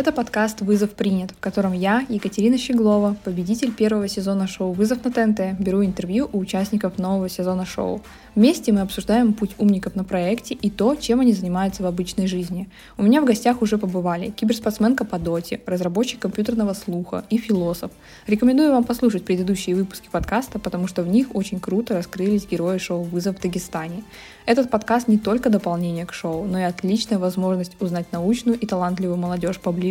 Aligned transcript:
Это 0.00 0.12
подкаст 0.12 0.62
«Вызов 0.62 0.92
принят», 0.92 1.32
в 1.32 1.40
котором 1.40 1.74
я, 1.74 2.06
Екатерина 2.08 2.56
Щеглова, 2.56 3.16
победитель 3.22 3.70
первого 3.70 4.08
сезона 4.08 4.46
шоу 4.46 4.72
«Вызов 4.72 5.04
на 5.04 5.10
ТНТ», 5.12 5.60
беру 5.60 5.84
интервью 5.84 6.30
у 6.32 6.38
участников 6.38 6.96
нового 6.96 7.28
сезона 7.28 7.66
шоу. 7.66 8.00
Вместе 8.34 8.72
мы 8.72 8.80
обсуждаем 8.80 9.34
путь 9.34 9.50
умников 9.58 9.96
на 9.96 10.04
проекте 10.04 10.54
и 10.54 10.70
то, 10.70 10.94
чем 10.94 11.20
они 11.20 11.34
занимаются 11.34 11.82
в 11.82 11.86
обычной 11.86 12.28
жизни. 12.28 12.70
У 12.96 13.02
меня 13.02 13.20
в 13.20 13.26
гостях 13.26 13.60
уже 13.60 13.76
побывали 13.76 14.30
киберспортсменка 14.30 15.04
по 15.04 15.18
доте, 15.18 15.60
разработчик 15.66 16.18
компьютерного 16.18 16.72
слуха 16.72 17.26
и 17.28 17.36
философ. 17.36 17.90
Рекомендую 18.26 18.72
вам 18.72 18.84
послушать 18.84 19.26
предыдущие 19.26 19.76
выпуски 19.76 20.08
подкаста, 20.10 20.58
потому 20.58 20.86
что 20.86 21.02
в 21.02 21.08
них 21.08 21.26
очень 21.34 21.60
круто 21.60 21.92
раскрылись 21.92 22.46
герои 22.50 22.78
шоу 22.78 23.02
«Вызов 23.02 23.36
в 23.36 23.42
Дагестане». 23.42 24.02
Этот 24.46 24.70
подкаст 24.70 25.08
не 25.08 25.18
только 25.18 25.50
дополнение 25.50 26.06
к 26.06 26.14
шоу, 26.14 26.46
но 26.46 26.58
и 26.58 26.62
отличная 26.62 27.18
возможность 27.18 27.76
узнать 27.80 28.10
научную 28.12 28.58
и 28.58 28.64
талантливую 28.64 29.18
молодежь 29.18 29.60
поближе. 29.60 29.89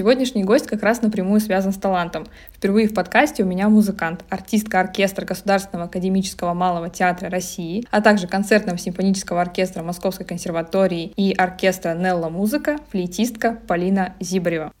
Сегодняшний 0.00 0.44
гость 0.44 0.66
как 0.66 0.82
раз 0.82 1.02
напрямую 1.02 1.40
связан 1.40 1.72
с 1.72 1.76
талантом. 1.76 2.26
Впервые 2.54 2.88
в 2.88 2.94
подкасте 2.94 3.42
у 3.42 3.46
меня 3.46 3.68
музыкант, 3.68 4.24
артистка 4.30 4.80
оркестра 4.80 5.26
Государственного 5.26 5.88
академического 5.88 6.54
малого 6.54 6.88
театра 6.88 7.28
России, 7.28 7.86
а 7.90 8.00
также 8.00 8.26
концертного 8.26 8.78
симфонического 8.78 9.42
оркестра 9.42 9.82
Московской 9.82 10.24
консерватории 10.24 11.12
и 11.16 11.34
оркестра 11.34 11.94
Нелла 11.94 12.30
Музыка, 12.30 12.78
флейтистка 12.90 13.58
Полина 13.66 14.14
Зибарева. 14.20 14.72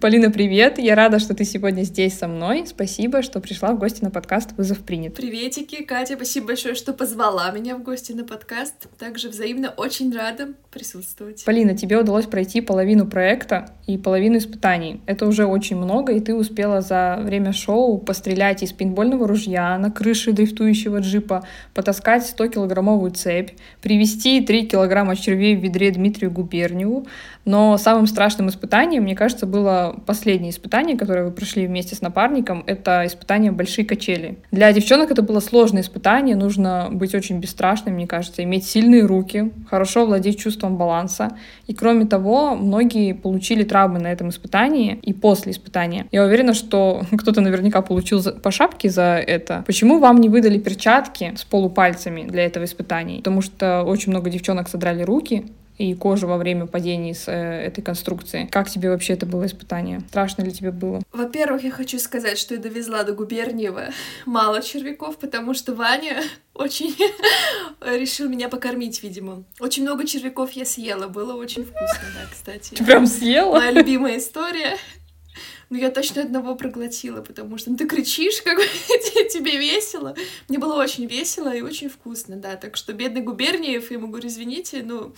Полина, 0.00 0.30
привет! 0.30 0.78
Я 0.78 0.94
рада, 0.94 1.18
что 1.18 1.34
ты 1.34 1.44
сегодня 1.44 1.82
здесь 1.82 2.16
со 2.16 2.28
мной. 2.28 2.64
Спасибо, 2.66 3.22
что 3.22 3.40
пришла 3.40 3.72
в 3.72 3.78
гости 3.78 4.02
на 4.02 4.10
подкаст 4.10 4.52
«Вызов 4.56 4.78
принят». 4.78 5.14
Приветики, 5.14 5.82
Катя, 5.82 6.14
спасибо 6.16 6.48
большое, 6.48 6.74
что 6.74 6.92
позвала 6.92 7.50
меня 7.50 7.76
в 7.76 7.82
гости 7.82 8.12
на 8.12 8.24
подкаст. 8.24 8.88
Также 8.98 9.28
взаимно 9.28 9.70
очень 9.70 10.14
рада 10.14 10.54
присутствовать. 10.70 11.44
Полина, 11.44 11.76
тебе 11.76 11.98
удалось 11.98 12.26
пройти 12.26 12.60
половину 12.60 13.06
проекта 13.06 13.74
и 13.86 13.98
половину 13.98 14.38
испытаний. 14.38 15.00
Это 15.06 15.26
уже 15.26 15.46
очень 15.46 15.76
много, 15.76 16.12
и 16.12 16.20
ты 16.20 16.34
успела 16.34 16.80
за 16.80 17.18
время 17.22 17.52
шоу 17.52 17.98
пострелять 17.98 18.62
из 18.62 18.72
пейнтбольного 18.72 19.26
ружья 19.26 19.76
на 19.78 19.90
крыше 19.90 20.32
дрифтующего 20.32 20.98
джипа, 20.98 21.44
потаскать 21.74 22.34
100-килограммовую 22.36 23.10
цепь, 23.10 23.50
привезти 23.82 24.40
3 24.40 24.66
килограмма 24.66 25.16
червей 25.16 25.56
в 25.56 25.60
ведре 25.60 25.90
Дмитрию 25.90 26.30
Губерниеву. 26.30 27.06
Но 27.48 27.78
самым 27.78 28.06
страшным 28.06 28.50
испытанием, 28.50 29.04
мне 29.04 29.16
кажется, 29.16 29.46
было 29.46 29.96
последнее 30.04 30.50
испытание, 30.50 30.98
которое 30.98 31.24
вы 31.24 31.30
прошли 31.30 31.66
вместе 31.66 31.94
с 31.94 32.02
напарником. 32.02 32.62
Это 32.66 33.04
испытание 33.06 33.52
«Большие 33.52 33.86
качели». 33.86 34.36
Для 34.50 34.70
девчонок 34.70 35.10
это 35.10 35.22
было 35.22 35.40
сложное 35.40 35.80
испытание. 35.80 36.36
Нужно 36.36 36.88
быть 36.92 37.14
очень 37.14 37.40
бесстрашным, 37.40 37.94
мне 37.94 38.06
кажется, 38.06 38.44
иметь 38.44 38.66
сильные 38.66 39.06
руки, 39.06 39.50
хорошо 39.70 40.04
владеть 40.04 40.38
чувством 40.38 40.76
баланса. 40.76 41.38
И 41.66 41.72
кроме 41.72 42.04
того, 42.04 42.54
многие 42.54 43.14
получили 43.14 43.62
травмы 43.64 43.98
на 43.98 44.08
этом 44.08 44.28
испытании 44.28 44.98
и 45.00 45.14
после 45.14 45.52
испытания. 45.52 46.04
Я 46.12 46.24
уверена, 46.24 46.52
что 46.52 47.04
кто-то 47.18 47.40
наверняка 47.40 47.80
получил 47.80 48.22
по 48.42 48.50
шапке 48.50 48.90
за 48.90 49.24
это. 49.26 49.64
Почему 49.66 50.00
вам 50.00 50.20
не 50.20 50.28
выдали 50.28 50.58
перчатки 50.58 51.32
с 51.34 51.44
полупальцами 51.44 52.24
для 52.28 52.44
этого 52.44 52.64
испытания? 52.64 53.18
Потому 53.18 53.40
что 53.40 53.84
очень 53.84 54.12
много 54.12 54.28
девчонок 54.28 54.68
содрали 54.68 55.02
руки, 55.02 55.46
и 55.78 55.94
кожу 55.94 56.26
во 56.26 56.36
время 56.36 56.66
падений 56.66 57.14
с 57.14 57.28
э, 57.28 57.32
этой 57.32 57.82
конструкции. 57.82 58.48
Как 58.50 58.68
тебе 58.68 58.90
вообще 58.90 59.14
это 59.14 59.26
было 59.26 59.46
испытание? 59.46 60.00
Страшно 60.08 60.42
ли 60.42 60.52
тебе 60.52 60.72
было? 60.72 61.00
Во-первых, 61.12 61.62
я 61.62 61.70
хочу 61.70 61.98
сказать, 61.98 62.36
что 62.36 62.54
я 62.54 62.60
довезла 62.60 63.04
до 63.04 63.12
Губерниева 63.12 63.90
мало 64.26 64.60
червяков, 64.60 65.18
потому 65.18 65.54
что 65.54 65.74
Ваня 65.74 66.22
очень 66.54 66.96
решил 67.80 68.28
меня 68.28 68.48
покормить, 68.48 69.02
видимо. 69.02 69.44
Очень 69.60 69.84
много 69.84 70.06
червяков 70.06 70.52
я 70.52 70.64
съела, 70.64 71.06
было 71.06 71.34
очень 71.34 71.64
вкусно, 71.64 72.04
да, 72.14 72.28
кстати. 72.30 72.74
Ты 72.74 72.84
прям 72.84 73.06
съела? 73.06 73.56
Моя 73.58 73.70
любимая 73.70 74.18
история. 74.18 74.76
Ну, 75.70 75.76
я 75.76 75.90
точно 75.90 76.22
одного 76.22 76.54
проглотила, 76.54 77.20
потому 77.20 77.58
что 77.58 77.70
ну, 77.70 77.76
ты 77.76 77.86
кричишь, 77.86 78.40
как 78.42 78.58
тебе 78.58 79.58
весело. 79.58 80.14
Мне 80.48 80.58
было 80.58 80.74
очень 80.74 81.06
весело 81.06 81.54
и 81.54 81.60
очень 81.60 81.90
вкусно, 81.90 82.36
да. 82.36 82.56
Так 82.56 82.76
что, 82.76 82.94
бедный 82.94 83.20
Губерниев, 83.20 83.90
я 83.90 83.96
ему 83.98 84.08
говорю, 84.08 84.28
извините, 84.28 84.82
ну, 84.82 85.12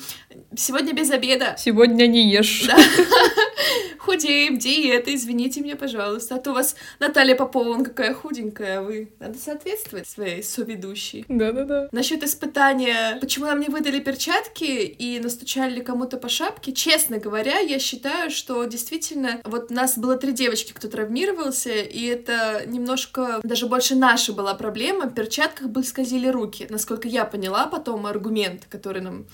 сегодня 0.57 0.93
без 0.93 1.11
обеда. 1.11 1.55
Сегодня 1.57 2.07
не 2.07 2.31
ешь. 2.31 2.67
Да. 2.67 2.77
Худеем, 3.99 4.59
диета, 4.59 5.15
извините 5.15 5.61
меня, 5.61 5.77
пожалуйста. 5.77 6.37
А 6.37 6.39
то 6.39 6.51
у 6.51 6.55
вас 6.55 6.75
Наталья 6.99 7.37
Попова, 7.37 7.69
он 7.69 7.85
какая 7.85 8.13
худенькая, 8.13 8.79
а 8.79 8.83
вы. 8.83 9.13
Надо 9.21 9.39
соответствовать 9.39 10.09
своей 10.09 10.43
соведущей. 10.43 11.25
Да-да-да. 11.29 11.89
Насчет 11.93 12.25
испытания, 12.25 13.19
почему 13.21 13.47
нам 13.47 13.61
не 13.61 13.69
выдали 13.69 14.01
перчатки 14.01 14.65
и 14.65 15.21
настучали 15.21 15.81
кому-то 15.81 16.17
по 16.17 16.29
шапке, 16.29 16.73
честно 16.73 17.19
говоря, 17.19 17.59
я 17.61 17.79
считаю, 17.79 18.31
что 18.31 18.65
действительно, 18.65 19.41
вот 19.45 19.71
нас 19.71 19.97
было 19.97 20.17
три 20.17 20.33
девочки, 20.41 20.73
кто 20.73 20.89
травмировался, 20.89 21.71
и 21.71 22.07
это 22.07 22.63
немножко 22.67 23.41
даже 23.43 23.67
больше 23.67 23.95
наша 23.95 24.33
была 24.33 24.55
проблема. 24.55 25.05
В 25.07 25.15
перчатках 25.15 25.69
бы 25.69 25.85
скользили 25.85 26.29
руки. 26.29 26.67
Насколько 26.71 27.09
я 27.09 27.27
поняла 27.27 27.67
потом 27.67 28.07
аргумент, 28.07 28.65
который 28.71 29.03
нам 29.03 29.27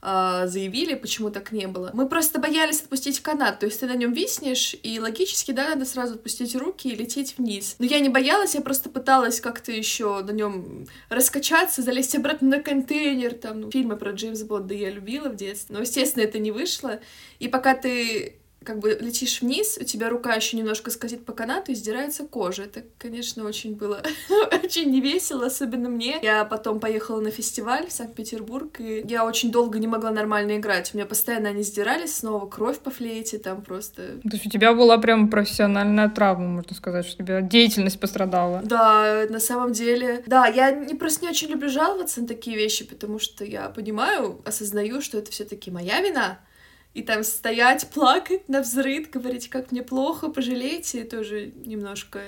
э, 0.00 0.44
заявили, 0.46 0.94
почему 0.94 1.30
так 1.30 1.52
не 1.52 1.66
было. 1.66 1.90
Мы 1.92 2.08
просто 2.08 2.38
боялись 2.38 2.80
отпустить 2.80 3.20
канат, 3.20 3.58
то 3.58 3.66
есть 3.66 3.80
ты 3.80 3.86
на 3.86 3.94
нем 3.94 4.14
виснешь, 4.14 4.74
и 4.82 4.98
логически, 4.98 5.52
да, 5.52 5.68
надо 5.68 5.84
сразу 5.84 6.14
отпустить 6.14 6.56
руки 6.56 6.88
и 6.88 6.96
лететь 6.96 7.36
вниз. 7.36 7.76
Но 7.78 7.84
я 7.84 8.00
не 8.00 8.08
боялась, 8.08 8.54
я 8.54 8.62
просто 8.62 8.88
пыталась 8.88 9.42
как-то 9.42 9.70
еще 9.70 10.22
на 10.22 10.30
нем 10.30 10.86
раскачаться, 11.10 11.82
залезть 11.82 12.16
обратно 12.16 12.48
на 12.48 12.62
контейнер, 12.62 13.34
там, 13.34 13.60
ну, 13.60 13.70
фильмы 13.70 13.96
про 13.96 14.12
Джеймс 14.12 14.42
Бонда 14.44 14.72
я 14.72 14.88
любила 14.88 15.28
в 15.28 15.36
детстве, 15.36 15.76
но, 15.76 15.82
естественно, 15.82 16.22
это 16.22 16.38
не 16.38 16.52
вышло. 16.52 17.00
И 17.38 17.48
пока 17.48 17.74
ты 17.74 18.38
как 18.64 18.78
бы 18.78 18.96
летишь 19.00 19.40
вниз, 19.40 19.78
у 19.80 19.84
тебя 19.84 20.08
рука 20.08 20.34
еще 20.34 20.56
немножко 20.56 20.90
скользит 20.90 21.24
по 21.24 21.32
канату 21.32 21.72
и 21.72 21.74
сдирается 21.74 22.24
кожа. 22.24 22.64
Это, 22.64 22.82
конечно, 22.98 23.44
очень 23.44 23.74
было 23.74 24.02
очень 24.62 24.90
невесело, 24.90 25.46
особенно 25.46 25.88
мне. 25.88 26.18
Я 26.22 26.44
потом 26.44 26.80
поехала 26.80 27.20
на 27.20 27.30
фестиваль 27.30 27.86
в 27.86 27.92
Санкт-Петербург, 27.92 28.80
и 28.80 29.04
я 29.06 29.24
очень 29.24 29.52
долго 29.52 29.78
не 29.78 29.86
могла 29.86 30.10
нормально 30.10 30.56
играть. 30.56 30.92
У 30.92 30.96
меня 30.96 31.06
постоянно 31.06 31.50
они 31.50 31.62
сдирались, 31.62 32.16
снова 32.16 32.46
кровь 32.46 32.78
по 32.78 32.90
флейте, 32.90 33.38
там 33.38 33.62
просто... 33.62 34.18
То 34.22 34.30
есть 34.32 34.46
у 34.46 34.50
тебя 34.50 34.72
была 34.72 34.98
прям 34.98 35.28
профессиональная 35.28 36.08
травма, 36.08 36.48
можно 36.48 36.74
сказать, 36.74 37.06
что 37.06 37.22
у 37.22 37.26
тебя 37.26 37.40
деятельность 37.42 38.00
пострадала. 38.00 38.62
Да, 38.64 39.26
на 39.28 39.40
самом 39.40 39.72
деле. 39.72 40.22
Да, 40.26 40.46
я 40.46 40.70
не, 40.70 40.94
просто 40.94 41.24
не 41.24 41.30
очень 41.30 41.48
люблю 41.48 41.68
жаловаться 41.68 42.20
на 42.20 42.26
такие 42.26 42.56
вещи, 42.56 42.84
потому 42.84 43.18
что 43.18 43.44
я 43.44 43.68
понимаю, 43.68 44.40
осознаю, 44.44 45.00
что 45.00 45.18
это 45.18 45.30
все 45.30 45.44
таки 45.44 45.70
моя 45.70 46.00
вина, 46.00 46.38
и 46.94 47.02
там 47.02 47.24
стоять, 47.24 47.88
плакать 47.92 48.48
на 48.48 48.62
взрыв, 48.62 49.10
говорить, 49.10 49.48
как 49.50 49.72
мне 49.72 49.82
плохо, 49.82 50.30
пожалейте, 50.30 51.04
тоже 51.04 51.52
немножко 51.66 52.20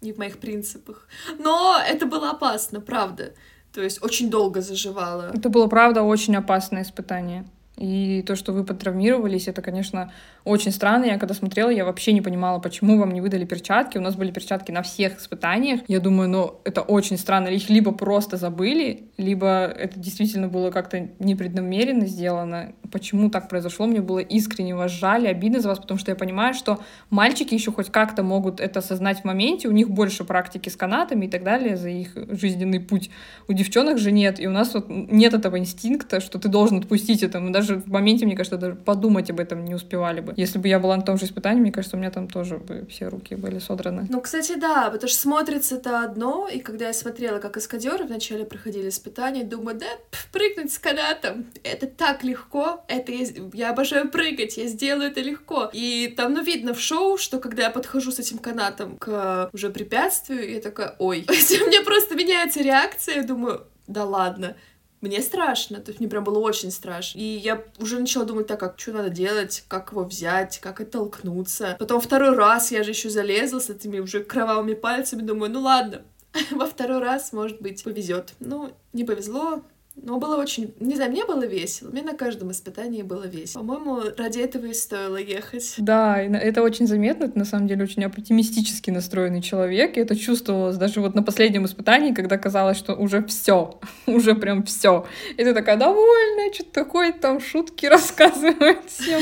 не 0.00 0.12
в 0.12 0.18
моих 0.18 0.38
принципах. 0.38 1.08
Но 1.38 1.76
это 1.86 2.06
было 2.06 2.30
опасно, 2.30 2.80
правда. 2.80 3.34
То 3.72 3.82
есть 3.82 4.02
очень 4.02 4.30
долго 4.30 4.60
заживало. 4.60 5.32
Это 5.34 5.48
было, 5.48 5.66
правда, 5.66 6.02
очень 6.02 6.36
опасное 6.36 6.82
испытание. 6.82 7.44
И 7.78 8.24
то, 8.26 8.34
что 8.34 8.52
вы 8.52 8.64
потравмировались, 8.64 9.46
это, 9.46 9.62
конечно, 9.62 10.12
очень 10.44 10.72
странно. 10.72 11.04
Я 11.04 11.18
когда 11.18 11.32
смотрела, 11.32 11.70
я 11.70 11.84
вообще 11.84 12.12
не 12.12 12.20
понимала, 12.20 12.58
почему 12.58 12.98
вам 12.98 13.12
не 13.12 13.20
выдали 13.20 13.44
перчатки. 13.44 13.98
У 13.98 14.00
нас 14.00 14.16
были 14.16 14.32
перчатки 14.32 14.72
на 14.72 14.82
всех 14.82 15.20
испытаниях. 15.20 15.82
Я 15.86 16.00
думаю, 16.00 16.28
ну, 16.28 16.60
это 16.64 16.82
очень 16.82 17.16
странно. 17.16 17.48
Их 17.48 17.70
либо 17.70 17.92
просто 17.92 18.36
забыли, 18.36 19.10
либо 19.16 19.66
это 19.66 19.98
действительно 19.98 20.48
было 20.48 20.72
как-то 20.72 21.08
непреднамеренно 21.20 22.06
сделано. 22.06 22.72
Почему 22.90 23.30
так 23.30 23.48
произошло? 23.48 23.86
Мне 23.86 24.00
было 24.00 24.18
искренне 24.18 24.74
вас 24.74 24.90
жаль, 24.90 25.26
обидно 25.26 25.60
за 25.60 25.68
вас, 25.68 25.78
потому 25.78 25.98
что 25.98 26.10
я 26.10 26.16
понимаю, 26.16 26.54
что 26.54 26.78
мальчики 27.10 27.54
еще 27.54 27.72
хоть 27.72 27.90
как-то 27.90 28.22
могут 28.22 28.60
это 28.60 28.80
осознать 28.80 29.20
в 29.20 29.24
моменте, 29.24 29.68
у 29.68 29.72
них 29.72 29.90
больше 29.90 30.24
практики 30.24 30.68
с 30.68 30.76
канатами 30.76 31.26
и 31.26 31.28
так 31.28 31.42
далее 31.42 31.76
за 31.76 31.88
их 31.88 32.12
жизненный 32.30 32.80
путь. 32.80 33.10
У 33.48 33.52
девчонок 33.52 33.98
же 33.98 34.12
нет, 34.12 34.40
и 34.40 34.46
у 34.46 34.50
нас 34.50 34.74
вот 34.74 34.86
нет 34.88 35.34
этого 35.34 35.58
инстинкта, 35.58 36.20
что 36.20 36.38
ты 36.38 36.48
должен 36.48 36.78
отпустить 36.78 37.22
это. 37.22 37.40
Мы 37.40 37.50
даже 37.50 37.76
в 37.76 37.88
моменте, 37.88 38.26
мне 38.26 38.36
кажется, 38.36 38.56
даже 38.56 38.74
подумать 38.74 39.30
об 39.30 39.40
этом 39.40 39.64
не 39.64 39.74
успевали 39.74 40.20
бы. 40.20 40.34
Если 40.36 40.58
бы 40.58 40.68
я 40.68 40.78
была 40.78 40.96
на 40.96 41.02
том 41.02 41.18
же 41.18 41.26
испытании, 41.26 41.60
мне 41.60 41.72
кажется, 41.72 41.96
у 41.96 42.00
меня 42.00 42.10
там 42.10 42.28
тоже 42.28 42.58
бы 42.58 42.86
все 42.90 43.08
руки 43.08 43.34
были 43.34 43.58
содраны. 43.58 44.06
Ну, 44.08 44.20
кстати, 44.20 44.58
да, 44.58 44.90
потому 44.90 45.08
что 45.08 45.20
смотрится 45.20 45.76
это 45.76 46.02
одно, 46.02 46.48
и 46.48 46.60
когда 46.60 46.86
я 46.86 46.92
смотрела, 46.92 47.38
как 47.38 47.56
эскадеры 47.56 48.04
вначале 48.04 48.44
проходили 48.44 48.88
испытания, 48.88 49.44
думаю, 49.44 49.78
да, 49.78 49.86
прыгнуть 50.32 50.72
с 50.72 50.78
канатом, 50.78 51.46
это 51.62 51.86
так 51.86 52.24
легко, 52.24 52.77
это 52.88 53.12
я, 53.12 53.26
я 53.52 53.70
обожаю 53.70 54.10
прыгать, 54.10 54.56
я 54.56 54.66
сделаю 54.66 55.10
это 55.10 55.20
легко. 55.20 55.70
И 55.72 56.12
там, 56.16 56.34
ну, 56.34 56.42
видно 56.42 56.74
в 56.74 56.80
шоу, 56.80 57.16
что 57.18 57.38
когда 57.38 57.64
я 57.64 57.70
подхожу 57.70 58.12
с 58.12 58.18
этим 58.18 58.38
канатом 58.38 58.96
к 58.98 59.50
уже 59.52 59.70
препятствию, 59.70 60.52
я 60.52 60.60
такая, 60.60 60.94
ой, 60.98 61.26
у 61.28 61.32
меня 61.32 61.82
просто 61.82 62.14
меняется 62.14 62.62
реакция, 62.62 63.16
я 63.16 63.22
думаю, 63.22 63.66
да 63.86 64.04
ладно, 64.04 64.56
мне 65.00 65.22
страшно, 65.22 65.78
то 65.78 65.90
есть 65.90 66.00
мне 66.00 66.08
прям 66.08 66.24
было 66.24 66.38
очень 66.38 66.70
страшно. 66.70 67.18
И 67.18 67.24
я 67.24 67.62
уже 67.78 67.98
начала 67.98 68.24
думать, 68.24 68.46
так, 68.46 68.60
как, 68.60 68.78
что 68.78 68.92
надо 68.92 69.10
делать, 69.10 69.64
как 69.68 69.92
его 69.92 70.04
взять, 70.04 70.58
как 70.58 70.80
оттолкнуться. 70.80 71.76
Потом 71.78 72.00
второй 72.00 72.34
раз 72.34 72.72
я 72.72 72.82
же 72.82 72.90
еще 72.90 73.08
залезла 73.08 73.60
с 73.60 73.70
этими 73.70 74.00
уже 74.00 74.24
кровавыми 74.24 74.74
пальцами, 74.74 75.22
думаю, 75.22 75.52
ну 75.52 75.60
ладно, 75.60 76.02
Во 76.50 76.66
второй 76.66 77.00
раз, 77.00 77.32
может 77.32 77.60
быть, 77.60 77.82
повезет. 77.82 78.34
Ну, 78.40 78.72
не 78.92 79.04
повезло, 79.04 79.62
но 80.02 80.18
было 80.18 80.36
очень... 80.36 80.74
Не 80.80 80.96
знаю, 80.96 81.10
мне 81.10 81.24
было 81.24 81.46
весело. 81.46 81.90
Мне 81.90 82.02
на 82.02 82.14
каждом 82.14 82.50
испытании 82.50 83.02
было 83.02 83.24
весело. 83.24 83.60
По-моему, 83.60 84.02
ради 84.16 84.38
этого 84.40 84.66
и 84.66 84.74
стоило 84.74 85.16
ехать. 85.16 85.74
Да, 85.78 86.20
это 86.20 86.62
очень 86.62 86.86
заметно. 86.86 87.28
Ты, 87.28 87.38
на 87.38 87.44
самом 87.44 87.68
деле, 87.68 87.84
очень 87.84 88.04
оптимистически 88.04 88.90
настроенный 88.90 89.42
человек. 89.42 89.96
И 89.96 90.00
это 90.00 90.16
чувствовалось 90.16 90.76
даже 90.76 91.00
вот 91.00 91.14
на 91.14 91.22
последнем 91.22 91.66
испытании, 91.66 92.12
когда 92.12 92.38
казалось, 92.38 92.76
что 92.76 92.94
уже 92.94 93.24
все, 93.26 93.78
уже 94.06 94.34
прям 94.34 94.64
все. 94.64 95.06
И 95.36 95.44
ты 95.44 95.54
такая 95.54 95.76
довольная, 95.76 96.52
что-то 96.52 96.72
такое, 96.72 97.12
там 97.12 97.40
шутки 97.40 97.86
рассказывает 97.86 98.78
всем. 98.86 99.20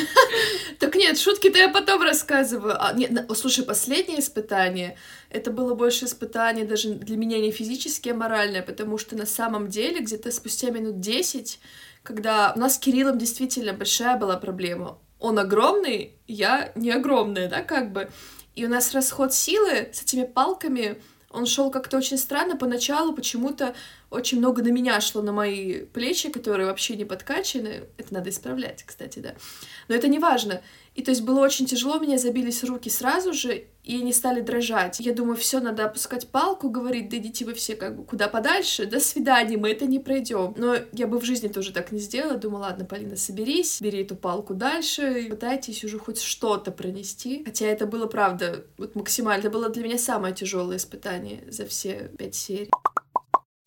Так 0.79 0.95
нет, 0.95 1.19
шутки-то 1.19 1.59
я 1.59 1.69
потом 1.69 2.03
рассказываю. 2.03 2.77
А, 2.79 2.93
нет, 2.93 3.13
слушай, 3.35 3.65
последнее 3.65 4.21
испытание 4.21 4.97
это 5.37 5.51
было 5.51 5.75
больше 5.75 6.07
испытание 6.07 6.65
даже 6.65 6.95
для 6.95 7.17
меня 7.17 7.39
не 7.39 7.51
физически, 7.51 8.09
а 8.09 8.15
моральное, 8.15 8.63
потому 8.63 8.97
что 8.97 9.17
на 9.17 9.27
самом 9.27 9.69
деле 9.69 10.01
где-то 10.01 10.31
спустя 10.31 10.71
минут 10.71 11.01
10, 11.01 11.61
когда 12.03 12.55
у 12.57 12.59
нас 12.59 12.77
с 12.77 12.79
Кириллом 12.79 13.19
действительно 13.19 13.75
большая 13.75 14.17
была 14.17 14.37
проблема, 14.39 14.99
он 15.21 15.39
огромный, 15.39 16.15
я 16.27 16.73
не 16.75 16.91
огромная, 16.91 17.49
да, 17.49 17.63
как 17.63 17.93
бы, 17.93 18.09
и 18.55 18.65
у 18.65 18.69
нас 18.69 18.95
расход 18.95 19.35
силы 19.35 19.91
с 19.93 20.03
этими 20.03 20.25
палками, 20.25 21.03
он 21.31 21.45
шел 21.45 21.71
как-то 21.71 21.99
очень 21.99 22.17
странно 22.17 22.57
поначалу, 22.57 23.13
почему-то 23.13 23.75
очень 24.11 24.39
много 24.39 24.63
на 24.63 24.69
меня 24.69 25.01
шло, 25.01 25.21
на 25.21 25.33
мои 25.33 25.81
плечи, 25.81 26.31
которые 26.31 26.67
вообще 26.67 26.97
не 26.97 27.05
подкачаны. 27.05 27.85
Это 27.99 28.15
надо 28.15 28.31
исправлять, 28.31 28.85
кстати, 28.85 29.19
да. 29.19 29.35
Но 29.89 29.95
это 29.95 30.07
не 30.09 30.19
важно. 30.19 30.63
И 30.95 31.03
то 31.03 31.11
есть 31.11 31.23
было 31.23 31.41
очень 31.41 31.67
тяжело, 31.67 31.97
у 31.97 32.01
меня 32.01 32.17
забились 32.17 32.65
руки 32.65 32.89
сразу 32.89 33.35
же, 33.35 33.67
и 33.85 33.97
они 33.97 34.13
стали 34.13 34.41
дрожать. 34.41 34.99
Я 35.01 35.13
думаю, 35.13 35.37
все, 35.37 35.61
надо 35.61 35.85
опускать 35.85 36.29
палку, 36.29 36.71
говорить, 36.71 37.11
да 37.11 37.19
идите 37.19 37.45
вы 37.45 37.53
все 37.55 37.77
как 37.77 37.97
бы 37.97 38.05
куда 38.05 38.29
подальше, 38.29 38.87
до 38.87 38.99
свидания, 38.99 39.59
мы 39.59 39.71
это 39.71 39.85
не 39.85 39.99
пройдем. 39.99 40.55
Но 40.57 40.77
я 40.93 41.07
бы 41.07 41.21
в 41.21 41.25
жизни 41.25 41.49
тоже 41.49 41.73
так 41.73 41.93
не 41.93 41.99
сделала. 41.99 42.39
Думаю, 42.39 42.63
ладно, 42.63 42.85
Полина, 42.85 43.17
соберись, 43.17 43.83
бери 43.83 44.03
эту 44.03 44.17
палку 44.17 44.55
дальше, 44.55 45.21
и 45.21 45.31
пытайтесь 45.31 45.85
уже 45.85 45.99
хоть 45.99 46.21
что-то 46.21 46.71
пронести. 46.71 47.43
Хотя 47.45 47.67
это 47.67 47.87
было, 47.87 48.07
правда, 48.07 48.65
вот 48.79 48.95
максимально. 48.95 49.41
Это 49.41 49.51
было 49.51 49.69
для 49.69 49.83
меня 49.83 49.99
самое 49.99 50.35
тяжелое 50.35 50.79
испытание 50.79 51.45
за 51.51 51.67
все 51.67 52.11
пять 52.17 52.35
серий. 52.35 52.71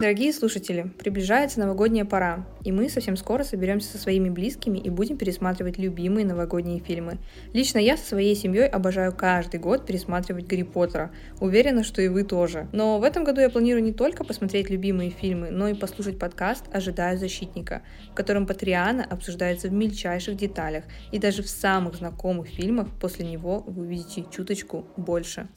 Дорогие 0.01 0.31
слушатели, 0.31 0.83
приближается 0.97 1.59
новогодняя 1.59 2.05
пора, 2.05 2.47
и 2.63 2.71
мы 2.71 2.87
совсем 2.87 3.17
скоро 3.17 3.43
соберемся 3.43 3.89
со 3.89 3.97
своими 3.97 4.29
близкими 4.29 4.77
и 4.77 4.89
будем 4.89 5.17
пересматривать 5.17 5.77
любимые 5.77 6.25
новогодние 6.25 6.79
фильмы. 6.79 7.17
Лично 7.51 7.79
я 7.79 7.97
со 7.97 8.05
своей 8.05 8.33
семьей 8.33 8.69
обожаю 8.69 9.13
каждый 9.13 9.59
год 9.59 9.85
пересматривать 9.85 10.47
Гарри 10.47 10.63
Поттера. 10.63 11.11
Уверена, 11.41 11.83
что 11.83 12.01
и 12.01 12.07
вы 12.07 12.23
тоже. 12.23 12.69
Но 12.71 12.97
в 12.97 13.03
этом 13.03 13.25
году 13.25 13.41
я 13.41 13.49
планирую 13.49 13.83
не 13.83 13.91
только 13.91 14.23
посмотреть 14.23 14.69
любимые 14.69 15.09
фильмы, 15.09 15.49
но 15.49 15.67
и 15.67 15.73
послушать 15.73 16.17
подкаст 16.17 16.63
«Ожидаю 16.71 17.17
защитника», 17.17 17.81
в 18.09 18.15
котором 18.15 18.47
Патриана 18.47 19.03
обсуждается 19.03 19.67
в 19.67 19.73
мельчайших 19.73 20.37
деталях, 20.37 20.85
и 21.11 21.19
даже 21.19 21.43
в 21.43 21.49
самых 21.49 21.95
знакомых 21.95 22.47
фильмах 22.47 22.87
после 23.01 23.25
него 23.25 23.65
вы 23.67 23.81
увидите 23.81 24.23
чуточку 24.31 24.87
больше. 24.95 25.49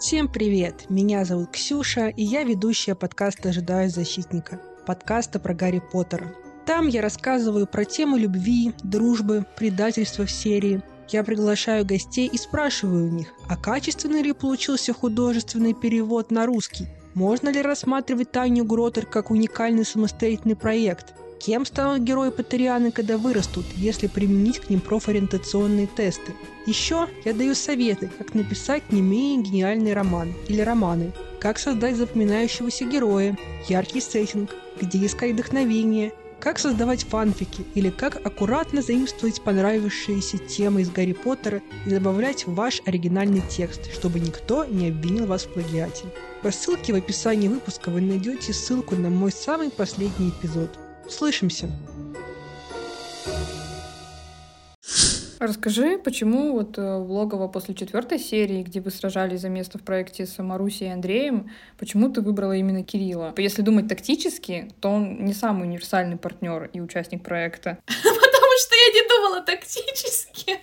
Всем 0.00 0.28
привет! 0.28 0.86
Меня 0.88 1.26
зовут 1.26 1.50
Ксюша, 1.50 2.08
и 2.08 2.22
я 2.22 2.42
ведущая 2.42 2.94
подкаста 2.94 3.50
«Ожидаю 3.50 3.90
защитника», 3.90 4.58
подкаста 4.86 5.38
про 5.38 5.52
Гарри 5.52 5.82
Поттера. 5.92 6.34
Там 6.64 6.88
я 6.88 7.02
рассказываю 7.02 7.66
про 7.66 7.84
темы 7.84 8.18
любви, 8.18 8.72
дружбы, 8.82 9.44
предательства 9.58 10.24
в 10.24 10.30
серии. 10.30 10.82
Я 11.10 11.22
приглашаю 11.22 11.84
гостей 11.84 12.26
и 12.32 12.38
спрашиваю 12.38 13.08
у 13.08 13.10
них, 13.10 13.28
а 13.46 13.58
качественный 13.58 14.22
ли 14.22 14.32
получился 14.32 14.94
художественный 14.94 15.74
перевод 15.74 16.30
на 16.30 16.46
русский? 16.46 16.86
Можно 17.12 17.50
ли 17.50 17.60
рассматривать 17.60 18.32
Таню 18.32 18.64
Гротер 18.64 19.04
как 19.04 19.30
уникальный 19.30 19.84
самостоятельный 19.84 20.56
проект? 20.56 21.12
Кем 21.40 21.64
станут 21.64 22.02
герои 22.02 22.28
Патерианы, 22.28 22.92
когда 22.92 23.16
вырастут, 23.16 23.64
если 23.74 24.08
применить 24.08 24.58
к 24.58 24.68
ним 24.68 24.80
профориентационные 24.80 25.86
тесты? 25.86 26.34
Еще 26.66 27.08
я 27.24 27.32
даю 27.32 27.54
советы, 27.54 28.10
как 28.18 28.34
написать 28.34 28.92
не 28.92 29.00
менее 29.00 29.42
гениальный 29.42 29.94
роман 29.94 30.34
или 30.48 30.60
романы, 30.60 31.12
как 31.40 31.58
создать 31.58 31.96
запоминающегося 31.96 32.84
героя, 32.84 33.38
яркий 33.70 34.02
сеттинг, 34.02 34.54
где 34.82 35.06
искать 35.06 35.32
вдохновение, 35.32 36.12
как 36.40 36.58
создавать 36.58 37.04
фанфики 37.04 37.64
или 37.74 37.88
как 37.88 38.16
аккуратно 38.16 38.82
заимствовать 38.82 39.40
понравившиеся 39.40 40.36
темы 40.36 40.82
из 40.82 40.90
Гарри 40.90 41.14
Поттера 41.14 41.62
и 41.86 41.90
добавлять 41.90 42.46
в 42.46 42.54
ваш 42.54 42.82
оригинальный 42.84 43.42
текст, 43.48 43.90
чтобы 43.94 44.20
никто 44.20 44.66
не 44.66 44.88
обвинил 44.88 45.24
вас 45.24 45.44
в 45.44 45.54
плагиате. 45.54 46.04
По 46.42 46.50
ссылке 46.50 46.92
в 46.92 46.96
описании 46.96 47.48
выпуска 47.48 47.88
вы 47.88 48.02
найдете 48.02 48.52
ссылку 48.52 48.94
на 48.94 49.08
мой 49.08 49.32
самый 49.32 49.70
последний 49.70 50.28
эпизод– 50.28 50.78
Слышимся. 51.10 51.68
Расскажи, 55.40 55.96
почему 55.96 56.52
вот 56.52 56.76
в 56.76 56.80
э, 56.80 56.96
Логово 56.96 57.48
после 57.48 57.74
четвертой 57.74 58.18
серии, 58.18 58.62
где 58.62 58.82
вы 58.82 58.90
сражались 58.90 59.40
за 59.40 59.48
место 59.48 59.78
в 59.78 59.82
проекте 59.82 60.26
с 60.26 60.36
Марусей 60.42 60.88
и 60.88 60.90
Андреем, 60.90 61.50
почему 61.78 62.10
ты 62.10 62.20
выбрала 62.20 62.52
именно 62.52 62.84
Кирилла? 62.84 63.32
Если 63.38 63.62
думать 63.62 63.88
тактически, 63.88 64.70
то 64.80 64.90
он 64.90 65.24
не 65.24 65.32
самый 65.32 65.66
универсальный 65.66 66.18
партнер 66.18 66.68
и 66.74 66.80
участник 66.82 67.22
проекта. 67.22 67.78
Потому 67.86 68.52
что 68.58 68.74
я 68.74 69.00
не 69.00 69.08
думала 69.08 69.40
тактически. 69.40 70.58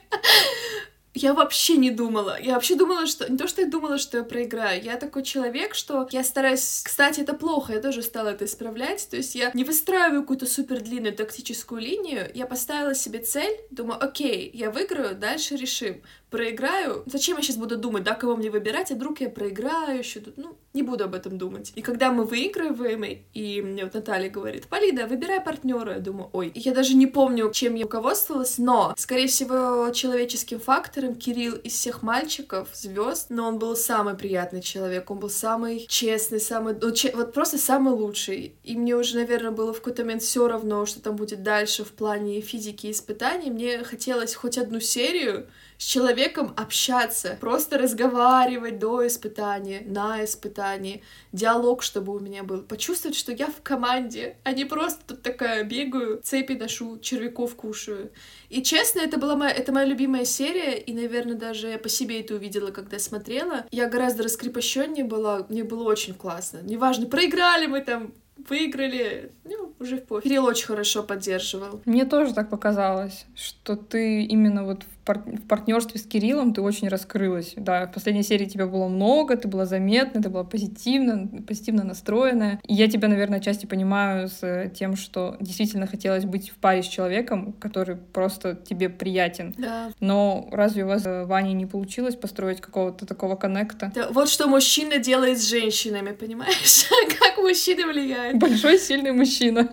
Я 1.18 1.34
вообще 1.34 1.78
не 1.78 1.90
думала. 1.90 2.40
Я 2.40 2.54
вообще 2.54 2.76
думала, 2.76 3.08
что... 3.08 3.30
Не 3.32 3.38
то, 3.38 3.48
что 3.48 3.62
я 3.62 3.68
думала, 3.68 3.98
что 3.98 4.18
я 4.20 4.24
проиграю. 4.24 4.84
Я 4.84 4.98
такой 4.98 5.24
человек, 5.24 5.74
что 5.74 6.08
я 6.12 6.24
стараюсь... 6.24 6.82
Кстати, 6.84 7.22
это 7.22 7.34
плохо, 7.34 7.74
я 7.74 7.82
тоже 7.82 8.04
стала 8.04 8.30
это 8.30 8.46
исправлять. 8.46 9.08
То 9.10 9.18
есть 9.18 9.34
я 9.34 9.50
не 9.56 9.64
выстраиваю 9.64 10.22
какую-то 10.22 10.46
супер 10.46 10.82
длинную 10.82 11.16
тактическую 11.16 11.82
линию. 11.82 12.30
Я 12.36 12.46
поставила 12.46 12.94
себе 12.94 13.20
цель, 13.20 13.58
думаю, 13.72 14.04
окей, 14.04 14.52
я 14.54 14.70
выиграю, 14.70 15.16
дальше 15.16 15.56
решим 15.56 16.04
проиграю, 16.30 17.04
зачем 17.06 17.38
я 17.38 17.44
сейчас 17.44 17.58
буду 17.58 17.78
думать, 17.78 18.04
да, 18.04 18.14
кого 18.14 18.36
мне 18.36 18.50
выбирать, 18.50 18.92
а 18.92 18.96
вдруг 18.96 19.22
я 19.22 19.30
проиграю 19.30 20.00
еще 20.00 20.20
тут, 20.20 20.38
ну, 20.38 20.58
не 20.74 20.84
буду 20.84 21.06
об 21.06 21.16
этом 21.16 21.38
думать. 21.38 21.72
И 21.76 21.82
когда 21.82 22.12
мы 22.12 22.24
выигрываем, 22.24 23.04
и 23.34 23.62
мне 23.62 23.84
вот 23.84 23.94
Наталья 23.94 24.30
говорит, 24.30 24.68
Полина, 24.68 25.08
выбирай 25.08 25.42
партнера, 25.42 25.94
я 25.94 26.00
думаю, 26.00 26.30
ой, 26.34 26.52
я 26.54 26.74
даже 26.74 26.96
не 26.96 27.08
помню, 27.08 27.52
чем 27.52 27.76
я 27.76 27.84
руководствовалась, 27.84 28.58
но, 28.58 28.94
скорее 28.98 29.28
всего, 29.28 29.90
человеческим 29.92 30.60
фактором 30.60 31.16
Кирилл 31.16 31.56
из 31.56 31.74
всех 31.74 32.04
мальчиков, 32.04 32.70
звезд, 32.74 33.28
но 33.30 33.48
он 33.48 33.58
был 33.58 33.76
самый 33.76 34.16
приятный 34.16 34.62
человек, 34.62 35.10
он 35.10 35.20
был 35.20 35.30
самый 35.30 35.86
честный, 35.88 36.40
самый, 36.40 36.76
ну, 36.80 36.92
че, 36.92 37.12
вот 37.16 37.34
просто 37.34 37.58
самый 37.58 37.94
лучший. 37.94 38.56
И 38.64 38.76
мне 38.76 38.96
уже, 38.96 39.16
наверное, 39.16 39.52
было 39.52 39.74
в 39.74 39.78
какой-то 39.78 40.04
момент 40.04 40.22
все 40.22 40.48
равно, 40.48 40.86
что 40.86 41.02
там 41.02 41.16
будет 41.16 41.42
дальше 41.42 41.84
в 41.84 41.92
плане 41.92 42.42
физики 42.42 42.88
и 42.88 42.92
испытаний. 42.92 43.50
Мне 43.50 43.84
хотелось 43.84 44.36
хоть 44.36 44.58
одну 44.58 44.80
серию, 44.80 45.48
с 45.78 45.84
человеком 45.84 46.54
общаться, 46.58 47.38
просто 47.40 47.78
разговаривать 47.78 48.80
до 48.80 49.06
испытания, 49.06 49.84
на 49.86 50.24
испытании, 50.24 51.04
диалог, 51.32 51.84
чтобы 51.84 52.16
у 52.16 52.20
меня 52.20 52.44
был, 52.44 52.62
почувствовать, 52.62 53.16
что 53.16 53.32
я 53.32 53.48
в 53.48 53.62
команде, 53.62 54.38
а 54.44 54.54
не 54.54 54.66
просто 54.66 55.00
тут 55.08 55.22
такая 55.22 55.64
бегаю, 55.64 56.20
цепи 56.24 56.54
ношу, 56.54 56.98
червяков 57.00 57.56
кушаю. 57.56 58.12
И 58.50 58.64
честно, 58.64 59.00
это 59.00 59.18
была 59.18 59.36
моя, 59.36 59.52
это 59.52 59.72
моя 59.72 59.86
любимая 59.86 60.26
серия, 60.26 60.78
и, 60.78 60.94
наверное, 60.94 61.36
даже 61.36 61.68
я 61.70 61.78
по 61.78 61.90
себе 61.90 62.22
это 62.22 62.36
увидела, 62.36 62.72
когда 62.72 62.98
смотрела. 62.98 63.66
Я 63.72 63.88
гораздо 63.90 64.24
раскрепощеннее 64.24 65.06
была, 65.06 65.46
мне 65.50 65.64
было 65.64 65.84
очень 65.84 66.14
классно. 66.14 66.60
Неважно, 66.64 67.06
проиграли 67.06 67.68
мы 67.68 67.82
там, 67.82 68.14
выиграли, 68.50 69.32
ну, 69.44 69.74
уже 69.80 69.98
в 69.98 70.06
пофиг. 70.06 70.24
Кирилл 70.24 70.46
очень 70.46 70.66
хорошо 70.66 71.04
поддерживал. 71.04 71.82
Мне 71.86 72.06
тоже 72.06 72.34
так 72.34 72.50
показалось, 72.50 73.26
что 73.36 73.76
ты 73.76 74.24
именно 74.24 74.64
вот 74.64 74.84
в 74.84 74.97
пар 75.08 75.20
в 75.26 75.48
партнерстве 75.48 76.00
с 76.00 76.04
Кириллом 76.04 76.54
ты 76.54 76.62
очень 76.62 76.90
раскрылась. 76.90 77.54
Да, 77.56 77.88
в 77.88 77.94
последней 77.94 78.24
серии 78.24 78.46
тебя 78.46 78.68
было 78.68 78.88
много, 78.90 79.38
ты 79.38 79.48
была 79.48 79.66
заметна, 79.66 80.22
ты 80.22 80.30
была 80.30 80.44
позитивно, 80.44 81.28
позитивно 81.48 81.86
настроенная. 81.86 82.60
И 82.68 82.74
я 82.74 82.90
тебя, 82.90 83.08
наверное, 83.08 83.40
отчасти 83.40 83.66
понимаю 83.66 84.28
с 84.28 84.70
тем, 84.76 84.98
что 84.98 85.38
действительно 85.40 85.88
хотелось 85.88 86.26
быть 86.26 86.50
в 86.50 86.56
паре 86.56 86.84
с 86.84 86.88
человеком, 86.88 87.54
который 87.54 87.96
просто 87.96 88.56
тебе 88.56 88.90
приятен. 88.90 89.56
Да. 89.58 89.92
Но 90.02 90.50
разве 90.52 90.84
у 90.84 90.88
вас 90.88 91.04
с 91.04 91.26
Ваней 91.26 91.54
не 91.54 91.66
получилось 91.66 92.16
построить 92.16 92.60
какого-то 92.60 93.06
такого 93.06 93.36
коннекта? 93.36 93.92
Да, 93.96 94.10
вот 94.12 94.28
что 94.28 94.48
мужчина 94.48 94.98
делает 94.98 95.40
с 95.40 95.50
женщинами, 95.50 96.12
понимаешь? 96.12 96.86
как 97.20 97.38
мужчина 97.38 97.88
влияет. 97.88 98.38
Большой 98.38 98.78
сильный 98.78 99.14
мужчина. 99.14 99.72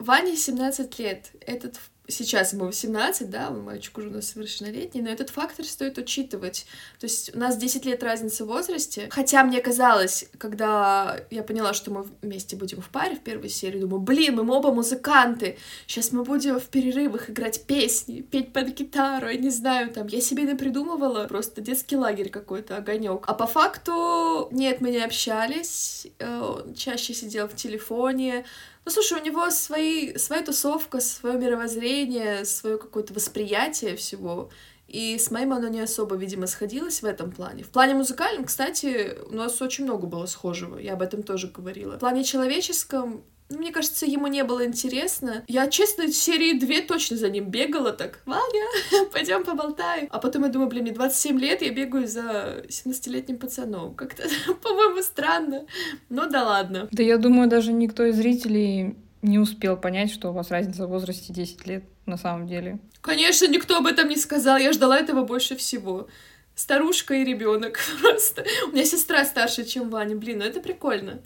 Ване 0.00 0.36
17 0.36 0.98
лет. 0.98 1.30
Этот 1.46 1.78
сейчас 2.10 2.52
ему 2.52 2.66
18, 2.66 3.30
да, 3.30 3.50
мальчик 3.50 3.98
уже 3.98 4.08
у 4.08 4.12
нас 4.12 4.30
совершеннолетний, 4.30 5.02
но 5.02 5.10
этот 5.10 5.30
фактор 5.30 5.64
стоит 5.64 5.98
учитывать. 5.98 6.66
То 6.98 7.04
есть 7.04 7.34
у 7.34 7.38
нас 7.38 7.56
10 7.56 7.84
лет 7.86 8.02
разницы 8.02 8.44
в 8.44 8.48
возрасте, 8.48 9.08
хотя 9.10 9.44
мне 9.44 9.60
казалось, 9.60 10.26
когда 10.38 11.20
я 11.30 11.42
поняла, 11.42 11.74
что 11.74 11.90
мы 11.90 12.06
вместе 12.22 12.56
будем 12.56 12.80
в 12.80 12.88
паре 12.88 13.16
в 13.16 13.20
первой 13.20 13.48
серии, 13.48 13.80
думаю, 13.80 14.00
блин, 14.00 14.36
мы 14.36 14.54
оба 14.54 14.72
музыканты, 14.72 15.58
сейчас 15.86 16.12
мы 16.12 16.24
будем 16.24 16.58
в 16.58 16.66
перерывах 16.66 17.30
играть 17.30 17.64
песни, 17.64 18.20
петь 18.20 18.52
под 18.52 18.68
гитару, 18.68 19.28
я 19.28 19.38
не 19.38 19.50
знаю, 19.50 19.90
там, 19.90 20.06
я 20.08 20.20
себе 20.20 20.42
не 20.44 20.54
придумывала, 20.54 21.26
просто 21.26 21.60
детский 21.60 21.96
лагерь 21.96 22.30
какой-то, 22.30 22.76
огонек. 22.76 23.24
А 23.26 23.34
по 23.34 23.46
факту, 23.46 24.48
нет, 24.50 24.80
мы 24.80 24.90
не 24.90 24.98
общались, 24.98 26.06
э, 26.18 26.72
чаще 26.76 27.14
сидел 27.14 27.48
в 27.48 27.56
телефоне, 27.56 28.44
ну, 28.84 28.90
слушай, 28.90 29.20
у 29.20 29.24
него 29.24 29.50
свои, 29.50 30.16
своя 30.16 30.42
тусовка, 30.42 31.00
свое 31.00 31.38
мировоззрение, 31.38 32.44
свое 32.44 32.78
какое-то 32.78 33.12
восприятие 33.14 33.96
всего. 33.96 34.50
И 34.88 35.18
с 35.18 35.30
моим 35.30 35.52
оно 35.52 35.68
не 35.68 35.80
особо, 35.80 36.16
видимо, 36.16 36.46
сходилось 36.46 37.02
в 37.02 37.04
этом 37.04 37.30
плане. 37.30 37.62
В 37.62 37.68
плане 37.68 37.94
музыкальном, 37.94 38.44
кстати, 38.44 39.16
у 39.30 39.34
нас 39.34 39.62
очень 39.62 39.84
много 39.84 40.06
было 40.06 40.26
схожего. 40.26 40.78
Я 40.78 40.94
об 40.94 41.02
этом 41.02 41.22
тоже 41.22 41.48
говорила. 41.48 41.96
В 41.96 42.00
плане 42.00 42.24
человеческом 42.24 43.22
мне 43.50 43.72
кажется, 43.72 44.06
ему 44.06 44.26
не 44.28 44.44
было 44.44 44.64
интересно. 44.64 45.44
Я, 45.48 45.68
честно, 45.68 46.10
серии 46.12 46.58
две 46.58 46.80
точно 46.82 47.16
за 47.16 47.28
ним 47.28 47.50
бегала 47.50 47.92
так. 47.92 48.20
Ваня, 48.26 48.66
пойдем 49.12 49.44
поболтаем. 49.44 50.08
А 50.10 50.18
потом 50.18 50.44
я 50.44 50.48
думаю, 50.48 50.68
блин, 50.68 50.84
мне 50.84 50.92
27 50.92 51.38
лет, 51.38 51.62
я 51.62 51.72
бегаю 51.72 52.06
за 52.06 52.64
17-летним 52.68 53.38
пацаном. 53.38 53.94
Как-то, 53.94 54.22
по-моему, 54.62 55.02
странно. 55.02 55.66
Ну 56.08 56.28
да 56.28 56.44
ладно. 56.44 56.88
Да 56.92 57.02
я 57.02 57.18
думаю, 57.18 57.48
даже 57.48 57.72
никто 57.72 58.04
из 58.04 58.16
зрителей 58.16 58.96
не 59.22 59.38
успел 59.38 59.76
понять, 59.76 60.10
что 60.10 60.30
у 60.30 60.32
вас 60.32 60.50
разница 60.50 60.86
в 60.86 60.90
возрасте 60.90 61.32
10 61.32 61.66
лет 61.66 61.84
на 62.06 62.16
самом 62.16 62.46
деле. 62.46 62.78
Конечно, 63.00 63.46
никто 63.46 63.76
об 63.78 63.86
этом 63.86 64.08
не 64.08 64.16
сказал. 64.16 64.56
Я 64.56 64.72
ждала 64.72 64.98
этого 64.98 65.24
больше 65.24 65.56
всего 65.56 66.08
старушка 66.54 67.14
и 67.14 67.24
ребенок 67.24 67.80
просто. 68.00 68.44
У 68.68 68.72
меня 68.72 68.84
сестра 68.84 69.24
старше, 69.24 69.64
чем 69.64 69.90
Ваня. 69.90 70.16
Блин, 70.16 70.38
ну 70.38 70.44
это 70.44 70.60
прикольно. 70.60 71.20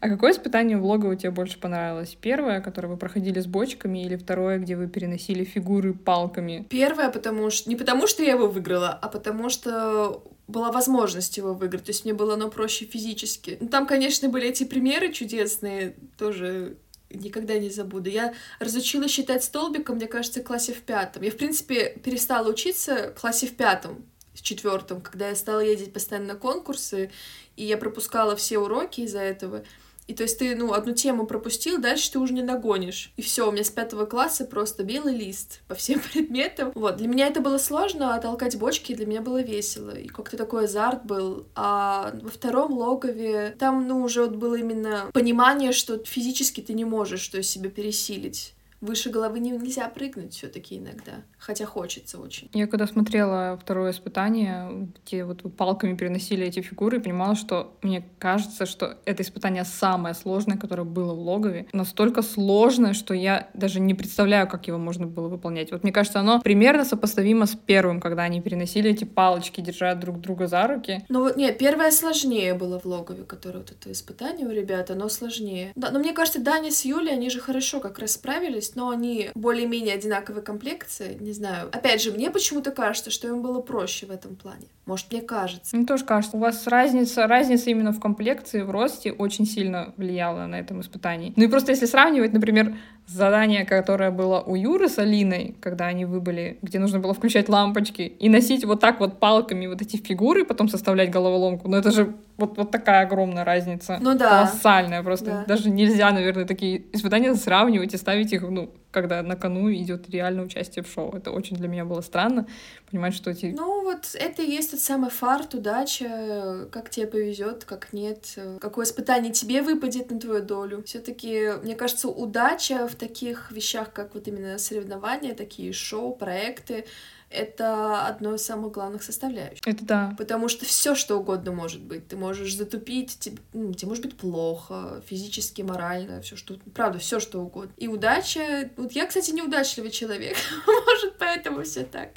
А 0.00 0.08
какое 0.08 0.32
испытание 0.32 0.76
влога 0.76 1.14
тебе 1.16 1.30
больше 1.30 1.58
понравилось? 1.58 2.16
Первое, 2.20 2.60
которое 2.60 2.88
вы 2.88 2.96
проходили 2.96 3.40
с 3.40 3.46
бочками, 3.46 4.04
или 4.04 4.16
второе, 4.16 4.58
где 4.58 4.76
вы 4.76 4.88
переносили 4.88 5.44
фигуры 5.44 5.94
палками? 5.94 6.66
Первое, 6.68 7.10
потому 7.10 7.50
что... 7.50 7.68
Не 7.68 7.76
потому 7.76 8.06
что 8.06 8.22
я 8.22 8.32
его 8.32 8.48
выиграла, 8.48 8.90
а 8.90 9.08
потому 9.08 9.48
что 9.48 10.22
была 10.48 10.70
возможность 10.70 11.36
его 11.36 11.54
выиграть, 11.54 11.84
то 11.84 11.90
есть 11.90 12.04
мне 12.04 12.14
было 12.14 12.34
оно 12.34 12.50
проще 12.50 12.84
физически. 12.84 13.56
Ну, 13.60 13.68
там, 13.68 13.86
конечно, 13.86 14.28
были 14.28 14.48
эти 14.48 14.64
примеры 14.64 15.12
чудесные, 15.12 15.96
тоже 16.18 16.76
никогда 17.10 17.58
не 17.58 17.70
забуду. 17.70 18.10
Я 18.10 18.34
разучилась 18.58 19.10
считать 19.10 19.44
столбиком, 19.44 19.96
мне 19.96 20.06
кажется, 20.06 20.40
в 20.40 20.44
классе 20.44 20.72
в 20.72 20.82
пятом. 20.82 21.22
Я, 21.22 21.30
в 21.30 21.36
принципе, 21.36 21.96
перестала 22.04 22.48
учиться 22.48 23.12
в 23.16 23.20
классе 23.20 23.46
в 23.46 23.54
пятом, 23.54 24.04
в 24.34 24.42
четвертом, 24.42 25.00
когда 25.00 25.28
я 25.28 25.34
стала 25.34 25.60
ездить 25.60 25.92
постоянно 25.92 26.34
на 26.34 26.38
конкурсы, 26.38 27.10
и 27.56 27.64
я 27.64 27.76
пропускала 27.76 28.36
все 28.36 28.58
уроки 28.58 29.00
из-за 29.02 29.20
этого. 29.20 29.64
И 30.06 30.14
то 30.14 30.22
есть 30.22 30.38
ты, 30.38 30.54
ну, 30.54 30.72
одну 30.72 30.94
тему 30.94 31.26
пропустил, 31.26 31.78
дальше 31.78 32.12
ты 32.12 32.18
уже 32.18 32.32
не 32.32 32.42
нагонишь. 32.42 33.12
И 33.16 33.22
все, 33.22 33.48
у 33.48 33.52
меня 33.52 33.64
с 33.64 33.70
пятого 33.70 34.06
класса 34.06 34.44
просто 34.44 34.84
белый 34.84 35.14
лист 35.14 35.60
по 35.68 35.74
всем 35.74 36.00
предметам. 36.12 36.72
Вот, 36.74 36.96
для 36.96 37.08
меня 37.08 37.26
это 37.26 37.40
было 37.40 37.58
сложно, 37.58 38.14
а 38.14 38.20
толкать 38.20 38.56
бочки 38.56 38.94
для 38.94 39.06
меня 39.06 39.20
было 39.20 39.42
весело. 39.42 39.90
И 39.90 40.08
как-то 40.08 40.36
такой 40.36 40.64
азарт 40.64 41.04
был. 41.04 41.46
А 41.54 42.14
во 42.22 42.30
втором 42.30 42.72
логове 42.72 43.56
там, 43.58 43.86
ну, 43.86 44.02
уже 44.02 44.22
вот 44.22 44.36
было 44.36 44.56
именно 44.56 45.10
понимание, 45.12 45.72
что 45.72 45.98
физически 46.04 46.60
ты 46.60 46.72
не 46.74 46.84
можешь 46.84 47.20
что 47.20 47.42
себе 47.42 47.70
пересилить 47.70 48.55
выше 48.80 49.10
головы 49.10 49.40
не, 49.40 49.50
нельзя 49.50 49.88
прыгнуть 49.88 50.34
все-таки 50.34 50.78
иногда, 50.78 51.22
хотя 51.38 51.66
хочется 51.66 52.18
очень. 52.18 52.50
Я 52.52 52.66
когда 52.66 52.86
смотрела 52.86 53.58
второе 53.60 53.92
испытание, 53.92 54.88
где 55.04 55.24
вот 55.24 55.42
палками 55.56 55.96
переносили 55.96 56.46
эти 56.46 56.60
фигуры, 56.60 57.00
понимала, 57.00 57.34
что 57.34 57.76
мне 57.82 58.04
кажется, 58.18 58.66
что 58.66 58.98
это 59.04 59.22
испытание 59.22 59.64
самое 59.64 60.14
сложное, 60.14 60.56
которое 60.56 60.84
было 60.84 61.14
в 61.14 61.20
логове. 61.20 61.66
Настолько 61.72 62.22
сложное, 62.22 62.92
что 62.92 63.14
я 63.14 63.48
даже 63.54 63.80
не 63.80 63.94
представляю, 63.94 64.48
как 64.48 64.66
его 64.66 64.78
можно 64.78 65.06
было 65.06 65.28
выполнять. 65.28 65.72
Вот 65.72 65.82
мне 65.82 65.92
кажется, 65.92 66.20
оно 66.20 66.40
примерно 66.40 66.84
сопоставимо 66.84 67.46
с 67.46 67.54
первым, 67.56 68.00
когда 68.00 68.22
они 68.22 68.40
переносили 68.40 68.90
эти 68.90 69.04
палочки, 69.04 69.60
держа 69.60 69.94
друг 69.94 70.20
друга 70.20 70.46
за 70.46 70.66
руки. 70.66 71.04
Ну 71.08 71.20
вот, 71.20 71.36
нет, 71.36 71.58
первое 71.58 71.90
сложнее 71.90 72.54
было 72.54 72.78
в 72.78 72.84
логове, 72.84 73.24
которое 73.24 73.58
вот 73.58 73.70
это 73.70 73.92
испытание 73.92 74.46
у 74.46 74.50
ребят, 74.50 74.90
оно 74.90 75.08
сложнее. 75.08 75.72
Да, 75.74 75.90
но 75.90 75.98
мне 75.98 76.12
кажется, 76.12 76.40
Даня 76.40 76.70
с 76.70 76.84
Юлей, 76.84 77.12
они 77.12 77.30
же 77.30 77.40
хорошо 77.40 77.80
как 77.80 77.98
раз 77.98 78.12
справились, 78.12 78.65
есть, 78.66 78.76
но 78.76 78.90
они 78.90 79.30
более-менее 79.34 79.94
одинаковой 79.94 80.42
комплекции, 80.42 81.16
не 81.20 81.32
знаю. 81.32 81.68
Опять 81.72 82.02
же, 82.02 82.12
мне 82.12 82.30
почему-то 82.30 82.70
кажется, 82.70 83.10
что 83.10 83.28
им 83.28 83.42
было 83.42 83.60
проще 83.60 84.06
в 84.06 84.10
этом 84.10 84.36
плане. 84.36 84.66
Может, 84.84 85.10
мне 85.10 85.22
кажется. 85.22 85.76
Мне 85.76 85.86
тоже 85.86 86.04
кажется. 86.04 86.36
У 86.36 86.40
вас 86.40 86.66
разница, 86.66 87.26
разница 87.26 87.70
именно 87.70 87.92
в 87.92 88.00
комплекции, 88.00 88.62
в 88.62 88.70
росте 88.70 89.12
очень 89.12 89.46
сильно 89.46 89.92
влияла 89.96 90.46
на 90.46 90.56
этом 90.56 90.80
испытании. 90.80 91.32
Ну 91.36 91.44
и 91.44 91.48
просто 91.48 91.72
если 91.72 91.86
сравнивать, 91.86 92.32
например, 92.32 92.76
задание, 93.06 93.64
которое 93.64 94.10
было 94.10 94.40
у 94.40 94.54
Юры 94.54 94.88
с 94.88 94.98
Алиной, 94.98 95.56
когда 95.60 95.86
они 95.86 96.04
выбыли, 96.04 96.58
где 96.62 96.78
нужно 96.78 96.98
было 96.98 97.14
включать 97.14 97.48
лампочки 97.48 98.02
и 98.02 98.28
носить 98.28 98.64
вот 98.64 98.80
так 98.80 99.00
вот 99.00 99.18
палками 99.18 99.66
вот 99.66 99.82
эти 99.82 99.96
фигуры, 99.96 100.44
потом 100.44 100.68
составлять 100.68 101.10
головоломку. 101.10 101.68
Ну 101.68 101.76
это 101.76 101.90
же 101.90 102.14
вот, 102.36 102.58
вот 102.58 102.70
такая 102.70 103.06
огромная 103.06 103.44
разница. 103.44 103.98
Ну 104.00 104.16
да. 104.16 104.46
Колоссальная 104.46 105.02
просто. 105.02 105.26
Да. 105.26 105.44
Даже 105.46 105.70
нельзя, 105.70 106.10
наверное, 106.10 106.44
такие 106.44 106.84
испытания 106.92 107.34
сравнивать 107.34 107.94
и 107.94 107.96
ставить 107.96 108.32
их, 108.32 108.42
ну, 108.42 108.70
когда 108.90 109.22
на 109.22 109.36
кону 109.36 109.72
идет 109.72 110.08
реальное 110.10 110.44
участие 110.44 110.82
в 110.82 110.88
шоу. 110.88 111.14
Это 111.14 111.30
очень 111.30 111.56
для 111.56 111.68
меня 111.68 111.84
было 111.84 112.00
странно, 112.00 112.46
понимать, 112.90 113.14
что 113.14 113.30
эти... 113.30 113.54
Ну, 113.56 113.84
вот 113.84 114.14
это 114.14 114.42
и 114.42 114.50
есть 114.50 114.70
тот 114.70 114.80
самый 114.80 115.10
фарт, 115.10 115.54
удача, 115.54 116.68
как 116.70 116.90
тебе 116.90 117.06
повезет, 117.06 117.64
как 117.64 117.92
нет, 117.92 118.38
какое 118.60 118.84
испытание 118.84 119.32
тебе 119.32 119.62
выпадет 119.62 120.10
на 120.10 120.20
твою 120.20 120.42
долю. 120.42 120.82
все 120.84 121.00
таки 121.00 121.52
мне 121.62 121.74
кажется, 121.74 122.08
удача 122.08 122.86
в 122.86 122.96
таких 122.96 123.50
вещах, 123.50 123.92
как 123.92 124.14
вот 124.14 124.28
именно 124.28 124.58
соревнования, 124.58 125.34
такие 125.34 125.72
шоу, 125.72 126.14
проекты, 126.14 126.86
это 127.28 128.06
одно 128.06 128.34
из 128.34 128.42
самых 128.42 128.72
главных 128.72 129.02
составляющих. 129.02 129.66
Это 129.66 129.84
да. 129.84 130.14
Потому 130.16 130.48
что 130.48 130.64
все 130.64 130.94
что 130.94 131.16
угодно 131.16 131.52
может 131.52 131.82
быть. 131.82 132.06
Ты 132.08 132.16
можешь 132.16 132.54
затупить, 132.56 133.18
тебе, 133.18 133.38
ну, 133.52 133.72
тебе 133.74 133.88
может 133.88 134.04
быть 134.04 134.16
плохо, 134.16 135.02
физически, 135.06 135.62
морально, 135.62 136.20
все 136.22 136.36
что, 136.36 136.56
правда, 136.72 136.98
все 136.98 137.18
что 137.18 137.40
угодно. 137.40 137.72
И 137.76 137.88
удача. 137.88 138.70
Вот 138.76 138.92
я, 138.92 139.06
кстати, 139.06 139.32
неудачливый 139.32 139.90
человек, 139.90 140.36
может, 140.66 141.16
поэтому 141.18 141.62
все 141.62 141.82
так. 141.82 142.10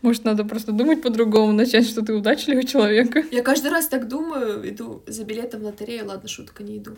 Может, 0.00 0.24
надо 0.24 0.44
просто 0.44 0.72
думать 0.72 1.02
по-другому, 1.02 1.52
начать, 1.52 1.86
что 1.86 2.02
ты 2.02 2.14
удачливый 2.14 2.64
человек. 2.64 3.30
Я 3.32 3.42
каждый 3.42 3.70
раз 3.70 3.88
так 3.88 4.08
думаю, 4.08 4.68
иду 4.68 5.02
за 5.06 5.24
билетом 5.24 5.60
в 5.60 5.64
лотерею, 5.64 6.06
ладно, 6.06 6.28
шутка, 6.28 6.62
не 6.62 6.78
иду. 6.78 6.96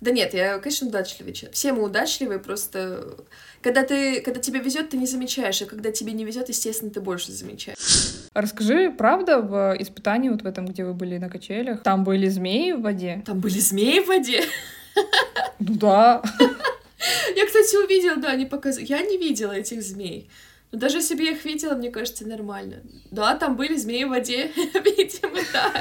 Да 0.00 0.12
нет, 0.12 0.34
я, 0.34 0.58
конечно, 0.58 0.86
удачливый 0.86 1.32
человек. 1.32 1.54
Все 1.54 1.72
мы 1.72 1.82
удачливые, 1.82 2.38
просто 2.38 3.16
когда 3.66 3.82
ты, 3.82 4.20
когда 4.20 4.40
тебе 4.40 4.60
везет, 4.60 4.90
ты 4.90 4.96
не 4.96 5.06
замечаешь, 5.06 5.60
а 5.62 5.66
когда 5.66 5.90
тебе 5.90 6.12
не 6.12 6.24
везет, 6.24 6.48
естественно, 6.48 6.75
ты 6.80 7.00
больше 7.00 7.32
замечаешь. 7.32 7.78
Расскажи, 8.34 8.90
правда, 8.90 9.40
в 9.40 9.76
испытании 9.78 10.28
вот 10.28 10.42
в 10.42 10.46
этом, 10.46 10.66
где 10.66 10.84
вы 10.84 10.92
были 10.92 11.18
на 11.18 11.30
качелях, 11.30 11.82
там 11.82 12.04
были 12.04 12.28
змеи 12.28 12.72
в 12.72 12.82
воде? 12.82 13.22
Там 13.24 13.40
были 13.40 13.58
змеи 13.58 14.00
в 14.00 14.08
воде? 14.08 14.42
Ну 15.58 15.74
да. 15.74 16.22
Я, 17.36 17.46
кстати, 17.46 17.82
увидела, 17.84 18.16
да, 18.16 18.30
они 18.30 18.46
показывали. 18.46 18.88
Я 18.88 19.00
не 19.02 19.16
видела 19.16 19.52
этих 19.52 19.82
змей. 19.82 20.28
Но 20.72 20.78
даже 20.78 20.98
если 20.98 21.14
бы 21.14 21.22
я 21.22 21.30
их 21.30 21.44
видела, 21.44 21.74
мне 21.74 21.90
кажется, 21.90 22.26
нормально. 22.26 22.82
Да, 23.10 23.36
там 23.36 23.56
были 23.56 23.76
змеи 23.76 24.04
в 24.04 24.08
воде, 24.08 24.50
видимо, 24.56 25.38
да. 25.52 25.72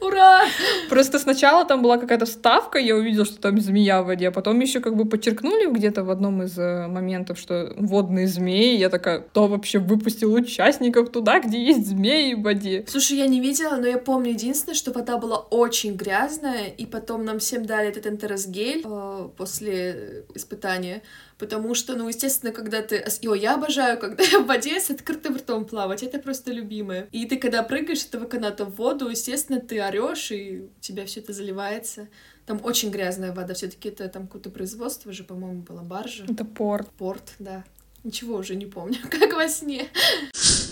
Ура! 0.00 0.44
Просто 0.90 1.18
сначала 1.18 1.64
там 1.64 1.82
была 1.82 1.96
какая-то 1.96 2.26
вставка, 2.26 2.78
я 2.78 2.94
увидела, 2.96 3.24
что 3.24 3.40
там 3.40 3.58
змея 3.60 4.02
в 4.02 4.06
воде, 4.06 4.28
а 4.28 4.30
потом 4.30 4.60
еще 4.60 4.80
как 4.80 4.94
бы 4.94 5.06
подчеркнули 5.06 5.70
где-то 5.72 6.04
в 6.04 6.10
одном 6.10 6.42
из 6.42 6.58
э, 6.58 6.86
моментов, 6.86 7.38
что 7.38 7.72
водные 7.76 8.26
змеи. 8.26 8.76
Я 8.76 8.90
такая, 8.90 9.20
кто 9.20 9.46
вообще 9.46 9.78
выпустил 9.78 10.34
участников 10.34 11.10
туда, 11.10 11.40
где 11.40 11.62
есть 11.62 11.86
змеи 11.88 12.34
в 12.34 12.42
воде? 12.42 12.84
Слушай, 12.88 13.18
я 13.18 13.26
не 13.26 13.40
видела, 13.40 13.76
но 13.76 13.86
я 13.86 13.98
помню 13.98 14.32
единственное, 14.32 14.74
что 14.74 14.92
вода 14.92 15.16
была 15.16 15.38
очень 15.38 15.96
грязная, 15.96 16.66
и 16.66 16.84
потом 16.84 17.24
нам 17.24 17.38
всем 17.38 17.64
дали 17.64 17.88
этот 17.88 18.06
энтеросгель 18.06 18.82
э, 18.84 19.28
после 19.36 20.24
испытания 20.34 21.02
потому 21.38 21.74
что, 21.74 21.94
ну, 21.96 22.08
естественно, 22.08 22.52
когда 22.52 22.82
ты... 22.82 22.98
О, 22.98 23.34
я 23.34 23.54
обожаю, 23.54 23.98
когда 23.98 24.22
я 24.24 24.40
в 24.40 24.46
воде 24.46 24.80
с 24.80 24.90
открытым 24.90 25.36
ртом 25.36 25.64
плавать, 25.64 26.02
это 26.02 26.18
просто 26.18 26.52
любимое. 26.52 27.08
И 27.12 27.24
ты, 27.26 27.38
когда 27.38 27.62
прыгаешь 27.62 28.00
с 28.00 28.06
этого 28.06 28.26
каната 28.26 28.64
в 28.64 28.74
воду, 28.74 29.08
естественно, 29.08 29.60
ты 29.60 29.80
орешь, 29.80 30.30
и 30.32 30.68
у 30.76 30.80
тебя 30.80 31.06
все 31.06 31.20
это 31.20 31.32
заливается. 31.32 32.08
Там 32.44 32.60
очень 32.64 32.90
грязная 32.90 33.32
вода, 33.32 33.54
все-таки 33.54 33.88
это 33.88 34.08
там 34.08 34.26
какое-то 34.26 34.50
производство 34.50 35.12
же, 35.12 35.22
по-моему, 35.22 35.62
было 35.62 35.82
баржа. 35.82 36.24
Это 36.24 36.44
порт. 36.44 36.88
Порт, 36.98 37.34
да. 37.38 37.64
Ничего 38.04 38.36
уже 38.36 38.54
не 38.54 38.66
помню, 38.66 38.98
как 39.10 39.34
во 39.34 39.48
сне. 39.48 39.88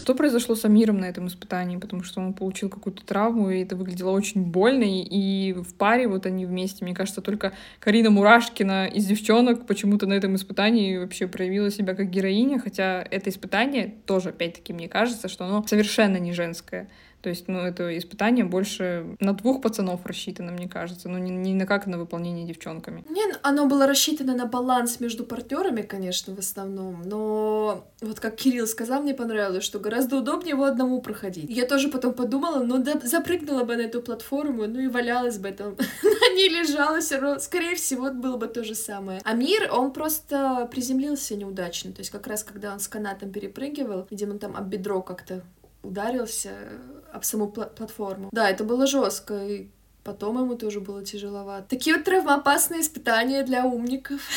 Что 0.06 0.14
произошло 0.14 0.54
с 0.54 0.64
Амиром 0.64 0.98
на 0.98 1.06
этом 1.06 1.26
испытании? 1.26 1.78
Потому 1.78 2.04
что 2.04 2.20
он 2.20 2.32
получил 2.32 2.68
какую-то 2.68 3.04
травму, 3.04 3.50
и 3.50 3.62
это 3.62 3.74
выглядело 3.74 4.12
очень 4.12 4.40
больно. 4.40 4.84
И 4.84 5.52
в 5.52 5.74
паре 5.74 6.06
вот 6.06 6.26
они 6.26 6.46
вместе, 6.46 6.84
мне 6.84 6.94
кажется, 6.94 7.20
только 7.20 7.54
Карина 7.80 8.10
Мурашкина 8.10 8.86
из 8.86 9.04
девчонок 9.06 9.66
почему-то 9.66 10.06
на 10.06 10.12
этом 10.12 10.36
испытании 10.36 10.96
вообще 10.96 11.26
проявила 11.26 11.72
себя 11.72 11.96
как 11.96 12.08
героиня, 12.08 12.60
хотя 12.60 13.04
это 13.10 13.30
испытание 13.30 13.94
тоже, 14.06 14.28
опять-таки, 14.28 14.72
мне 14.72 14.88
кажется, 14.88 15.26
что 15.26 15.44
оно 15.44 15.66
совершенно 15.66 16.18
не 16.18 16.32
женское. 16.32 16.88
То 17.26 17.30
есть, 17.30 17.48
ну, 17.48 17.58
это 17.58 17.98
испытание 17.98 18.44
больше 18.44 19.16
на 19.18 19.32
двух 19.32 19.60
пацанов 19.60 20.06
рассчитано, 20.06 20.52
мне 20.52 20.68
кажется, 20.68 21.08
ну, 21.08 21.18
не, 21.18 21.32
не 21.32 21.54
на 21.54 21.66
как 21.66 21.88
на 21.88 21.98
выполнение 21.98 22.46
девчонками. 22.46 23.04
Не, 23.08 23.24
оно 23.42 23.66
было 23.66 23.88
рассчитано 23.88 24.36
на 24.36 24.46
баланс 24.46 25.00
между 25.00 25.24
партнерами, 25.24 25.82
конечно, 25.82 26.36
в 26.36 26.38
основном, 26.38 27.02
но 27.04 27.84
вот 28.00 28.20
как 28.20 28.36
Кирилл 28.36 28.68
сказал, 28.68 29.02
мне 29.02 29.12
понравилось, 29.12 29.64
что 29.64 29.80
гораздо 29.80 30.18
удобнее 30.18 30.50
его 30.50 30.66
одному 30.66 31.00
проходить. 31.00 31.50
Я 31.50 31.66
тоже 31.66 31.88
потом 31.88 32.14
подумала, 32.14 32.62
ну, 32.62 32.78
да, 32.78 32.92
запрыгнула 33.02 33.64
бы 33.64 33.74
на 33.74 33.80
эту 33.80 34.02
платформу, 34.02 34.68
ну 34.68 34.78
и 34.78 34.86
валялась 34.86 35.38
бы 35.38 35.50
там, 35.50 35.70
на 36.04 36.34
ней 36.36 36.48
лежала 36.48 37.00
все 37.00 37.18
равно, 37.18 37.40
скорее 37.40 37.74
всего, 37.74 38.12
было 38.12 38.36
бы 38.36 38.46
то 38.46 38.62
же 38.62 38.76
самое. 38.76 39.20
А 39.24 39.32
мир, 39.32 39.68
он 39.72 39.90
просто 39.90 40.68
приземлился 40.70 41.34
неудачно, 41.34 41.90
то 41.90 42.02
есть 42.02 42.10
как 42.10 42.28
раз 42.28 42.44
когда 42.44 42.72
он 42.72 42.78
с 42.78 42.86
канатом 42.86 43.32
перепрыгивал, 43.32 44.06
видимо, 44.12 44.34
он 44.34 44.38
там 44.38 44.56
об 44.56 44.68
бедро 44.68 45.02
как-то 45.02 45.42
ударился 45.82 46.50
об 47.16 47.24
саму 47.24 47.46
пла- 47.46 47.74
платформу. 47.74 48.28
Да, 48.32 48.48
это 48.50 48.64
было 48.64 48.86
жестко, 48.86 49.34
и 49.46 49.68
потом 50.04 50.38
ему 50.38 50.54
тоже 50.54 50.80
было 50.80 51.02
тяжеловато. 51.04 51.66
Такие 51.68 51.96
вот 51.96 52.04
травмоопасные 52.04 52.80
испытания 52.80 53.42
для 53.42 53.64
умников. 53.64 54.20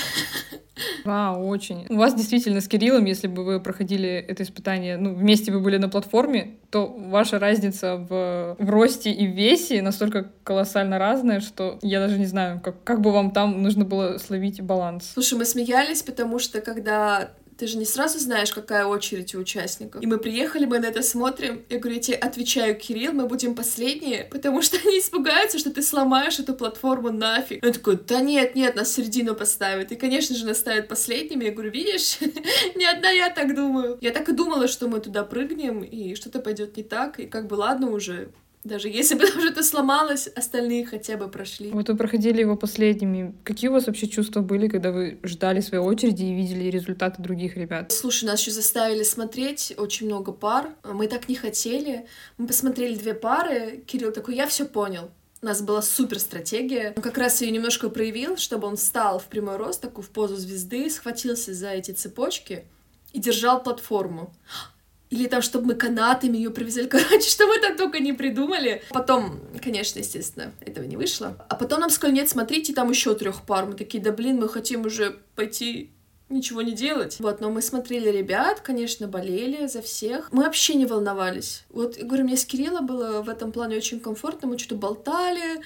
А, 1.03 1.38
очень. 1.38 1.86
У 1.89 1.98
вас 1.98 2.13
действительно 2.13 2.62
с 2.62 2.67
Кириллом, 2.69 3.03
если 3.03 3.27
бы 3.27 3.43
вы 3.43 3.59
проходили 3.59 4.07
это 4.07 4.43
испытание, 4.43 4.95
ну, 4.95 5.13
вместе 5.13 5.51
вы 5.51 5.59
были 5.59 5.75
на 5.75 5.89
платформе, 5.89 6.55
то 6.69 6.88
ваша 6.88 7.38
разница 7.38 7.98
в, 7.98 8.55
в 8.57 8.69
росте 8.69 9.12
и 9.12 9.27
в 9.27 9.31
весе 9.31 9.81
настолько 9.81 10.31
колоссально 10.43 10.98
разная, 10.98 11.41
что 11.41 11.79
я 11.81 12.00
даже 12.00 12.17
не 12.17 12.25
знаю, 12.25 12.62
как, 12.62 12.81
как 12.86 13.01
бы 13.01 13.12
вам 13.12 13.31
там 13.31 13.62
нужно 13.62 13.83
было 13.83 14.17
словить 14.19 14.62
баланс. 14.62 15.12
Слушай, 15.13 15.38
мы 15.38 15.43
смеялись, 15.45 16.01
потому 16.01 16.39
что 16.39 16.62
когда 16.62 17.31
ты 17.60 17.68
же 17.68 17.78
не 17.78 17.86
сразу 17.86 18.20
знаешь, 18.20 18.54
какая 18.54 18.86
очередь 18.86 19.36
у 19.36 19.39
участников. 19.39 20.01
И 20.01 20.08
мы 20.08 20.18
приехали, 20.18 20.66
мы 20.66 20.80
на 20.80 20.86
это 20.86 21.01
смотрим. 21.01 21.66
Я 21.68 21.80
говорю, 21.80 21.98
я 21.98 22.01
тебе 22.01 22.16
отвечаю, 22.16 22.75
Кирилл, 22.78 23.12
мы 23.12 23.28
будем 23.28 23.54
последние, 23.54 24.24
потому 24.32 24.62
что 24.62 24.78
они 24.86 25.00
испугаются, 25.00 25.60
что 25.60 25.70
ты 25.70 25.82
сломаешь 25.82 26.39
эту 26.39 26.54
платформу 26.54 27.12
нафиг. 27.12 27.63
Он 27.63 27.74
такой, 27.74 27.98
да 27.98 28.22
нет, 28.22 28.56
нет, 28.56 28.75
нас 28.75 28.88
в 28.88 28.96
середину 28.96 29.36
поставят. 29.36 29.92
И, 29.92 29.98
конечно 29.98 30.38
же, 30.38 30.46
нас 30.46 30.58
ставят 30.58 30.88
последними. 30.88 31.46
Я 31.46 31.51
говорю, 31.51 31.72
видишь, 31.72 32.20
не 32.75 32.86
одна 32.86 33.10
я 33.10 33.30
так 33.30 33.54
думаю. 33.54 33.98
Я 34.00 34.12
так 34.12 34.30
и 34.30 34.32
думала, 34.32 34.70
что 34.70 34.88
мы 34.88 35.01
туда 35.01 35.25
прыгнем, 35.25 35.84
и 35.84 36.16
что-то 36.16 36.39
пойдет 36.39 36.78
не 36.78 36.84
так. 36.84 37.20
И 37.20 37.28
как 37.28 37.48
бы 37.48 37.56
ладно 37.56 37.92
уже, 37.92 38.30
даже 38.63 38.89
если 38.89 39.16
бы 39.16 39.24
уже 39.38 39.50
это 39.50 39.63
сломалось, 39.63 40.28
остальные 40.28 40.86
хотя 40.86 41.18
бы 41.18 41.30
прошли. 41.30 41.72
Вот 41.72 41.89
вы 41.89 41.96
проходили 41.96 42.42
его 42.42 42.56
последними. 42.56 43.34
Какие 43.44 43.70
у 43.70 43.74
вас 43.74 43.88
вообще 43.88 44.08
чувства 44.08 44.42
были, 44.42 44.68
когда 44.68 44.92
вы 44.92 45.20
ждали 45.24 45.62
своей 45.62 45.84
очереди 45.84 46.24
и 46.24 46.34
видели 46.34 46.70
результаты 46.70 47.22
других 47.22 47.58
ребят? 47.58 47.92
Слушай, 47.92 48.25
нас 48.25 48.42
еще 48.42 48.51
заставили 48.51 49.04
смотреть 49.04 49.74
очень 49.78 50.08
много 50.08 50.32
пар. 50.32 50.70
Мы 50.84 51.08
так 51.08 51.30
не 51.30 51.36
хотели. 51.36 52.06
Мы 52.38 52.48
посмотрели 52.48 52.96
две 52.96 53.13
пары. 53.13 53.84
Кирилл 53.88 54.12
такой, 54.12 54.36
я 54.36 54.48
все 54.48 54.66
понял. 54.66 55.10
У 55.42 55.46
нас 55.46 55.62
была 55.62 55.82
супер 55.82 56.20
стратегия. 56.20 56.94
Он 56.98 57.01
как 57.01 57.18
раз 57.18 57.42
ее 57.42 57.51
немножко 57.51 57.89
проявил, 57.89 58.36
чтобы 58.36 58.68
он 58.68 58.75
встал 58.75 59.20
в 59.20 59.25
прямой 59.25 59.56
рост, 59.56 59.80
такую 59.80 60.04
в 60.04 60.10
позу 60.10 60.36
звезды, 60.36 60.89
схватился 60.89 61.54
за 61.54 61.70
эти 61.70 61.92
цепочки 61.92 62.66
и 63.13 63.20
держал 63.20 63.63
платформу. 63.63 64.34
Или 65.10 65.28
там, 65.28 65.42
чтобы 65.42 65.68
мы 65.68 65.75
канатами 65.75 66.38
ее 66.38 66.51
привязали. 66.51 66.88
Короче, 66.89 67.30
что 67.30 67.48
мы 67.48 67.60
там 67.60 67.75
только 67.75 68.00
не 68.00 68.13
придумали. 68.13 68.84
Потом, 68.89 69.39
конечно, 69.62 70.00
естественно, 70.00 70.51
этого 70.62 70.86
не 70.86 70.98
вышло. 70.98 71.36
А 71.50 71.56
потом 71.56 71.80
нам 71.82 71.89
сказали, 71.89 72.18
нет, 72.18 72.30
смотрите, 72.30 72.74
там 72.74 72.89
еще 72.89 73.16
трех 73.16 73.44
пар. 73.44 73.66
Мы 73.66 73.74
такие, 73.74 74.04
да 74.04 74.12
блин, 74.12 74.38
мы 74.38 74.50
хотим 74.50 74.86
уже 74.86 75.20
пойти 75.36 75.92
ничего 76.30 76.62
не 76.62 76.74
делать. 76.74 77.18
Вот, 77.20 77.42
но 77.42 77.50
мы 77.50 77.62
смотрели 77.62 78.10
ребят, 78.10 78.62
конечно, 78.62 79.08
болели 79.08 79.66
за 79.66 79.82
всех. 79.82 80.32
Мы 80.32 80.44
вообще 80.44 80.75
не 80.75 80.86
волновались. 80.86 81.63
Вот, 81.70 81.98
говорю, 81.98 82.25
мне 82.25 82.38
с 82.38 82.46
Кирилла 82.46 82.82
было 82.82 83.22
в 83.22 83.30
этом 83.30 83.51
плане 83.51 83.78
очень 83.78 84.00
комфортно. 84.00 84.48
Мы 84.48 84.58
что-то 84.60 84.75
болтали, 84.75 85.62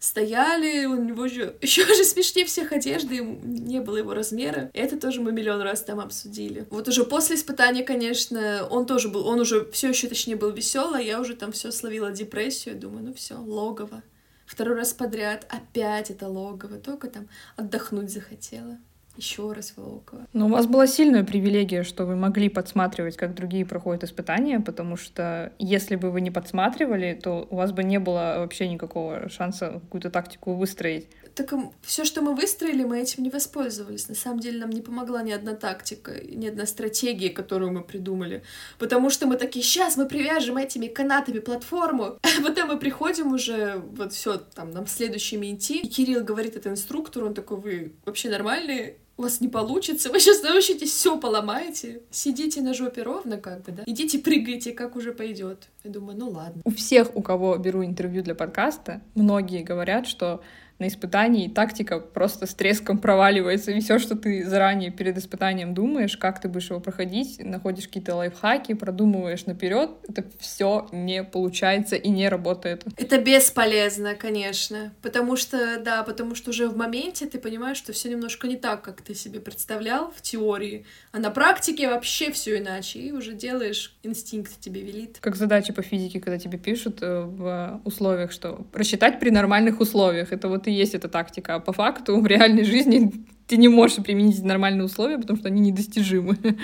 стояли, 0.00 0.86
у 0.86 0.96
него 0.96 1.28
же 1.28 1.54
еще 1.62 1.86
же 1.86 2.02
смешнее 2.04 2.46
всех 2.46 2.72
одежды, 2.72 3.20
не 3.20 3.80
было 3.80 3.98
его 3.98 4.14
размера. 4.14 4.70
Это 4.74 4.98
тоже 4.98 5.20
мы 5.20 5.30
миллион 5.30 5.60
раз 5.60 5.82
там 5.82 6.00
обсудили. 6.00 6.66
Вот 6.70 6.88
уже 6.88 7.04
после 7.04 7.36
испытания, 7.36 7.84
конечно, 7.84 8.66
он 8.68 8.86
тоже 8.86 9.08
был, 9.08 9.26
он 9.26 9.38
уже 9.38 9.70
все 9.70 9.90
еще, 9.90 10.08
точнее, 10.08 10.36
был 10.36 10.50
веселый, 10.50 11.00
а 11.00 11.02
я 11.02 11.20
уже 11.20 11.36
там 11.36 11.52
все 11.52 11.70
словила 11.70 12.10
депрессию, 12.10 12.74
думаю, 12.74 13.04
ну 13.04 13.14
все, 13.14 13.36
логово. 13.36 14.02
Второй 14.46 14.74
раз 14.74 14.92
подряд 14.92 15.46
опять 15.48 16.10
это 16.10 16.26
логово, 16.26 16.78
только 16.78 17.08
там 17.08 17.28
отдохнуть 17.56 18.10
захотела 18.10 18.78
еще 19.20 19.52
раз 19.52 19.74
Волокова. 19.76 20.26
Но 20.32 20.46
у 20.46 20.48
вас 20.48 20.66
была 20.66 20.86
сильная 20.86 21.24
привилегия, 21.24 21.82
что 21.82 22.06
вы 22.06 22.16
могли 22.16 22.48
подсматривать, 22.48 23.16
как 23.16 23.34
другие 23.34 23.66
проходят 23.66 24.02
испытания, 24.02 24.60
потому 24.60 24.96
что 24.96 25.52
если 25.58 25.96
бы 25.96 26.10
вы 26.10 26.22
не 26.22 26.30
подсматривали, 26.30 27.18
то 27.22 27.46
у 27.50 27.56
вас 27.56 27.72
бы 27.72 27.84
не 27.84 27.98
было 27.98 28.36
вообще 28.38 28.68
никакого 28.68 29.28
шанса 29.28 29.80
какую-то 29.84 30.10
тактику 30.10 30.54
выстроить. 30.54 31.06
Так 31.40 31.54
все, 31.80 32.04
что 32.04 32.20
мы 32.20 32.34
выстроили, 32.34 32.84
мы 32.84 33.00
этим 33.00 33.22
не 33.22 33.30
воспользовались. 33.30 34.10
На 34.10 34.14
самом 34.14 34.40
деле 34.40 34.58
нам 34.58 34.68
не 34.68 34.82
помогла 34.82 35.22
ни 35.22 35.32
одна 35.32 35.54
тактика, 35.54 36.12
ни 36.22 36.46
одна 36.46 36.66
стратегия, 36.66 37.30
которую 37.30 37.72
мы 37.72 37.82
придумали. 37.82 38.42
Потому 38.78 39.08
что 39.08 39.26
мы 39.26 39.36
такие, 39.36 39.64
сейчас 39.64 39.96
мы 39.96 40.06
привяжем 40.06 40.58
этими 40.58 40.86
канатами 40.86 41.38
платформу, 41.38 42.04
а 42.22 42.42
потом 42.42 42.68
мы 42.68 42.78
приходим 42.78 43.32
уже, 43.32 43.82
вот 43.92 44.12
все, 44.12 44.36
там, 44.36 44.70
нам 44.72 44.86
следующими 44.86 45.54
идти. 45.54 45.78
И 45.78 45.88
Кирилл 45.88 46.22
говорит 46.24 46.56
это 46.56 46.68
инструктору, 46.68 47.28
он 47.28 47.34
такой, 47.34 47.56
вы 47.56 47.92
вообще 48.04 48.28
нормальные? 48.28 48.96
у 49.16 49.22
вас 49.22 49.42
не 49.42 49.48
получится, 49.48 50.10
вы 50.10 50.18
сейчас 50.18 50.42
научитесь, 50.42 50.90
все 50.92 51.18
поломаете. 51.18 52.00
Сидите 52.10 52.62
на 52.62 52.72
жопе 52.72 53.02
ровно, 53.02 53.36
как 53.36 53.62
бы, 53.64 53.72
да. 53.72 53.82
Идите 53.84 54.18
прыгайте, 54.18 54.72
как 54.72 54.96
уже 54.96 55.12
пойдет. 55.12 55.68
Я 55.84 55.90
думаю, 55.90 56.18
ну 56.18 56.30
ладно. 56.30 56.62
У 56.64 56.70
всех, 56.70 57.14
у 57.14 57.20
кого 57.20 57.54
беру 57.58 57.84
интервью 57.84 58.22
для 58.22 58.34
подкаста, 58.34 59.02
многие 59.14 59.62
говорят, 59.62 60.06
что 60.06 60.40
на 60.80 60.88
испытании 60.88 61.48
тактика 61.48 62.00
просто 62.00 62.46
с 62.46 62.54
треском 62.54 62.98
проваливается, 62.98 63.70
и 63.70 63.80
все, 63.80 63.98
что 63.98 64.16
ты 64.16 64.44
заранее 64.44 64.90
перед 64.90 65.16
испытанием 65.18 65.74
думаешь, 65.74 66.16
как 66.16 66.40
ты 66.40 66.48
будешь 66.48 66.70
его 66.70 66.80
проходить, 66.80 67.38
находишь 67.44 67.86
какие-то 67.86 68.16
лайфхаки, 68.16 68.74
продумываешь 68.74 69.46
наперед, 69.46 69.90
это 70.08 70.24
все 70.38 70.88
не 70.92 71.22
получается 71.22 71.96
и 71.96 72.08
не 72.08 72.28
работает. 72.28 72.84
Это 72.96 73.18
бесполезно, 73.18 74.14
конечно, 74.14 74.92
потому 75.02 75.36
что, 75.36 75.78
да, 75.80 76.02
потому 76.02 76.34
что 76.34 76.50
уже 76.50 76.68
в 76.68 76.76
моменте 76.76 77.26
ты 77.26 77.38
понимаешь, 77.38 77.76
что 77.76 77.92
все 77.92 78.08
немножко 78.08 78.48
не 78.48 78.56
так, 78.56 78.82
как 78.82 79.02
ты 79.02 79.14
себе 79.14 79.40
представлял 79.40 80.10
в 80.16 80.22
теории, 80.22 80.86
а 81.12 81.18
на 81.18 81.30
практике 81.30 81.88
вообще 81.88 82.32
все 82.32 82.58
иначе, 82.58 82.98
и 83.00 83.12
уже 83.12 83.34
делаешь, 83.34 83.94
инстинкт 84.02 84.58
тебе 84.60 84.80
велит. 84.80 85.18
Как 85.20 85.36
задача 85.36 85.72
по 85.72 85.82
физике, 85.82 86.20
когда 86.20 86.38
тебе 86.38 86.58
пишут 86.58 87.02
э, 87.02 87.20
в 87.22 87.80
условиях, 87.84 88.32
что 88.32 88.66
рассчитать 88.72 89.20
при 89.20 89.30
нормальных 89.30 89.80
условиях, 89.80 90.32
это 90.32 90.48
вот 90.48 90.66
и 90.70 90.74
есть 90.74 90.94
эта 90.94 91.08
тактика. 91.08 91.56
А 91.56 91.60
по 91.60 91.72
факту 91.72 92.20
в 92.20 92.26
реальной 92.26 92.64
жизни 92.64 93.12
ты 93.46 93.56
не 93.56 93.68
можешь 93.68 93.96
применить 93.98 94.42
нормальные 94.42 94.84
условия, 94.84 95.18
потому 95.18 95.38
что 95.38 95.48
они 95.48 95.60
недостижимы. 95.60 96.38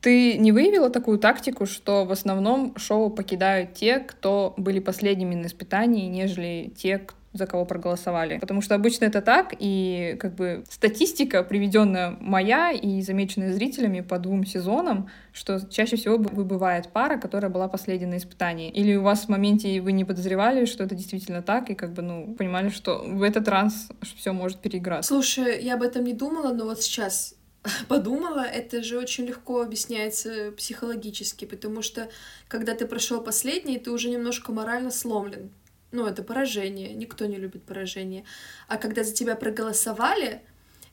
Ты 0.00 0.38
не 0.38 0.52
выявила 0.52 0.90
такую 0.90 1.18
тактику, 1.18 1.66
что 1.66 2.04
в 2.04 2.12
основном 2.12 2.72
шоу 2.76 3.10
покидают 3.10 3.74
те, 3.74 3.98
кто 3.98 4.54
были 4.56 4.78
последними 4.78 5.34
на 5.34 5.46
испытании, 5.46 6.06
нежели 6.06 6.72
те, 6.76 6.98
кто 6.98 7.17
за 7.38 7.46
кого 7.46 7.64
проголосовали. 7.64 8.38
Потому 8.38 8.60
что 8.60 8.74
обычно 8.74 9.06
это 9.06 9.22
так, 9.22 9.54
и 9.58 10.16
как 10.20 10.34
бы 10.34 10.64
статистика, 10.68 11.42
приведенная 11.42 12.16
моя 12.20 12.72
и 12.72 13.00
замеченная 13.00 13.52
зрителями 13.52 14.00
по 14.00 14.18
двум 14.18 14.44
сезонам, 14.44 15.08
что 15.32 15.60
чаще 15.70 15.96
всего 15.96 16.16
выбывает 16.16 16.88
пара, 16.88 17.18
которая 17.18 17.50
была 17.50 17.68
последней 17.68 18.06
на 18.06 18.16
испытании. 18.16 18.70
Или 18.70 18.96
у 18.96 19.02
вас 19.02 19.24
в 19.24 19.28
моменте 19.28 19.80
вы 19.80 19.92
не 19.92 20.04
подозревали, 20.04 20.64
что 20.66 20.84
это 20.84 20.94
действительно 20.94 21.42
так, 21.42 21.70
и 21.70 21.74
как 21.74 21.92
бы, 21.92 22.02
ну, 22.02 22.34
понимали, 22.34 22.68
что 22.68 23.04
в 23.06 23.22
этот 23.22 23.48
раз 23.48 23.88
все 24.16 24.32
может 24.32 24.58
переиграть. 24.58 25.04
Слушай, 25.04 25.62
я 25.62 25.74
об 25.74 25.82
этом 25.82 26.04
не 26.04 26.12
думала, 26.12 26.52
но 26.52 26.64
вот 26.64 26.82
сейчас 26.82 27.34
подумала, 27.88 28.44
это 28.44 28.82
же 28.82 28.98
очень 28.98 29.26
легко 29.26 29.62
объясняется 29.62 30.52
психологически, 30.56 31.44
потому 31.44 31.82
что 31.82 32.08
когда 32.48 32.74
ты 32.74 32.86
прошел 32.86 33.20
последний, 33.20 33.78
ты 33.78 33.90
уже 33.90 34.10
немножко 34.10 34.52
морально 34.52 34.90
сломлен 34.90 35.50
ну, 35.90 36.06
это 36.06 36.22
поражение, 36.22 36.94
никто 36.94 37.26
не 37.26 37.36
любит 37.36 37.64
поражение. 37.64 38.24
А 38.68 38.76
когда 38.76 39.04
за 39.04 39.14
тебя 39.14 39.36
проголосовали, 39.36 40.42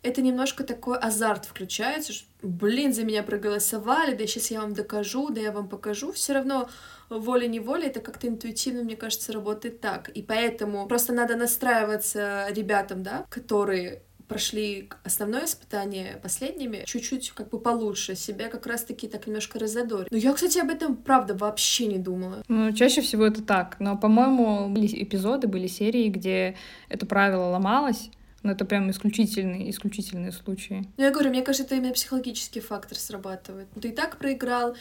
это 0.05 0.21
немножко 0.21 0.63
такой 0.63 0.97
азарт 0.99 1.45
включается, 1.45 2.13
что, 2.13 2.27
блин, 2.43 2.93
за 2.93 3.03
меня 3.03 3.23
проголосовали, 3.23 4.15
да 4.15 4.27
сейчас 4.27 4.51
я 4.51 4.62
вам 4.62 4.73
докажу, 4.73 5.29
да 5.29 5.41
я 5.41 5.51
вам 5.51 5.67
покажу, 5.67 6.12
все 6.12 6.34
равно 6.34 6.69
волей-неволей 7.10 7.88
это 7.88 8.01
как-то 8.01 8.27
интуитивно, 8.27 8.84
мне 8.84 8.95
кажется, 8.95 9.34
работает 9.34 9.81
так. 9.81 10.10
И 10.10 10.21
поэтому 10.21 10.88
просто 10.88 11.12
надо 11.12 11.36
настраиваться 11.36 12.47
ребятам, 12.51 13.01
да, 13.01 13.25
которые 13.29 14.03
прошли 14.27 14.89
основное 15.03 15.45
испытание 15.45 16.19
последними, 16.21 16.83
чуть-чуть 16.85 17.31
как 17.31 17.49
бы 17.49 17.59
получше, 17.59 18.15
себя 18.15 18.49
как 18.49 18.65
раз-таки 18.65 19.07
так 19.07 19.27
немножко 19.27 19.59
разодорили. 19.59 20.07
Но 20.11 20.17
я, 20.17 20.33
кстати, 20.33 20.57
об 20.57 20.69
этом, 20.69 20.95
правда, 20.95 21.35
вообще 21.35 21.88
не 21.88 21.97
думала. 21.97 22.43
Ну, 22.47 22.71
чаще 22.73 23.01
всего 23.01 23.25
это 23.25 23.41
так. 23.43 23.77
Но, 23.79 23.97
по-моему, 23.97 24.69
были 24.69 24.88
эпизоды, 25.03 25.47
были 25.47 25.67
серии, 25.67 26.09
где 26.09 26.55
это 26.89 27.05
правило 27.05 27.49
ломалось, 27.49 28.09
но 28.43 28.51
это 28.51 28.65
прям 28.65 28.91
исключительные, 28.91 29.69
исключительные 29.69 30.31
случаи. 30.31 30.88
Ну, 30.97 31.03
я 31.03 31.11
говорю, 31.11 31.29
мне 31.29 31.41
кажется, 31.41 31.65
это 31.65 31.75
именно 31.75 31.93
психологический 31.93 32.59
фактор 32.59 32.97
срабатывает. 32.97 33.67
Ты 33.81 33.89
и 33.89 33.91
так 33.91 34.17
проиграл, 34.17 34.75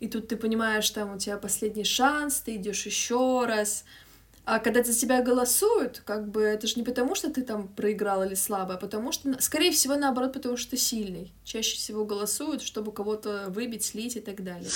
и 0.00 0.08
тут 0.08 0.28
ты 0.28 0.36
понимаешь, 0.36 0.90
там 0.90 1.14
у 1.14 1.18
тебя 1.18 1.36
последний 1.36 1.84
шанс, 1.84 2.40
ты 2.40 2.56
идешь 2.56 2.86
еще 2.86 3.44
раз. 3.46 3.84
А 4.44 4.58
когда 4.58 4.82
за 4.82 4.92
тебя 4.92 5.22
голосуют, 5.22 6.02
как 6.04 6.28
бы 6.28 6.42
это 6.42 6.66
же 6.66 6.74
не 6.76 6.82
потому, 6.82 7.14
что 7.14 7.30
ты 7.30 7.42
там 7.42 7.68
проиграл 7.68 8.24
или 8.24 8.34
слабо, 8.34 8.74
а 8.74 8.76
потому 8.76 9.12
что, 9.12 9.40
скорее 9.40 9.70
всего, 9.70 9.94
наоборот, 9.94 10.32
потому 10.32 10.56
что 10.56 10.72
ты 10.72 10.76
сильный. 10.76 11.32
Чаще 11.44 11.76
всего 11.76 12.04
голосуют, 12.04 12.62
чтобы 12.62 12.92
кого-то 12.92 13.44
выбить, 13.48 13.84
слить 13.84 14.16
и 14.16 14.20
так 14.20 14.42
далее. 14.42 14.68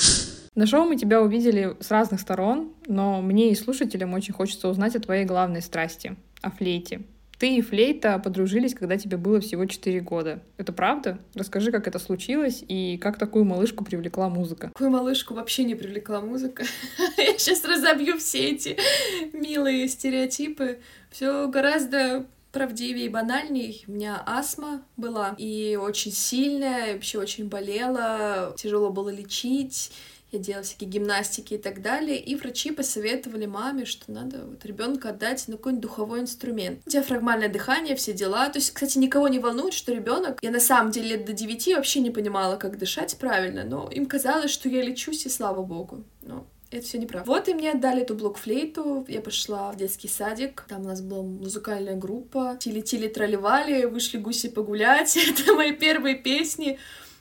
На 0.54 0.66
шоу 0.66 0.84
мы 0.84 0.96
тебя 0.96 1.20
увидели 1.20 1.76
с 1.80 1.90
разных 1.90 2.20
сторон, 2.20 2.72
но 2.86 3.20
мне 3.20 3.50
и 3.50 3.56
слушателям 3.56 4.14
очень 4.14 4.34
хочется 4.34 4.68
узнать 4.68 4.94
о 4.94 5.00
твоей 5.00 5.24
главной 5.24 5.62
страсти— 5.62 6.16
о 6.42 6.50
флейте. 6.50 7.02
Ты 7.38 7.56
и 7.56 7.60
Флейта 7.60 8.18
подружились, 8.18 8.74
когда 8.74 8.96
тебе 8.96 9.18
было 9.18 9.40
всего 9.40 9.66
4 9.66 10.00
года. 10.00 10.42
Это 10.56 10.72
правда? 10.72 11.18
Расскажи, 11.34 11.70
как 11.70 11.86
это 11.86 11.98
случилось 11.98 12.64
и 12.66 12.96
как 12.96 13.18
такую 13.18 13.44
малышку 13.44 13.84
привлекла 13.84 14.28
музыка. 14.30 14.68
Такую 14.68 14.90
малышку 14.90 15.34
вообще 15.34 15.64
не 15.64 15.74
привлекла 15.74 16.20
музыка. 16.20 16.64
Я 17.18 17.36
сейчас 17.38 17.64
разобью 17.64 18.18
все 18.18 18.50
эти 18.50 18.78
милые 19.34 19.86
стереотипы. 19.88 20.78
Все 21.10 21.46
гораздо 21.48 22.26
правдивее 22.52 23.06
и 23.06 23.10
банальней. 23.10 23.84
У 23.86 23.92
меня 23.92 24.22
астма 24.24 24.82
была 24.96 25.34
и 25.36 25.78
очень 25.78 26.12
сильная, 26.12 26.94
вообще 26.94 27.18
очень 27.18 27.48
болела, 27.48 28.54
тяжело 28.56 28.88
было 28.88 29.10
лечить 29.10 29.92
я 30.32 30.38
делала 30.38 30.64
всякие 30.64 30.90
гимнастики 30.90 31.54
и 31.54 31.58
так 31.58 31.82
далее, 31.82 32.18
и 32.18 32.34
врачи 32.34 32.70
посоветовали 32.70 33.46
маме, 33.46 33.84
что 33.84 34.10
надо 34.10 34.44
вот 34.44 34.64
ребенка 34.64 35.10
отдать 35.10 35.46
на 35.48 35.56
какой-нибудь 35.56 35.82
духовой 35.82 36.20
инструмент. 36.20 36.80
Диафрагмальное 36.86 37.48
дыхание, 37.48 37.96
все 37.96 38.12
дела. 38.12 38.48
То 38.48 38.58
есть, 38.58 38.72
кстати, 38.72 38.98
никого 38.98 39.28
не 39.28 39.38
волнует, 39.38 39.72
что 39.72 39.92
ребенок, 39.92 40.38
я 40.42 40.50
на 40.50 40.60
самом 40.60 40.90
деле 40.90 41.16
лет 41.16 41.24
до 41.24 41.32
9 41.32 41.76
вообще 41.76 42.00
не 42.00 42.10
понимала, 42.10 42.56
как 42.56 42.78
дышать 42.78 43.16
правильно, 43.18 43.64
но 43.64 43.88
им 43.90 44.06
казалось, 44.06 44.50
что 44.50 44.68
я 44.68 44.82
лечусь, 44.82 45.26
и 45.26 45.28
слава 45.28 45.62
богу. 45.62 46.04
Но 46.22 46.46
это 46.70 46.84
все 46.84 46.98
неправда. 46.98 47.30
Вот 47.30 47.48
и 47.48 47.54
мне 47.54 47.70
отдали 47.70 48.02
эту 48.02 48.14
блокфлейту, 48.14 49.04
я 49.08 49.20
пошла 49.20 49.70
в 49.70 49.76
детский 49.76 50.08
садик, 50.08 50.64
там 50.68 50.82
у 50.82 50.84
нас 50.84 51.00
была 51.00 51.22
музыкальная 51.22 51.94
группа, 51.94 52.56
тили-тили 52.58 53.08
тролливали, 53.08 53.84
вышли 53.84 54.18
гуси 54.18 54.48
погулять, 54.48 55.16
это 55.40 55.54
мои 55.54 55.72
первые 55.72 56.16
песни. 56.16 56.78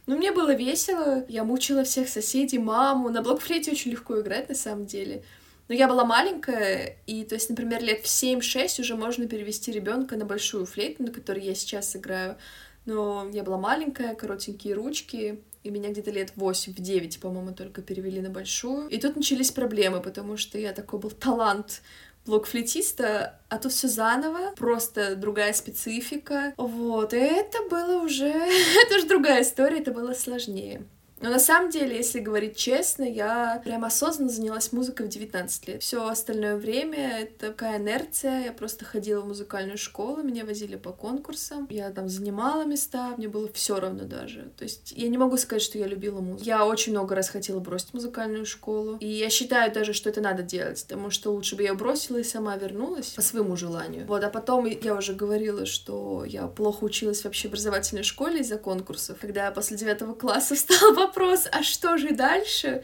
Ну, 0.07 0.17
мне 0.17 0.31
было 0.31 0.53
весело, 0.53 1.25
я 1.27 1.43
мучила 1.43 1.83
всех 1.83 2.09
соседей, 2.09 2.59
маму. 2.59 3.09
На 3.09 3.21
блокфлейте 3.21 3.71
очень 3.71 3.91
легко 3.91 4.21
играть, 4.21 4.49
на 4.49 4.55
самом 4.55 4.85
деле. 4.85 5.23
Но 5.67 5.73
я 5.73 5.87
была 5.87 6.05
маленькая, 6.05 6.97
и, 7.07 7.23
то 7.23 7.33
есть, 7.33 7.49
например, 7.49 7.83
лет 7.83 8.01
в 8.01 8.05
7-6 8.05 8.81
уже 8.81 8.95
можно 8.95 9.27
перевести 9.27 9.71
ребенка 9.71 10.15
на 10.15 10.25
большую 10.25 10.67
флейту, 10.67 11.03
на 11.03 11.11
которой 11.11 11.43
я 11.43 11.55
сейчас 11.55 11.95
играю. 11.95 12.37
Но 12.85 13.27
я 13.33 13.41
была 13.41 13.57
маленькая, 13.57 14.13
коротенькие 14.13 14.75
ручки, 14.75 15.41
и 15.63 15.69
меня 15.71 15.89
где-то 15.89 16.11
лет 16.11 16.33
8-9, 16.35 17.19
по-моему, 17.19 17.51
только 17.55 17.81
перевели 17.81 18.21
на 18.21 18.29
большую. 18.29 18.87
И 18.89 18.99
тут 18.99 19.15
начались 19.15 19.49
проблемы, 19.49 20.01
потому 20.01 20.37
что 20.37 20.59
я 20.59 20.71
такой 20.71 20.99
был 20.99 21.09
талант 21.09 21.81
блок 22.25 22.47
флетиста, 22.47 23.39
а 23.49 23.57
тут 23.57 23.71
все 23.71 23.87
заново, 23.87 24.53
просто 24.55 25.15
другая 25.15 25.53
специфика. 25.53 26.53
Вот, 26.57 27.13
и 27.13 27.17
это 27.17 27.63
было 27.69 28.03
уже... 28.03 28.27
это 28.85 28.95
уже 28.95 29.07
другая 29.07 29.43
история, 29.43 29.79
это 29.79 29.91
было 29.91 30.13
сложнее. 30.13 30.83
Но 31.25 31.31
на 31.31 31.39
самом 31.39 31.71
деле, 31.71 31.97
если 31.97 32.19
говорить 32.19 32.55
честно, 32.55 33.03
я 33.03 33.59
прям 33.65 33.83
осознанно 33.83 34.29
занялась 34.29 34.71
музыкой 34.71 35.07
в 35.07 35.09
19 35.09 35.67
лет. 35.67 35.81
Все 35.81 36.07
остальное 36.07 36.55
время 36.55 37.21
это 37.21 37.47
такая 37.47 37.79
инерция. 37.79 38.45
Я 38.45 38.51
просто 38.53 38.85
ходила 38.85 39.21
в 39.21 39.27
музыкальную 39.27 39.79
школу, 39.79 40.21
меня 40.21 40.45
возили 40.45 40.75
по 40.75 40.91
конкурсам. 40.91 41.65
Я 41.71 41.89
там 41.89 42.09
занимала 42.09 42.63
места, 42.63 43.15
мне 43.17 43.27
было 43.27 43.49
все 43.51 43.79
равно 43.79 44.03
даже. 44.03 44.51
То 44.55 44.65
есть 44.65 44.93
я 44.95 45.07
не 45.07 45.17
могу 45.17 45.37
сказать, 45.37 45.63
что 45.63 45.79
я 45.79 45.87
любила 45.87 46.21
музыку. 46.21 46.45
Я 46.45 46.63
очень 46.63 46.91
много 46.91 47.15
раз 47.15 47.29
хотела 47.29 47.59
бросить 47.59 47.95
музыкальную 47.95 48.45
школу. 48.45 48.97
И 48.99 49.07
я 49.07 49.31
считаю 49.31 49.73
даже, 49.73 49.93
что 49.93 50.11
это 50.11 50.21
надо 50.21 50.43
делать, 50.43 50.85
потому 50.87 51.09
что 51.09 51.31
лучше 51.31 51.55
бы 51.55 51.63
я 51.63 51.73
бросила 51.73 52.17
и 52.17 52.23
сама 52.23 52.55
вернулась 52.55 53.09
по 53.09 53.23
своему 53.23 53.55
желанию. 53.55 54.05
Вот, 54.05 54.23
а 54.23 54.29
потом 54.29 54.67
я 54.67 54.93
уже 54.93 55.15
говорила, 55.15 55.65
что 55.65 56.23
я 56.23 56.45
плохо 56.45 56.83
училась 56.83 57.23
в 57.23 57.45
образовательной 57.45 58.03
школе 58.03 58.41
из-за 58.41 58.59
конкурсов. 58.59 59.17
Когда 59.19 59.45
я 59.45 59.51
после 59.51 59.75
девятого 59.75 60.13
класса 60.13 60.53
встала 60.65 61.14
вопрос, 61.15 61.47
а 61.51 61.63
что 61.63 61.97
же 61.97 62.11
дальше, 62.11 62.83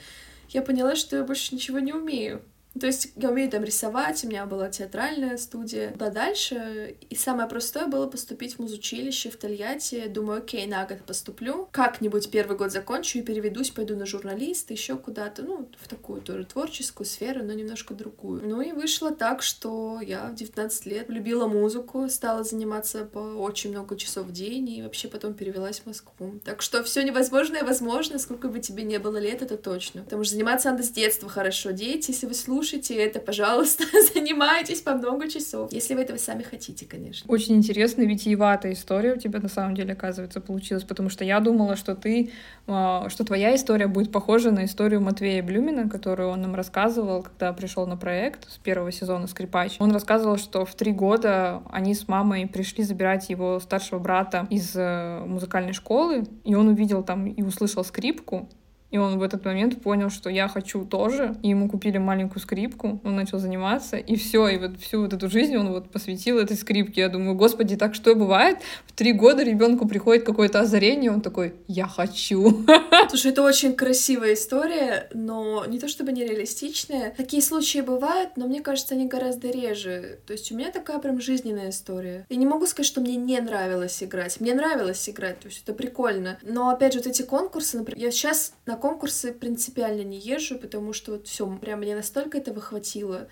я 0.49 0.61
поняла, 0.61 0.95
что 0.95 1.17
я 1.17 1.23
больше 1.23 1.53
ничего 1.53 1.79
не 1.79 1.93
умею. 1.93 2.41
То 2.79 2.87
есть 2.87 3.11
я 3.15 3.29
умею 3.29 3.49
там 3.49 3.63
рисовать, 3.63 4.23
у 4.23 4.27
меня 4.27 4.45
была 4.45 4.69
театральная 4.69 5.37
студия. 5.37 5.93
Да 5.95 6.09
дальше. 6.09 6.95
И 7.09 7.15
самое 7.15 7.47
простое 7.49 7.87
было 7.87 8.07
поступить 8.07 8.55
в 8.55 8.59
музучилище 8.59 9.29
в 9.29 9.37
Тольятти. 9.37 10.07
Думаю, 10.07 10.39
окей, 10.39 10.65
на 10.67 10.85
год 10.85 11.03
поступлю. 11.05 11.67
Как-нибудь 11.71 12.31
первый 12.31 12.57
год 12.57 12.71
закончу 12.71 13.19
и 13.19 13.21
переведусь, 13.21 13.71
пойду 13.71 13.95
на 13.95 14.05
журналист, 14.05 14.71
еще 14.71 14.95
куда-то, 14.95 15.43
ну, 15.43 15.69
в 15.79 15.87
такую 15.87 16.21
тоже 16.21 16.45
творческую 16.45 17.05
сферу, 17.05 17.43
но 17.43 17.53
немножко 17.53 17.93
другую. 17.93 18.47
Ну 18.47 18.61
и 18.61 18.71
вышло 18.71 19.11
так, 19.11 19.41
что 19.41 19.99
я 20.01 20.27
в 20.27 20.35
19 20.35 20.85
лет 20.85 21.09
любила 21.09 21.47
музыку, 21.47 22.07
стала 22.09 22.43
заниматься 22.43 23.05
по 23.05 23.19
очень 23.19 23.71
много 23.71 23.97
часов 23.97 24.27
в 24.27 24.31
день 24.31 24.69
и 24.69 24.81
вообще 24.81 25.07
потом 25.07 25.33
перевелась 25.33 25.81
в 25.81 25.87
Москву. 25.87 26.39
Так 26.45 26.61
что 26.61 26.83
все 26.83 27.03
невозможное 27.03 27.63
возможно, 27.63 28.17
сколько 28.17 28.47
бы 28.47 28.59
тебе 28.59 28.83
не 28.83 28.97
было 28.97 29.17
лет, 29.17 29.41
это 29.41 29.57
точно. 29.57 30.03
Потому 30.03 30.23
что 30.23 30.33
заниматься 30.33 30.71
надо 30.71 30.83
с 30.83 30.89
детства 30.89 31.27
хорошо. 31.27 31.71
Дети, 31.71 32.11
если 32.11 32.27
вы 32.27 32.33
слушаете 32.33 32.60
слушайте 32.61 32.93
это, 32.93 33.19
пожалуйста, 33.19 33.85
занимайтесь 34.13 34.81
по 34.81 34.93
много 34.93 35.27
часов, 35.27 35.73
если 35.73 35.95
вы 35.95 36.01
этого 36.01 36.17
сами 36.17 36.43
хотите, 36.43 36.85
конечно. 36.85 37.25
Очень 37.27 37.55
интересная, 37.55 38.05
витиеватая 38.05 38.73
история 38.73 39.13
у 39.13 39.17
тебя 39.17 39.39
на 39.39 39.49
самом 39.49 39.73
деле, 39.73 39.93
оказывается, 39.93 40.41
получилась, 40.41 40.83
потому 40.83 41.09
что 41.09 41.23
я 41.23 41.39
думала, 41.39 41.75
что 41.75 41.95
ты, 41.95 42.31
а, 42.67 43.09
что 43.09 43.23
твоя 43.25 43.55
история 43.55 43.87
будет 43.87 44.11
похожа 44.11 44.51
на 44.51 44.65
историю 44.65 45.01
Матвея 45.01 45.41
Блюмина, 45.41 45.89
которую 45.89 46.29
он 46.29 46.41
нам 46.43 46.53
рассказывал, 46.53 47.23
когда 47.23 47.51
пришел 47.51 47.87
на 47.87 47.97
проект 47.97 48.47
с 48.51 48.59
первого 48.59 48.91
сезона 48.91 49.25
«Скрипач». 49.25 49.77
Он 49.79 49.91
рассказывал, 49.91 50.37
что 50.37 50.63
в 50.63 50.75
три 50.75 50.91
года 50.91 51.63
они 51.71 51.95
с 51.95 52.07
мамой 52.07 52.45
пришли 52.45 52.83
забирать 52.83 53.31
его 53.31 53.59
старшего 53.59 53.97
брата 53.97 54.45
из 54.51 54.73
э, 54.75 55.23
музыкальной 55.25 55.73
школы, 55.73 56.25
и 56.43 56.53
он 56.53 56.67
увидел 56.67 57.01
там 57.01 57.25
и 57.25 57.41
услышал 57.41 57.83
скрипку, 57.83 58.47
и 58.91 58.97
он 58.97 59.17
в 59.17 59.23
этот 59.23 59.45
момент 59.45 59.81
понял, 59.81 60.09
что 60.09 60.29
я 60.29 60.47
хочу 60.47 60.85
тоже. 60.85 61.35
И 61.41 61.49
ему 61.49 61.69
купили 61.69 61.97
маленькую 61.97 62.41
скрипку, 62.41 62.99
он 63.03 63.15
начал 63.15 63.39
заниматься, 63.39 63.97
и 63.97 64.15
все, 64.15 64.47
и 64.49 64.57
вот 64.57 64.79
всю 64.79 65.01
вот 65.01 65.13
эту 65.13 65.29
жизнь 65.29 65.55
он 65.55 65.69
вот 65.71 65.89
посвятил 65.89 66.37
этой 66.37 66.57
скрипке. 66.57 67.01
Я 67.01 67.09
думаю, 67.09 67.35
господи, 67.35 67.77
так 67.77 67.95
что 67.95 68.13
бывает? 68.15 68.57
В 68.85 68.91
три 68.91 69.13
года 69.13 69.43
ребенку 69.43 69.87
приходит 69.87 70.25
какое-то 70.25 70.59
озарение, 70.59 71.11
он 71.11 71.21
такой, 71.21 71.55
я 71.67 71.87
хочу. 71.87 72.65
Слушай, 73.09 73.31
это 73.31 73.43
очень 73.43 73.73
красивая 73.75 74.33
история, 74.33 75.09
но 75.13 75.65
не 75.65 75.79
то 75.79 75.87
чтобы 75.87 76.11
нереалистичная. 76.11 77.13
Такие 77.15 77.41
случаи 77.41 77.79
бывают, 77.79 78.31
но 78.35 78.47
мне 78.47 78.61
кажется, 78.61 78.95
они 78.95 79.07
гораздо 79.07 79.49
реже. 79.49 80.19
То 80.27 80.33
есть 80.33 80.51
у 80.51 80.55
меня 80.55 80.71
такая 80.71 80.99
прям 80.99 81.21
жизненная 81.21 81.69
история. 81.69 82.25
Я 82.29 82.35
не 82.35 82.45
могу 82.45 82.65
сказать, 82.65 82.87
что 82.87 82.99
мне 82.99 83.15
не 83.15 83.39
нравилось 83.39 84.03
играть. 84.03 84.39
Мне 84.41 84.53
нравилось 84.53 85.07
играть, 85.09 85.39
то 85.39 85.47
есть 85.47 85.63
это 85.63 85.73
прикольно. 85.73 86.37
Но 86.43 86.69
опять 86.69 86.93
же, 86.93 86.99
вот 86.99 87.07
эти 87.07 87.21
конкурсы, 87.21 87.77
например, 87.77 88.05
я 88.05 88.11
сейчас 88.11 88.53
на 88.65 88.75
конкурсы 88.81 89.31
принципиально 89.31 90.01
не 90.01 90.19
езжу, 90.19 90.57
потому 90.59 90.91
что 90.93 91.13
вот 91.13 91.27
все, 91.27 91.47
прям 91.57 91.79
мне 91.79 91.95
настолько 91.95 92.37
этого 92.37 92.59
хватило. 92.59 93.27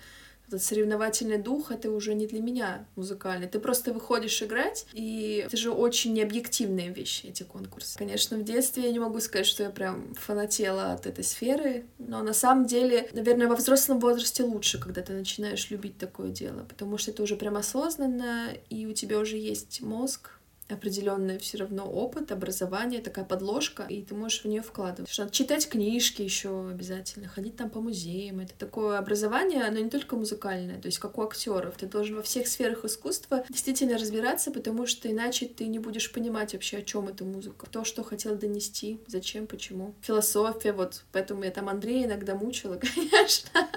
Этот 0.48 0.64
соревновательный 0.64 1.38
дух— 1.38 1.70
это 1.72 1.92
уже 1.92 2.12
не 2.12 2.26
для 2.26 2.40
меня 2.40 2.84
музыкальный. 2.96 3.46
Ты 3.46 3.60
просто 3.60 3.92
выходишь 3.92 4.42
играть, 4.42 4.84
и 4.92 5.44
это 5.46 5.56
же 5.56 5.70
очень 5.70 6.12
необъективные 6.12 6.88
вещи, 6.88 7.26
эти 7.26 7.44
конкурсы. 7.44 7.96
Конечно, 7.96 8.36
в 8.36 8.42
детстве 8.42 8.82
я 8.82 8.90
не 8.90 8.98
могу 8.98 9.20
сказать, 9.20 9.46
что 9.46 9.62
я 9.62 9.70
прям 9.70 10.12
фанатела 10.14 10.92
от 10.92 11.06
этой 11.06 11.22
сферы, 11.22 11.86
но 11.98 12.24
на 12.24 12.32
самом 12.32 12.66
деле, 12.66 13.08
наверное, 13.12 13.46
во 13.46 13.54
взрослом 13.54 14.00
возрасте 14.00 14.42
лучше, 14.42 14.80
когда 14.80 15.02
ты 15.02 15.12
начинаешь 15.12 15.70
любить 15.70 15.98
такое 15.98 16.30
дело, 16.30 16.64
потому 16.64 16.98
что 16.98 17.12
это 17.12 17.22
уже 17.22 17.36
прям 17.36 17.56
осознанно, 17.56 18.48
и 18.70 18.86
у 18.86 18.92
тебя 18.92 19.20
уже 19.20 19.36
есть 19.36 19.82
мозг, 19.82 20.39
определенный 20.72 21.38
все 21.38 21.58
равно 21.58 21.84
опыт, 21.84 22.32
образование, 22.32 23.00
такая 23.00 23.24
подложка, 23.24 23.84
и 23.88 24.02
ты 24.02 24.14
можешь 24.14 24.42
в 24.42 24.44
нее 24.46 24.62
вкладывать. 24.62 25.10
Что 25.10 25.22
надо 25.22 25.34
читать 25.34 25.68
книжки 25.68 26.22
еще 26.22 26.68
обязательно, 26.68 27.28
ходить 27.28 27.56
там 27.56 27.70
по 27.70 27.80
музеям. 27.80 28.40
Это 28.40 28.54
такое 28.58 28.98
образование, 28.98 29.64
оно 29.64 29.78
не 29.78 29.90
только 29.90 30.16
музыкальное, 30.16 30.80
то 30.80 30.86
есть 30.86 30.98
как 30.98 31.18
у 31.18 31.22
актеров. 31.22 31.76
Ты 31.76 31.86
должен 31.86 32.16
во 32.16 32.22
всех 32.22 32.48
сферах 32.48 32.84
искусства 32.84 33.44
действительно 33.48 33.98
разбираться, 33.98 34.50
потому 34.50 34.86
что 34.86 35.10
иначе 35.10 35.46
ты 35.46 35.66
не 35.66 35.78
будешь 35.78 36.12
понимать 36.12 36.52
вообще, 36.52 36.78
о 36.78 36.82
чем 36.82 37.08
эта 37.08 37.24
музыка, 37.24 37.66
то, 37.70 37.84
что 37.84 38.02
хотел 38.02 38.36
донести, 38.36 39.00
зачем, 39.06 39.46
почему. 39.46 39.94
Философия, 40.02 40.72
вот 40.72 41.04
поэтому 41.12 41.44
я 41.44 41.50
там 41.50 41.68
Андрея 41.68 42.06
иногда 42.06 42.34
мучила, 42.34 42.76
конечно. 42.94 43.68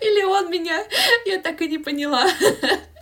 Или 0.00 0.24
он 0.24 0.50
меня, 0.50 0.82
я 1.26 1.40
так 1.40 1.60
и 1.62 1.68
не 1.68 1.78
поняла. 1.78 2.26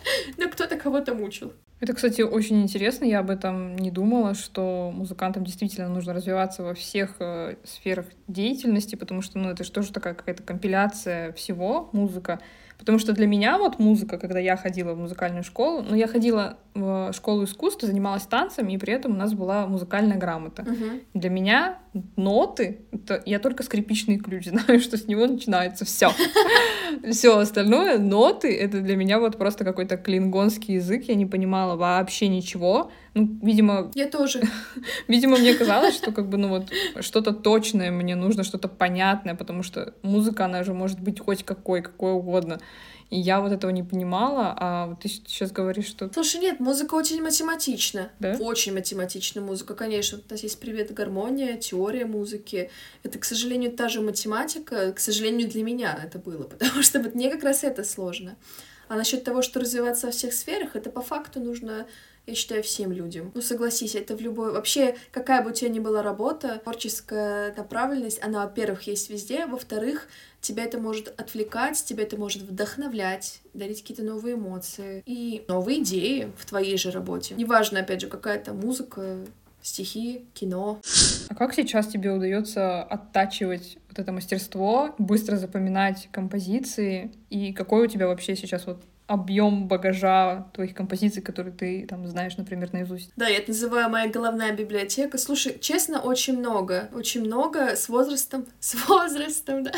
Но 0.37 0.49
кто-то 0.49 0.77
кого-то 0.77 1.13
мучил. 1.13 1.53
Это, 1.81 1.93
кстати, 1.93 2.21
очень 2.21 2.61
интересно. 2.61 3.05
Я 3.05 3.19
об 3.19 3.29
этом 3.29 3.75
не 3.75 3.91
думала, 3.91 4.33
что 4.33 4.91
музыкантам 4.95 5.43
действительно 5.43 5.89
нужно 5.89 6.13
развиваться 6.13 6.63
во 6.63 6.73
всех 6.73 7.17
э, 7.19 7.55
сферах 7.65 8.05
деятельности, 8.27 8.95
потому 8.95 9.21
что, 9.21 9.37
ну, 9.39 9.49
это 9.49 9.63
же 9.63 9.71
тоже 9.71 9.91
такая 9.91 10.13
какая-то 10.13 10.41
компиляция 10.41 11.33
всего, 11.33 11.89
музыка. 11.91 12.39
Потому 12.77 12.99
что 12.99 13.13
для 13.13 13.27
меня 13.27 13.57
вот 13.57 13.79
музыка, 13.79 14.17
когда 14.17 14.39
я 14.39 14.57
ходила 14.57 14.93
в 14.93 14.97
музыкальную 14.97 15.43
школу, 15.43 15.81
ну, 15.81 15.95
я 15.95 16.07
ходила 16.07 16.57
в 16.73 17.11
школу 17.13 17.43
искусства, 17.43 17.87
занималась 17.87 18.23
танцами, 18.23 18.73
и 18.73 18.77
при 18.77 18.93
этом 18.93 19.13
у 19.13 19.15
нас 19.15 19.33
была 19.33 19.67
музыкальная 19.67 20.17
грамота. 20.17 20.63
Мгм. 20.63 21.01
Для 21.13 21.29
меня 21.29 21.79
ноты, 22.15 22.81
это 22.91 23.21
я 23.25 23.39
только 23.39 23.63
скрипичный 23.63 24.17
ключ 24.17 24.45
знаю, 24.49 24.79
что 24.79 24.97
с 24.97 25.07
него 25.07 25.25
начинается 25.25 25.85
все. 25.85 26.11
Все 27.09 27.37
остальное, 27.37 27.97
ноты, 27.97 28.55
это 28.55 28.81
для 28.81 28.95
меня 28.95 29.19
вот 29.19 29.37
просто 29.37 29.63
какой-то 29.63 29.97
клингонский 29.97 30.75
язык, 30.75 31.05
я 31.07 31.15
не 31.15 31.25
понимала 31.25 31.75
вообще 31.75 32.27
ничего. 32.27 32.91
Ну, 33.13 33.39
видимо, 33.41 33.91
Я 33.95 34.07
тоже. 34.07 34.41
Видимо, 35.07 35.37
мне 35.37 35.53
казалось, 35.53 35.95
что 35.95 36.11
как 36.11 36.27
бы, 36.27 36.37
ну 36.37 36.49
вот, 36.49 36.71
что-то 36.99 37.31
точное 37.31 37.89
мне 37.89 38.15
нужно, 38.15 38.43
что-то 38.43 38.67
понятное, 38.67 39.35
потому 39.35 39.63
что 39.63 39.93
музыка, 40.01 40.45
она 40.45 40.63
же 40.63 40.73
может 40.73 40.99
быть 40.99 41.19
хоть 41.19 41.43
какой, 41.43 41.81
какой 41.81 42.11
угодно. 42.11 42.59
И 43.09 43.19
я 43.19 43.39
вот 43.39 43.51
этого 43.51 43.69
не 43.71 43.83
понимала, 43.83 44.55
а 44.57 44.87
вот 44.87 45.01
ты 45.01 45.09
сейчас 45.09 45.51
говоришь, 45.51 45.85
что... 45.87 46.11
Слушай, 46.11 46.41
нет, 46.41 46.59
музыка 46.59 46.95
очень 46.95 47.21
математична. 47.21 48.11
Да? 48.19 48.35
Очень 48.39 48.73
математична 48.73 49.41
музыка, 49.41 49.75
конечно. 49.75 50.17
У 50.17 50.31
нас 50.31 50.41
есть 50.41 50.59
привет 50.59 50.93
гармония, 50.93 51.57
теория 51.57 52.05
музыки. 52.05 52.71
Это, 53.03 53.19
к 53.19 53.25
сожалению, 53.25 53.71
та 53.71 53.89
же 53.89 54.01
математика. 54.01 54.91
К 54.91 54.99
сожалению, 54.99 55.47
для 55.47 55.63
меня 55.63 55.99
это 56.03 56.17
было, 56.17 56.43
потому 56.43 56.81
что 56.81 56.99
вот 56.99 57.13
мне 57.13 57.29
как 57.29 57.43
раз 57.43 57.63
это 57.63 57.83
сложно. 57.83 58.35
А 58.87 58.95
насчет 58.95 59.23
того, 59.23 59.41
что 59.41 59.59
развиваться 59.59 60.07
во 60.07 60.11
всех 60.11 60.33
сферах, 60.33 60.75
это 60.75 60.89
по 60.89 61.01
факту 61.01 61.39
нужно, 61.39 61.87
я 62.27 62.35
считаю, 62.35 62.63
всем 62.63 62.91
людям. 62.91 63.31
Ну, 63.33 63.41
согласись, 63.41 63.95
это 63.95 64.15
в 64.15 64.21
любой... 64.21 64.51
Вообще, 64.51 64.95
какая 65.11 65.43
бы 65.43 65.51
у 65.51 65.53
тебя 65.53 65.69
ни 65.69 65.79
была 65.79 66.01
работа, 66.01 66.59
творческая 66.63 67.53
направленность, 67.55 68.21
она, 68.23 68.45
во-первых, 68.45 68.83
есть 68.83 69.09
везде, 69.09 69.45
во-вторых, 69.45 70.07
тебя 70.41 70.63
это 70.63 70.79
может 70.79 71.19
отвлекать, 71.19 71.83
тебя 71.83 72.03
это 72.03 72.17
может 72.17 72.41
вдохновлять, 72.43 73.41
дарить 73.53 73.81
какие-то 73.81 74.03
новые 74.03 74.35
эмоции 74.35 75.03
и 75.05 75.43
новые 75.47 75.81
идеи 75.81 76.31
в 76.37 76.45
твоей 76.45 76.77
же 76.77 76.91
работе. 76.91 77.35
Неважно, 77.35 77.79
опять 77.79 78.01
же, 78.01 78.07
какая-то 78.07 78.53
музыка, 78.53 79.19
стихи, 79.61 80.25
кино. 80.33 80.79
А 81.29 81.35
как 81.35 81.53
сейчас 81.53 81.87
тебе 81.87 82.11
удается 82.11 82.83
оттачивать 82.83 83.77
вот 83.89 83.99
это 83.99 84.11
мастерство, 84.11 84.93
быстро 84.99 85.37
запоминать 85.37 86.07
композиции? 86.11 87.11
И 87.29 87.51
какой 87.53 87.85
у 87.85 87.87
тебя 87.87 88.07
вообще 88.07 88.35
сейчас 88.35 88.67
вот 88.67 88.83
объем 89.07 89.67
багажа 89.67 90.47
твоих 90.53 90.73
композиций, 90.73 91.21
которые 91.21 91.53
ты 91.53 91.85
там 91.87 92.07
знаешь, 92.07 92.37
например, 92.37 92.73
наизусть? 92.73 93.11
Да, 93.15 93.27
я 93.27 93.37
это 93.37 93.49
называю 93.49 93.89
моя 93.89 94.09
головная 94.09 94.51
библиотека. 94.51 95.17
Слушай, 95.17 95.57
честно, 95.59 95.99
очень 96.01 96.37
много. 96.37 96.89
Очень 96.93 97.25
много 97.25 97.75
с 97.75 97.87
возрастом. 97.89 98.45
С 98.59 98.75
возрастом, 98.87 99.63
да. 99.63 99.71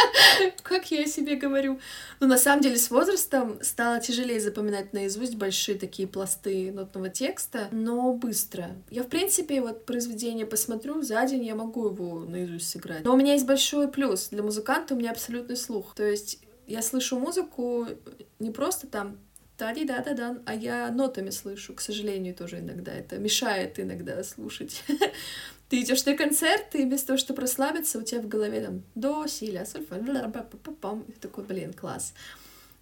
Как 0.62 0.90
я 0.90 1.06
себе 1.06 1.36
говорю. 1.36 1.78
Но 2.20 2.26
на 2.26 2.38
самом 2.38 2.62
деле 2.62 2.76
с 2.76 2.90
возрастом 2.90 3.58
стало 3.62 4.00
тяжелее 4.00 4.40
запоминать 4.40 4.92
наизусть 4.92 5.36
большие 5.36 5.78
такие 5.78 6.08
пласты 6.08 6.72
нотного 6.72 7.08
текста, 7.08 7.68
но 7.70 8.12
быстро. 8.12 8.70
Я, 8.90 9.02
в 9.02 9.08
принципе, 9.08 9.60
вот 9.60 9.86
произведение 9.86 10.46
посмотрю, 10.46 11.02
за 11.02 11.24
день 11.26 11.44
я 11.44 11.54
могу 11.54 11.86
его 11.86 12.20
наизусть 12.20 12.70
сыграть. 12.70 13.04
Но 13.04 13.14
у 13.14 13.16
меня 13.16 13.34
есть 13.34 13.46
большой 13.46 13.88
плюс. 13.88 14.28
Для 14.28 14.42
музыканта 14.42 14.94
у 14.94 14.96
меня 14.96 15.12
абсолютный 15.12 15.56
слух. 15.56 15.92
То 15.94 16.04
есть 16.04 16.40
я 16.66 16.82
слышу 16.82 17.18
музыку 17.18 17.86
не 18.38 18.50
просто 18.50 18.86
там 18.86 19.18
тади 19.56 19.84
да 19.84 20.02
да 20.02 20.14
дан 20.14 20.42
а 20.46 20.54
я 20.54 20.90
нотами 20.90 21.30
слышу, 21.30 21.74
к 21.74 21.80
сожалению, 21.80 22.34
тоже 22.34 22.58
иногда. 22.58 22.92
Это 22.92 23.18
мешает 23.18 23.78
иногда 23.78 24.22
слушать. 24.24 24.82
Ты 25.68 25.80
идешь 25.80 26.04
на 26.04 26.16
концерт, 26.16 26.74
и 26.74 26.84
вместо 26.84 27.08
того, 27.08 27.18
чтобы 27.18 27.40
расслабиться, 27.42 27.98
у 27.98 28.02
тебя 28.02 28.20
в 28.20 28.28
голове 28.28 28.60
там 28.60 28.82
до, 28.94 29.26
си, 29.26 29.50
ля, 29.50 29.64
соль, 29.64 29.84
фа, 29.84 29.98
такой, 31.20 31.44
блин, 31.44 31.72
класс. 31.72 32.12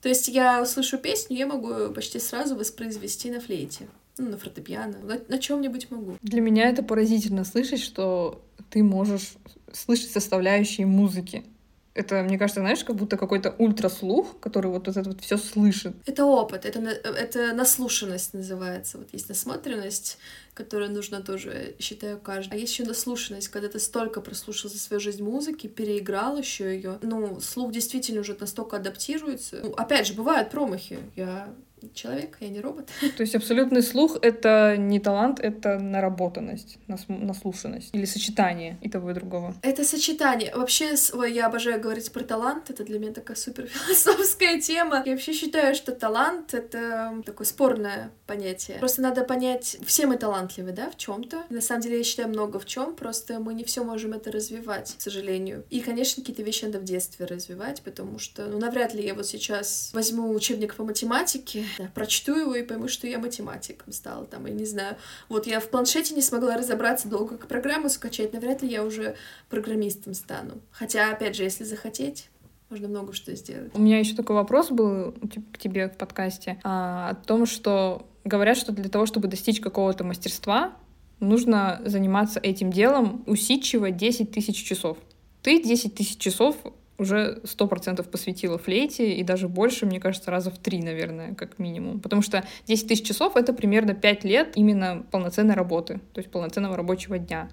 То 0.03 0.09
есть 0.09 0.27
я 0.29 0.61
услышу 0.61 0.99
песню, 0.99 1.37
я 1.37 1.47
могу 1.47 1.95
почти 1.95 2.19
сразу 2.19 2.57
воспроизвести 2.57 3.31
на 3.31 3.41
флейте. 3.41 3.89
Ну, 4.19 4.31
на 4.31 4.37
фортепиано, 4.37 4.99
на, 4.99 5.21
на 5.29 5.39
чем-нибудь 5.39 5.91
могу. 5.91 6.19
Для 6.23 6.41
меня 6.41 6.69
это 6.69 6.83
поразительно 6.83 7.45
слышать, 7.45 7.81
что 7.81 8.43
ты 8.69 8.83
можешь 8.83 9.35
слышать 9.73 10.11
составляющие 10.11 10.87
музыки. 10.87 11.45
Это, 11.95 12.23
мне 12.23 12.39
кажется, 12.39 12.61
знаешь, 12.61 12.85
как 12.85 12.97
будто 12.97 13.17
какой-то 13.17 13.55
ультраслух, 13.59 14.39
который 14.41 14.71
вот, 14.71 14.87
вот 14.87 14.97
это 14.97 15.11
вот 15.11 15.21
все 15.21 15.37
слышит. 15.37 15.95
Это 16.07 16.25
опыт, 16.25 16.65
это, 16.65 16.79
это 16.81 17.53
наслушанность 17.53 18.33
называется. 18.33 18.99
Вот 18.99 19.09
есть 19.13 19.29
насмотренность, 19.29 20.19
которую 20.55 20.91
нужно 20.91 21.23
тоже, 21.23 21.75
считаю, 21.79 22.19
каждый. 22.19 22.55
А 22.55 22.57
есть 22.57 22.73
еще 22.73 22.85
наслушанность, 22.85 23.49
когда 23.49 23.69
ты 23.69 23.79
столько 23.79 24.21
прослушал 24.21 24.71
за 24.71 24.79
свою 24.79 25.01
жизнь 25.01 25.23
музыки, 25.23 25.67
переиграл 25.67 26.39
еще 26.39 26.75
ее. 26.75 26.99
Ну, 27.03 27.41
слух 27.41 27.73
действительно 27.73 28.21
уже 28.21 28.37
настолько 28.41 28.77
адаптируется. 28.77 29.61
Ну, 29.63 29.73
опять 29.73 30.07
же, 30.07 30.15
бывают 30.15 30.51
промахи. 30.51 30.99
Я 31.15 31.53
человек, 31.95 32.37
я 32.41 32.49
не 32.49 32.61
робот. 32.61 32.89
То 33.17 33.23
есть 33.23 33.35
абсолютный 33.35 33.83
слух— 33.83 34.19
это 34.23 34.77
не 34.77 35.01
талант, 35.01 35.41
это 35.41 35.79
наработанность, 35.79 36.79
нас- 36.87 37.05
наслушанность 37.09 37.91
или 37.93 38.05
сочетание 38.05 38.79
и 38.81 38.89
того, 38.89 39.11
и 39.11 39.15
другого. 39.15 39.55
Это 39.63 39.85
сочетание. 39.85 40.55
Вообще, 40.55 40.95
ой, 41.13 41.33
я 41.33 41.47
обожаю 41.47 41.81
говорить 41.81 42.13
про 42.13 42.23
талант. 42.25 42.71
Это 42.71 42.85
для 42.85 42.99
меня 42.99 43.13
такая 43.13 43.37
супер 43.37 43.67
философская 43.67 44.61
тема. 44.61 45.03
Я 45.05 45.13
вообще 45.13 45.33
считаю, 45.33 45.75
что 45.75 45.93
талант— 45.93 46.55
это 46.55 47.23
такое 47.25 47.47
спорное 47.47 48.11
понятие. 48.27 48.79
Просто 48.79 49.03
надо 49.03 49.25
понять, 49.25 49.79
все 49.85 50.07
мы 50.07 50.17
талантливы, 50.17 50.73
да, 50.73 50.91
в 50.91 50.97
чем 50.97 51.25
то 51.25 51.45
На 51.51 51.61
самом 51.61 51.83
деле, 51.83 51.99
я 51.99 52.05
считаю, 52.05 52.29
много 52.29 52.59
в 52.59 52.67
чем 52.67 52.95
просто 52.95 53.39
мы 53.39 53.55
не 53.55 53.65
все 53.65 53.85
можем 53.85 54.13
это 54.13 54.31
развивать, 54.31 54.95
к 54.99 55.01
сожалению. 55.01 55.65
И, 55.71 55.81
конечно, 55.81 56.23
какие-то 56.23 56.43
вещи 56.43 56.65
надо 56.65 56.79
в 56.79 56.85
детстве 56.85 57.27
развивать, 57.27 57.83
потому 57.83 58.19
что, 58.19 58.47
ну, 58.47 58.59
навряд 58.59 58.95
ли 58.95 59.05
я 59.05 59.15
вот 59.15 59.27
сейчас 59.27 59.91
возьму 59.93 60.33
учебник 60.33 60.75
по 60.75 60.85
математике, 60.85 61.65
да, 61.79 61.91
прочту 61.95 62.35
его 62.35 62.55
и 62.55 62.63
пойму, 62.63 62.89
что 62.89 63.07
я 63.07 63.19
математиком 63.19 63.93
стала, 63.93 64.27
там, 64.27 64.47
я 64.47 64.53
не 64.53 64.65
знаю. 64.65 64.97
Вот 65.29 65.47
я 65.47 65.61
в 65.61 65.69
планшете 65.69 66.15
не 66.15 66.23
смогла 66.23 66.57
разобраться 66.57 67.09
долго, 67.09 67.37
как 67.37 67.49
программу 67.49 67.89
скачать, 67.89 68.33
навряд 68.33 68.63
ли 68.63 68.69
я 68.69 68.85
уже 68.85 69.17
программистом 69.49 70.15
стану. 70.15 70.61
Хотя, 70.71 71.13
опять 71.13 71.37
же, 71.37 71.45
если 71.45 71.65
захотеть, 71.65 72.29
можно 72.71 72.89
много 72.89 73.13
что 73.13 73.35
сделать. 73.37 73.71
У 73.75 73.81
меня 73.81 73.99
еще 73.99 74.15
такой 74.15 74.35
вопрос 74.35 74.71
был 74.71 75.15
к 75.53 75.59
тебе 75.59 75.89
в 75.89 75.97
подкасте 75.97 76.59
а, 76.65 77.11
о 77.11 77.15
том, 77.15 77.45
что 77.45 78.07
говорят, 78.25 78.57
что 78.57 78.73
для 78.73 78.89
того, 78.89 79.07
чтобы 79.07 79.29
достичь 79.29 79.61
какого-то 79.61 80.05
мастерства, 80.05 80.73
нужно 81.21 81.81
заниматься 81.85 82.41
этим 82.41 82.71
делом 82.71 83.25
усидчиво 83.27 83.91
10 83.91 84.33
тысяч 84.33 84.65
часов. 84.65 84.97
Ты 85.43 85.63
10 85.63 85.95
тысяч 85.95 86.19
часов 86.19 86.57
уже 86.99 87.41
сто 87.45 87.67
процентов 87.67 88.09
посвятила 88.09 88.59
флейте, 88.59 89.13
и 89.15 89.23
даже 89.23 89.49
больше, 89.49 89.87
мне 89.87 90.01
кажется, 90.01 90.31
раза 90.31 90.51
в 90.51 90.59
три, 90.59 90.83
наверное, 90.83 91.35
как 91.35 91.59
минимум. 91.59 92.01
Потому 92.01 92.23
что 92.23 92.45
10 92.67 92.89
тысяч 92.89 93.07
часов— 93.07 93.37
это 93.37 93.53
примерно 93.53 93.95
5 93.95 94.25
лет 94.25 94.53
именно 94.55 95.05
полноценной 95.11 95.55
работы, 95.55 96.01
то 96.13 96.21
есть 96.21 96.31
полноценного 96.31 96.77
рабочего 96.77 97.19
дня 97.19 97.49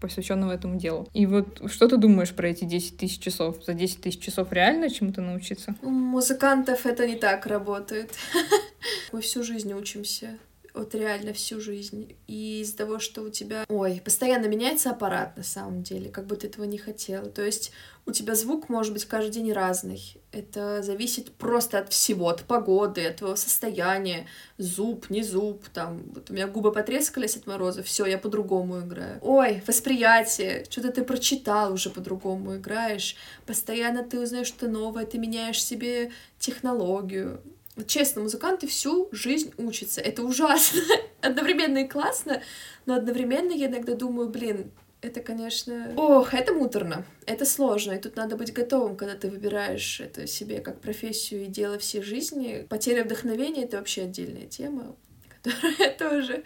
посвященного 0.00 0.52
этому 0.52 0.76
делу. 0.76 1.06
И 1.12 1.26
вот 1.26 1.60
что 1.70 1.86
ты 1.86 1.98
думаешь 1.98 2.32
про 2.32 2.48
эти 2.48 2.64
10 2.64 2.96
тысяч 2.96 3.20
часов? 3.20 3.62
За 3.64 3.74
10 3.74 4.00
тысяч 4.00 4.20
часов 4.20 4.50
реально 4.50 4.88
чему-то 4.88 5.20
научиться? 5.20 5.74
У 5.82 5.90
музыкантов 5.90 6.86
это 6.86 7.06
не 7.06 7.16
так 7.16 7.46
работает. 7.46 8.10
Мы 9.12 9.20
всю 9.20 9.42
жизнь 9.42 9.72
учимся. 9.72 10.38
Вот 10.74 10.94
реально 10.94 11.32
всю 11.32 11.60
жизнь. 11.60 12.16
И 12.26 12.60
из-за 12.60 12.76
того, 12.76 12.98
что 12.98 13.22
у 13.22 13.30
тебя... 13.30 13.64
Ой, 13.68 14.00
постоянно 14.04 14.46
меняется 14.46 14.90
аппарат 14.90 15.36
на 15.36 15.42
самом 15.42 15.82
деле, 15.82 16.10
как 16.10 16.26
бы 16.26 16.36
ты 16.36 16.46
этого 16.46 16.64
не 16.64 16.78
хотела. 16.78 17.26
То 17.26 17.44
есть 17.44 17.72
у 18.06 18.12
тебя 18.12 18.34
звук 18.34 18.68
может 18.68 18.92
быть 18.92 19.04
каждый 19.04 19.30
день 19.30 19.52
разный. 19.52 20.16
Это 20.32 20.82
зависит 20.82 21.32
просто 21.32 21.78
от 21.78 21.92
всего, 21.92 22.28
от 22.28 22.44
погоды, 22.44 23.06
от 23.06 23.16
твоего 23.16 23.36
состояния. 23.36 24.26
Зуб, 24.58 25.10
не 25.10 25.22
зуб, 25.22 25.68
там. 25.68 26.02
Вот 26.14 26.30
у 26.30 26.32
меня 26.32 26.46
губы 26.46 26.72
потрескались 26.72 27.36
от 27.36 27.46
мороза, 27.46 27.82
все, 27.82 28.06
я 28.06 28.18
по-другому 28.18 28.80
играю. 28.80 29.18
Ой, 29.22 29.62
восприятие, 29.66 30.66
что-то 30.68 30.92
ты 30.92 31.04
прочитал, 31.04 31.72
уже 31.72 31.90
по-другому 31.90 32.56
играешь. 32.56 33.16
Постоянно 33.46 34.02
ты 34.02 34.20
узнаешь 34.20 34.48
что-то 34.48 34.68
новое, 34.68 35.04
ты 35.04 35.18
меняешь 35.18 35.62
себе 35.62 36.10
технологию. 36.38 37.40
Честно, 37.86 38.22
музыканты 38.22 38.66
всю 38.66 39.08
жизнь 39.12 39.52
учатся. 39.56 40.00
Это 40.00 40.22
ужасно. 40.22 40.80
Одновременно 41.20 41.78
и 41.78 41.88
классно, 41.88 42.42
но 42.86 42.94
одновременно 42.94 43.52
я 43.52 43.66
иногда 43.66 43.94
думаю, 43.94 44.28
блин, 44.28 44.70
это, 45.02 45.20
конечно... 45.20 45.92
Ох, 45.96 46.34
это 46.34 46.52
муторно, 46.52 47.04
это 47.26 47.44
сложно, 47.44 47.92
и 47.92 47.98
тут 47.98 48.16
надо 48.16 48.36
быть 48.36 48.52
готовым, 48.52 48.96
когда 48.96 49.14
ты 49.14 49.30
выбираешь 49.30 50.00
это 50.00 50.26
себе 50.26 50.60
как 50.60 50.80
профессию 50.80 51.44
и 51.44 51.46
дело 51.46 51.78
всей 51.78 52.02
жизни. 52.02 52.66
Потеря 52.68 53.04
вдохновения— 53.04 53.64
это 53.64 53.78
вообще 53.78 54.02
отдельная 54.02 54.46
тема, 54.46 54.94
которая 55.42 55.90
тоже 55.96 56.42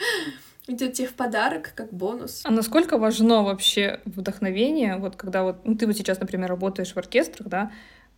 идет 0.67 0.95
тебе 0.95 1.09
в 1.09 1.15
подарок, 1.15 1.73
как 1.75 1.93
бонус. 1.93 2.43
А 2.45 2.51
насколько 2.51 2.97
важно 2.97 3.43
вообще 3.43 4.01
вдохновение, 4.05 4.97
вот 4.97 5.17
когда 5.17 5.43
вот, 5.43 5.65
ну, 5.65 5.77
ты 5.77 5.87
вот 5.87 5.97
сейчас, 5.97 6.21
например, 6.21 6.49
работаешь 6.49 6.93
в 6.93 6.97
оркестрах, 6.97 7.49
да, 7.49 7.73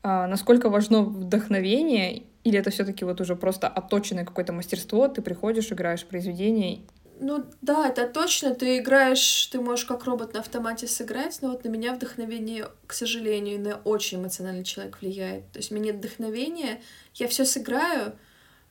насколько 0.07 0.69
важно 0.69 1.03
вдохновение, 1.03 2.25
или 2.45 2.59
это 2.59 2.71
все-таки 2.71 3.05
вот 3.05 3.21
уже 3.21 3.35
просто 3.35 3.69
отточенное 3.69 4.25
какое-то 4.25 4.53
мастерство, 4.53 5.09
ты 5.09 5.23
приходишь, 5.23 5.73
играешь 5.73 6.05
произведение 6.05 6.81
ну 7.19 7.47
да, 7.63 7.89
это 7.89 8.07
точно. 8.07 8.55
Ты 8.55 8.79
играешь, 8.79 9.47
ты 9.47 9.61
можешь 9.61 9.87
как 9.87 10.05
робот 10.05 10.35
на 10.35 10.41
автомате 10.41 10.87
сыграть, 10.87 11.39
но 11.41 11.51
вот 11.51 11.65
на 11.65 11.69
меня 11.69 11.95
вдохновение, 11.95 12.69
к 12.87 12.93
сожалению, 12.93 13.61
на 13.61 13.77
очень 13.77 14.19
эмоциональный 14.19 14.65
человек 14.65 14.99
влияет. 15.01 15.51
То 15.53 15.59
есть 15.59 15.71
мне 15.71 15.81
нет 15.81 15.97
вдохновения, 15.97 16.83
я 17.15 17.27
все 17.29 17.47
сыграю, 17.47 18.19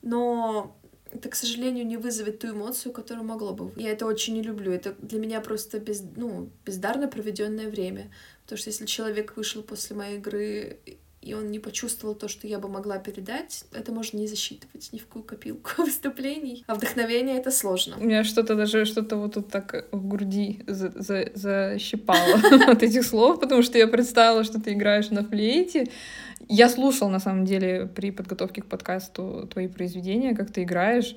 но 0.02 0.76
это, 1.12 1.28
к 1.28 1.34
сожалению, 1.34 1.86
не 1.86 1.96
вызовет 1.96 2.38
ту 2.38 2.50
эмоцию, 2.50 2.92
которую 2.92 3.26
могло 3.26 3.52
бы. 3.52 3.72
Я 3.76 3.90
это 3.90 4.06
очень 4.06 4.34
не 4.34 4.42
люблю. 4.42 4.72
Это 4.72 4.94
для 5.00 5.18
меня 5.18 5.40
просто 5.40 5.80
без, 5.80 6.02
ну, 6.14 6.50
бездарно 6.64 7.08
проведенное 7.08 7.68
время. 7.68 8.12
Потому 8.42 8.58
что 8.58 8.70
если 8.70 8.86
человек 8.86 9.36
вышел 9.36 9.62
после 9.62 9.96
моей 9.96 10.18
игры 10.18 10.78
и 11.26 11.34
он 11.34 11.50
не 11.50 11.58
почувствовал 11.58 12.14
то, 12.14 12.28
что 12.28 12.46
я 12.46 12.60
бы 12.60 12.68
могла 12.68 12.98
передать, 12.98 13.64
это 13.72 13.92
можно 13.92 14.16
не 14.18 14.28
засчитывать 14.28 14.90
ни 14.92 14.98
в 14.98 15.06
какую 15.06 15.24
копилку 15.24 15.70
выступлений. 15.82 16.64
А 16.68 16.74
вдохновение— 16.74 17.36
это 17.38 17.50
сложно. 17.50 17.96
У 17.98 18.04
меня 18.04 18.22
что-то 18.22 18.54
даже, 18.54 18.84
что-то 18.84 19.16
вот 19.16 19.34
тут 19.34 19.48
так 19.48 19.88
в 19.90 20.06
груди 20.06 20.62
за 20.66 20.92
за 20.94 21.30
защипало 21.34 22.40
от 22.68 22.82
этих 22.82 23.04
слов, 23.04 23.40
потому 23.40 23.62
что 23.62 23.76
я 23.76 23.88
представила, 23.88 24.44
что 24.44 24.60
ты 24.60 24.72
играешь 24.72 25.10
на 25.10 25.24
флейте. 25.24 25.88
Я 26.48 26.68
слушал, 26.68 27.08
на 27.08 27.18
самом 27.18 27.44
деле, 27.44 27.86
при 27.86 28.12
подготовке 28.12 28.62
к 28.62 28.66
подкасту 28.66 29.48
твои 29.52 29.66
произведения, 29.66 30.34
как 30.34 30.52
ты 30.52 30.62
играешь. 30.62 31.16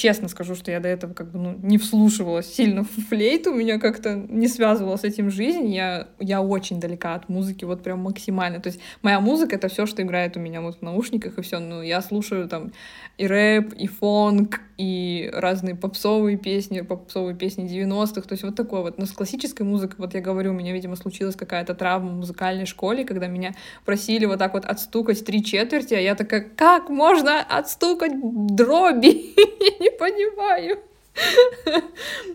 Честно 0.00 0.28
скажу, 0.28 0.54
что 0.54 0.70
я 0.70 0.80
до 0.80 0.88
этого 0.88 1.12
как 1.12 1.30
бы 1.30 1.38
ну, 1.38 1.58
не 1.62 1.76
вслушивалась 1.76 2.46
сильно 2.46 2.84
в 2.84 3.08
флейту, 3.08 3.52
у 3.52 3.54
меня 3.54 3.78
как-то 3.78 4.14
не 4.14 4.48
связывала 4.48 4.96
с 4.96 5.04
этим 5.04 5.30
жизнь, 5.30 5.68
я, 5.68 6.08
я 6.18 6.40
очень 6.40 6.80
далека 6.80 7.14
от 7.14 7.28
музыки, 7.28 7.66
вот 7.66 7.82
прям 7.82 8.00
максимально. 8.00 8.60
То 8.60 8.68
есть 8.68 8.80
моя 9.02 9.20
музыка— 9.20 9.56
это 9.56 9.68
все, 9.68 9.84
что 9.84 10.00
играет 10.02 10.38
у 10.38 10.40
меня 10.40 10.62
вот 10.62 10.78
в 10.78 10.82
наушниках, 10.82 11.36
и 11.38 11.42
все. 11.42 11.58
Ну, 11.58 11.82
я 11.82 12.00
слушаю 12.00 12.48
там 12.48 12.72
и 13.18 13.26
рэп, 13.26 13.74
и 13.74 13.86
фонк, 13.86 14.60
и 14.78 15.30
разные 15.34 15.74
попсовые 15.74 16.38
песни, 16.38 16.80
попсовые 16.80 17.36
песни 17.36 17.66
90-х, 17.66 18.22
то 18.22 18.32
есть 18.32 18.42
вот 18.42 18.56
такое 18.56 18.80
вот. 18.80 18.96
Но 18.96 19.04
с 19.04 19.12
классической 19.12 19.66
музыкой, 19.66 19.96
вот 19.98 20.14
я 20.14 20.22
говорю, 20.22 20.52
у 20.52 20.54
меня, 20.54 20.72
видимо, 20.72 20.96
случилась 20.96 21.36
какая-то 21.36 21.74
травма 21.74 22.08
в 22.08 22.14
музыкальной 22.14 22.64
школе, 22.64 23.04
когда 23.04 23.26
меня 23.26 23.54
просили 23.84 24.24
вот 24.24 24.38
так 24.38 24.54
вот 24.54 24.64
отстукать 24.64 25.22
три 25.22 25.44
четверти, 25.44 25.92
а 25.92 26.00
я 26.00 26.14
такая, 26.14 26.40
как 26.40 26.88
можно 26.88 27.42
отстукать 27.42 28.12
дроби? 28.56 29.34
не 29.80 29.89
понимаю. 29.98 30.80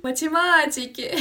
Математики. 0.03 1.11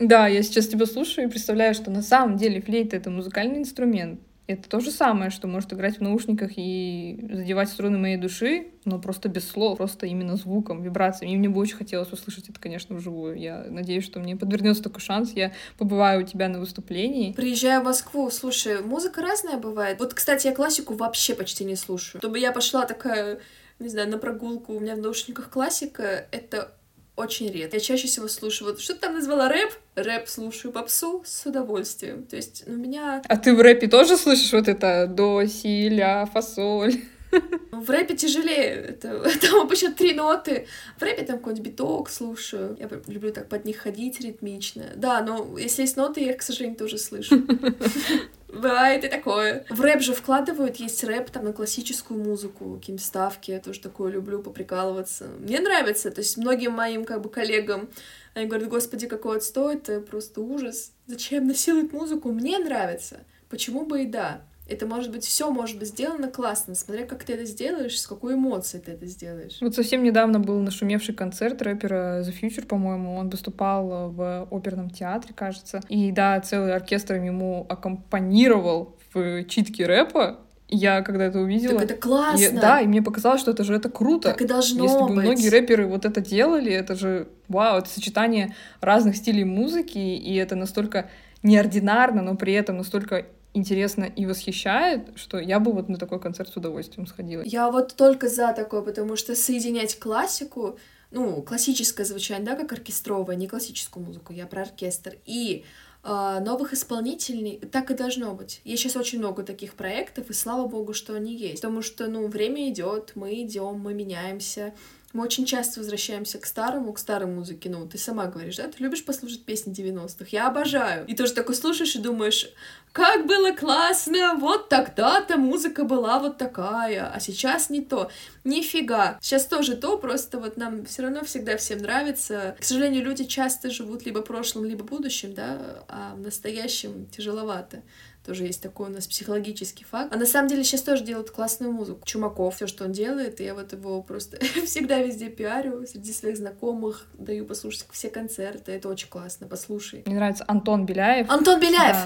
Да, 0.00 0.28
я 0.28 0.42
сейчас 0.42 0.66
тебя 0.68 0.86
слушаю 0.86 1.28
и 1.28 1.30
представляю, 1.30 1.74
что 1.74 1.90
на 1.90 2.02
самом 2.02 2.36
деле 2.36 2.60
флейта— 2.60 2.96
это 2.98 3.10
музыкальный 3.10 3.58
инструмент. 3.58 4.20
Это 4.50 4.68
то 4.68 4.80
же 4.80 4.90
самое, 4.90 5.30
что 5.30 5.46
может 5.46 5.72
играть 5.72 5.98
в 5.98 6.00
наушниках 6.00 6.50
и 6.56 7.24
задевать 7.30 7.68
струны 7.68 7.98
моей 7.98 8.16
души, 8.16 8.66
но 8.84 8.98
просто 8.98 9.28
без 9.28 9.48
слов, 9.48 9.78
просто 9.78 10.06
именно 10.06 10.34
звуком, 10.34 10.82
вибрациями. 10.82 11.34
И 11.34 11.36
мне 11.36 11.48
бы 11.48 11.60
очень 11.60 11.76
хотелось 11.76 12.12
услышать 12.12 12.48
это, 12.48 12.58
конечно, 12.58 12.96
вживую. 12.96 13.36
Я 13.36 13.64
надеюсь, 13.68 14.04
что 14.04 14.18
мне 14.18 14.34
подвернется 14.34 14.82
такой 14.82 15.02
шанс. 15.02 15.34
Я 15.34 15.52
побываю 15.78 16.24
у 16.24 16.26
тебя 16.26 16.48
на 16.48 16.58
выступлении. 16.58 17.32
Приезжаю 17.32 17.82
в 17.82 17.84
Москву, 17.84 18.28
слушай, 18.30 18.82
музыка 18.82 19.22
разная 19.22 19.56
бывает. 19.56 20.00
Вот, 20.00 20.14
кстати, 20.14 20.48
я 20.48 20.52
классику 20.52 20.94
вообще 20.94 21.36
почти 21.36 21.62
не 21.62 21.76
слушаю. 21.76 22.20
Чтобы 22.20 22.40
я 22.40 22.50
пошла 22.50 22.86
такая 22.86 23.38
не 23.80 23.88
знаю, 23.88 24.08
на 24.08 24.18
прогулку 24.18 24.74
у 24.74 24.80
меня 24.80 24.94
в 24.94 24.98
наушниках 24.98 25.50
классика, 25.50 26.26
это 26.30 26.72
очень 27.16 27.50
редко. 27.50 27.76
Я 27.76 27.80
чаще 27.80 28.06
всего 28.06 28.28
слушаю, 28.28 28.70
вот 28.70 28.80
что 28.80 28.94
ты 28.94 29.00
там 29.00 29.14
назвала 29.14 29.48
рэп? 29.48 29.72
Рэп 29.94 30.28
слушаю, 30.28 30.72
попсу 30.72 31.22
с 31.24 31.44
удовольствием. 31.46 32.24
То 32.24 32.36
есть 32.36 32.64
у 32.66 32.72
меня... 32.72 33.22
А 33.28 33.36
ты 33.36 33.54
в 33.54 33.60
рэпе 33.60 33.88
тоже 33.88 34.16
слышишь 34.16 34.52
вот 34.52 34.68
это 34.68 35.06
до, 35.06 35.44
си, 35.46 35.88
ля, 35.88 36.26
фасоль? 36.26 36.94
В 37.72 37.88
рэпе 37.88 38.16
тяжелее. 38.16 38.74
Это, 38.74 39.22
там 39.40 39.60
обычно 39.60 39.92
три 39.92 40.14
ноты. 40.14 40.66
В 40.98 41.02
рэпе 41.02 41.22
там 41.22 41.38
какой-нибудь 41.38 41.72
биток 41.72 42.10
слушаю. 42.10 42.76
Я 42.78 42.88
люблю 43.06 43.32
так 43.32 43.48
под 43.48 43.64
них 43.64 43.78
ходить 43.78 44.20
ритмично. 44.20 44.84
Да, 44.96 45.22
но 45.22 45.56
если 45.58 45.82
есть 45.82 45.96
ноты, 45.96 46.22
я 46.22 46.32
их, 46.32 46.38
к 46.38 46.42
сожалению, 46.42 46.78
тоже 46.78 46.98
слышу. 46.98 47.36
Бывает 48.52 49.04
и 49.04 49.08
такое. 49.08 49.64
В 49.70 49.80
рэп 49.80 50.00
же 50.00 50.14
вкладывают, 50.14 50.76
есть 50.76 51.04
рэп 51.04 51.30
там 51.30 51.44
на 51.44 51.52
классическую 51.52 52.22
музыку, 52.22 52.76
какие-нибудь 52.76 53.04
ставки, 53.04 53.52
я 53.52 53.60
тоже 53.60 53.80
такое 53.80 54.10
люблю, 54.10 54.42
поприкалываться. 54.42 55.28
Мне 55.38 55.60
нравится, 55.60 56.10
то 56.10 56.20
есть 56.20 56.36
многим 56.36 56.72
моим 56.72 57.04
как 57.04 57.20
бы 57.22 57.30
коллегам, 57.30 57.88
они 58.34 58.46
говорят, 58.46 58.68
господи, 58.68 59.06
какой 59.06 59.38
отстой, 59.38 59.74
это 59.74 60.00
просто 60.00 60.40
ужас. 60.40 60.92
Зачем 61.06 61.46
насилуют 61.46 61.92
музыку? 61.92 62.30
Мне 62.30 62.58
нравится. 62.58 63.20
Почему 63.48 63.84
бы 63.84 64.02
и 64.02 64.06
да? 64.06 64.42
Это 64.70 64.86
может 64.86 65.10
быть, 65.10 65.24
все 65.24 65.50
может 65.50 65.78
быть 65.78 65.88
сделано 65.88 66.28
классно, 66.28 66.76
смотря 66.76 67.04
как 67.04 67.24
ты 67.24 67.32
это 67.32 67.44
сделаешь, 67.44 68.00
с 68.00 68.06
какой 68.06 68.34
эмоцией 68.34 68.80
ты 68.82 68.92
это 68.92 69.04
сделаешь. 69.06 69.58
Вот 69.60 69.74
совсем 69.74 70.04
недавно 70.04 70.38
был 70.38 70.60
нашумевший 70.60 71.12
концерт 71.12 71.60
рэпера 71.60 72.22
The 72.22 72.32
Future, 72.40 72.64
по-моему. 72.64 73.16
Он 73.16 73.28
выступал 73.28 74.10
в 74.10 74.46
оперном 74.50 74.90
театре, 74.90 75.34
кажется. 75.34 75.80
И 75.88 76.12
да, 76.12 76.40
целый 76.40 76.72
оркестр 76.72 77.16
ему 77.16 77.66
аккомпанировал 77.68 78.96
в 79.12 79.44
читке 79.44 79.86
рэпа. 79.86 80.38
Я 80.68 81.02
когда 81.02 81.24
это 81.24 81.40
увидела... 81.40 81.80
Так 81.80 81.90
это 81.90 81.94
классно! 81.94 82.40
Я, 82.40 82.52
да, 82.52 82.80
и 82.80 82.86
мне 82.86 83.02
показалось, 83.02 83.40
что 83.40 83.50
это 83.50 83.64
же 83.64 83.74
это 83.74 83.88
круто. 83.88 84.30
Так 84.30 84.40
и 84.40 84.46
должно 84.46 84.84
Если 84.84 84.98
быть. 85.00 85.08
бы 85.08 85.20
многие 85.20 85.48
рэперы 85.48 85.88
вот 85.88 86.04
это 86.04 86.20
делали, 86.20 86.70
это 86.70 86.94
же, 86.94 87.26
вау, 87.48 87.78
это 87.78 87.88
сочетание 87.88 88.54
разных 88.80 89.16
стилей 89.16 89.42
музыки, 89.42 89.98
и 89.98 90.36
это 90.36 90.54
настолько 90.54 91.10
неординарно, 91.42 92.22
но 92.22 92.36
при 92.36 92.52
этом 92.52 92.76
настолько 92.76 93.26
интересно 93.54 94.04
и 94.04 94.26
восхищает, 94.26 95.16
что 95.16 95.38
я 95.38 95.60
бы 95.60 95.72
вот 95.72 95.88
на 95.88 95.98
такой 95.98 96.20
концерт 96.20 96.50
с 96.50 96.56
удовольствием 96.56 97.06
сходила. 97.06 97.42
Я 97.44 97.70
вот 97.70 97.94
только 97.94 98.28
за 98.28 98.52
такое, 98.52 98.82
потому 98.82 99.16
что 99.16 99.34
соединять 99.34 99.98
классику, 99.98 100.78
ну, 101.10 101.42
классическое 101.42 102.06
звучание, 102.06 102.46
да, 102.46 102.56
как 102.56 102.72
оркестровое, 102.72 103.36
не 103.36 103.48
классическую 103.48 104.04
музыку, 104.04 104.32
я 104.32 104.46
про 104.46 104.62
оркестр, 104.62 105.16
и 105.26 105.64
э, 106.04 106.38
новых 106.40 106.72
исполнителей, 106.72 107.58
так 107.58 107.90
и 107.90 107.94
должно 107.94 108.34
быть. 108.34 108.60
Есть 108.64 108.82
сейчас 108.82 108.96
очень 108.96 109.18
много 109.18 109.42
таких 109.42 109.74
проектов, 109.74 110.30
и 110.30 110.32
слава 110.32 110.68
богу, 110.68 110.94
что 110.94 111.14
они 111.14 111.34
есть. 111.34 111.62
Потому 111.62 111.82
что, 111.82 112.06
ну, 112.06 112.28
время 112.28 112.70
идет, 112.70 113.12
мы 113.16 113.42
идем, 113.42 113.80
мы 113.80 113.94
меняемся, 113.94 114.74
мы 115.12 115.24
очень 115.24 115.44
часто 115.44 115.80
возвращаемся 115.80 116.38
к 116.38 116.46
старому, 116.46 116.92
к 116.92 116.98
старой 116.98 117.28
музыке. 117.28 117.68
Ну, 117.68 117.86
ты 117.88 117.98
сама 117.98 118.26
говоришь, 118.26 118.56
да? 118.56 118.68
Ты 118.68 118.82
любишь 118.82 119.04
послушать 119.04 119.44
песни 119.44 119.72
90-х? 119.72 120.26
Я 120.30 120.46
обожаю. 120.46 121.04
И 121.06 121.16
тоже 121.16 121.32
такой 121.32 121.56
слушаешь 121.56 121.96
и 121.96 121.98
думаешь, 121.98 122.48
как 122.92 123.26
было 123.26 123.52
классно, 123.52 124.34
вот 124.34 124.68
тогда-то 124.68 125.36
музыка 125.36 125.84
была 125.84 126.18
вот 126.18 126.38
такая, 126.38 127.10
а 127.12 127.20
сейчас 127.20 127.70
не 127.70 127.82
то. 127.82 128.10
Нифига. 128.42 129.18
Сейчас 129.20 129.46
тоже 129.46 129.76
то, 129.76 129.96
просто 129.96 130.38
вот 130.38 130.56
нам 130.56 130.84
все 130.86 131.02
равно 131.02 131.24
всегда 131.24 131.56
всем 131.56 131.78
нравится. 131.78 132.56
К 132.58 132.64
сожалению, 132.64 133.04
люди 133.04 133.24
часто 133.24 133.70
живут 133.70 134.04
либо 134.04 134.22
прошлым, 134.22 134.64
либо 134.64 134.82
будущим, 134.84 135.34
да, 135.34 135.84
а 135.88 136.14
в 136.16 136.20
настоящем 136.20 137.06
тяжеловато. 137.06 137.82
Тоже 138.24 138.44
есть 138.44 138.62
такой 138.62 138.90
у 138.90 138.92
нас 138.92 139.06
психологический 139.06 139.84
факт. 139.84 140.14
А 140.14 140.18
на 140.18 140.26
самом 140.26 140.48
деле 140.48 140.62
сейчас 140.62 140.82
тоже 140.82 141.04
делают 141.04 141.30
классную 141.30 141.72
музыку. 141.72 142.02
Чумаков, 142.04 142.56
все, 142.56 142.66
что 142.66 142.84
он 142.84 142.92
делает, 142.92 143.40
я 143.40 143.54
вот 143.54 143.72
его 143.72 144.02
просто 144.02 144.38
всегда 144.66 144.98
везде 144.98 145.30
пиарю, 145.30 145.86
среди 145.86 146.12
своих 146.12 146.36
знакомых, 146.36 147.06
даю 147.14 147.46
послушать 147.46 147.86
все 147.90 148.10
концерты. 148.10 148.72
Это 148.72 148.88
очень 148.88 149.08
классно, 149.08 149.46
послушай. 149.46 150.02
Мне 150.06 150.16
нравится 150.16 150.44
Антон 150.46 150.84
Беляев. 150.84 151.30
Антон 151.30 151.60
Беляев! 151.60 151.96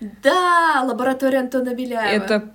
Да, 0.00 0.10
да 0.22 0.82
лаборатория 0.84 1.38
Антона 1.38 1.74
Беляева. 1.74 2.24
Это 2.24 2.52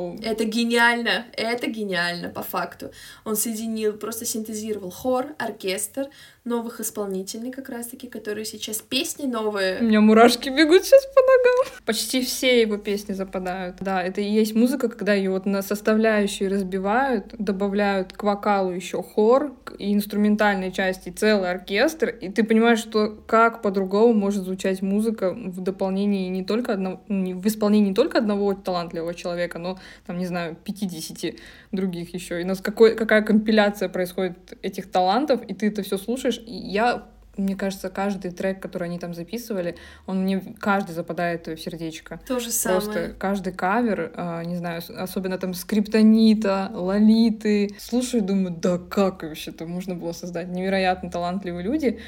Вау. 0.00 0.18
Это 0.22 0.44
гениально, 0.44 1.26
это 1.36 1.66
гениально, 1.68 2.28
по 2.28 2.42
факту. 2.42 2.90
Он 3.24 3.36
соединил, 3.36 3.92
просто 3.94 4.24
синтезировал 4.24 4.90
хор, 4.90 5.26
оркестр, 5.38 6.08
новых 6.44 6.80
исполнителей 6.80 7.50
как 7.50 7.68
раз-таки, 7.68 8.08
которые 8.08 8.44
сейчас 8.44 8.78
песни 8.78 9.26
новые. 9.26 9.80
У 9.80 9.84
меня 9.84 10.00
мурашки 10.00 10.48
бегут 10.48 10.84
сейчас 10.84 11.04
по 11.06 11.20
ногам. 11.20 11.82
Почти 11.84 12.22
все 12.22 12.62
его 12.62 12.76
песни 12.78 13.12
западают. 13.12 13.76
Да, 13.80 14.02
это 14.02 14.20
и 14.20 14.30
есть 14.30 14.54
музыка, 14.54 14.88
когда 14.88 15.12
ее 15.12 15.30
вот 15.30 15.46
на 15.46 15.62
составляющие 15.62 16.48
разбивают, 16.48 17.34
добавляют 17.38 18.12
к 18.14 18.22
вокалу 18.22 18.72
еще 18.72 19.02
хор, 19.02 19.52
и 19.78 19.92
инструментальной 19.94 20.72
части 20.72 21.10
целый 21.10 21.50
оркестр, 21.50 22.08
и 22.08 22.28
ты 22.30 22.44
понимаешь, 22.44 22.78
что 22.78 23.18
как 23.26 23.62
по-другому 23.62 24.14
может 24.14 24.44
звучать 24.44 24.82
музыка 24.82 25.32
в 25.32 25.60
дополнении 25.60 26.28
не 26.28 26.44
только 26.44 26.74
одного, 26.74 27.00
в 27.08 27.46
исполнении 27.46 27.88
не 27.88 27.94
только 27.94 28.18
одного 28.18 28.54
талантливого 28.54 29.14
человека, 29.14 29.58
но, 29.58 29.78
там, 30.06 30.18
не 30.18 30.26
знаю, 30.26 30.56
50 30.64 31.34
других 31.72 32.14
еще. 32.14 32.40
И 32.40 32.44
у 32.44 32.46
нас 32.46 32.60
какой, 32.60 32.96
какая 32.96 33.22
компиляция 33.22 33.88
происходит 33.88 34.58
этих 34.62 34.90
талантов, 34.90 35.42
и 35.46 35.54
ты 35.54 35.68
это 35.68 35.82
все 35.82 35.98
слушаешь. 35.98 36.38
И 36.46 36.54
я 36.54 37.06
мне 37.36 37.56
кажется, 37.56 37.88
каждый 37.90 38.30
трек, 38.30 38.60
который 38.60 38.84
они 38.84 38.98
там 38.98 39.14
записывали, 39.14 39.76
он 40.06 40.22
мне 40.22 40.42
каждый 40.58 40.92
западает 40.92 41.46
в 41.46 41.56
сердечко. 41.56 42.20
То 42.26 42.40
же 42.40 42.50
самое. 42.50 42.80
Просто 42.80 43.14
каждый 43.18 43.52
кавер, 43.52 44.12
э, 44.14 44.44
не 44.44 44.56
знаю, 44.56 44.82
особенно 44.96 45.38
там 45.38 45.54
скриптонита, 45.54 46.70
лолиты. 46.72 47.74
Слушаю, 47.78 48.22
думаю, 48.22 48.50
да 48.50 48.78
как 48.78 49.22
вообще-то 49.22 49.66
можно 49.66 49.94
было 49.94 50.12
создать? 50.12 50.48
Невероятно 50.48 51.10
талантливые 51.10 51.64
люди. 51.64 52.00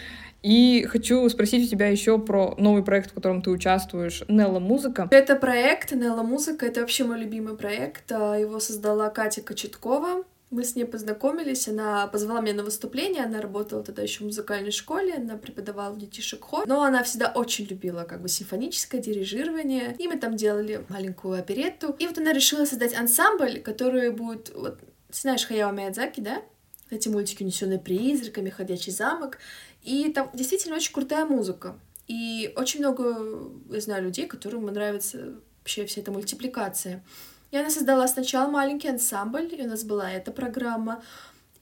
И 0.43 0.84
хочу 0.88 1.28
спросить 1.28 1.66
у 1.66 1.70
тебя 1.70 1.88
еще 1.88 2.18
про 2.18 2.55
новый 2.59 2.82
проект, 2.82 3.11
в 3.11 3.14
котором 3.14 3.43
ты 3.43 3.51
участвуешь, 3.51 4.24
Нелла 4.28 4.59
Музыка. 4.59 5.09
Это 5.11 5.36
проект 5.36 5.93
Нелла 5.93 6.22
Музыка, 6.22 6.66
это 6.66 6.80
вообще 6.80 7.05
мой 7.05 7.20
любимый 7.20 7.57
проект. 7.57 8.11
А, 8.11 8.34
его 8.36 8.59
создала 8.59 9.09
Катя 9.11 9.43
Кочеткова. 9.43 10.24
Мы 10.51 10.64
с 10.64 10.76
ней 10.76 10.84
познакомились, 10.84 11.66
она 11.66 12.07
позвала 12.09 12.43
меня 12.43 12.57
на 12.57 12.62
выступление, 12.62 13.24
она 13.24 13.40
работала 13.40 13.82
тогда 13.82 14.03
еще 14.03 14.18
в 14.18 14.26
музыкальной 14.26 14.70
школе, 14.70 15.14
она 15.14 15.38
преподавала 15.38 15.97
детишек 15.97 16.45
хор, 16.45 16.68
но 16.68 16.82
она 16.82 17.03
всегда 17.05 17.32
очень 17.34 17.64
любила 17.64 18.03
как 18.03 18.20
бы 18.20 18.28
симфоническое 18.28 19.01
дирижирование, 19.01 19.97
и 19.99 20.07
мы 20.07 20.18
там 20.18 20.36
делали 20.36 20.84
маленькую 20.90 21.38
оперетту, 21.38 21.97
и 21.99 22.07
вот 22.07 22.18
она 22.18 22.34
решила 22.34 22.66
создать 22.66 22.95
ансамбль, 22.95 23.61
который 23.61 24.11
будет, 24.11 24.53
вот, 24.55 24.78
знаешь 25.11 25.47
Хаяо 25.47 25.72
Миядзаки, 25.72 26.20
да? 26.20 26.43
Эти 26.90 27.09
мультики 27.09 27.43
«Унесенные 27.43 27.78
призраками», 27.78 28.51
«Ходячий 28.51 28.93
замок», 28.93 29.38
и 29.83 30.12
там 30.12 30.30
действительно 30.33 30.76
очень 30.76 30.93
крутая 30.93 31.24
музыка. 31.26 31.78
И 32.07 32.53
очень 32.57 32.80
много, 32.80 33.53
я 33.70 33.80
знаю, 33.80 34.05
людей, 34.05 34.26
которым 34.26 34.66
нравится 34.66 35.35
вообще 35.59 35.87
вся 35.87 36.01
эта 36.01 36.12
мультипликация. 36.12 37.05
И 37.51 37.57
она 37.57 37.70
создала 37.70 38.09
сначала 38.09 38.51
маленький 38.51 38.89
ансамбль, 38.89 39.49
и 39.53 39.62
у 39.62 39.68
нас 39.68 39.85
была 39.85 40.11
эта 40.11 40.33
программа. 40.33 41.03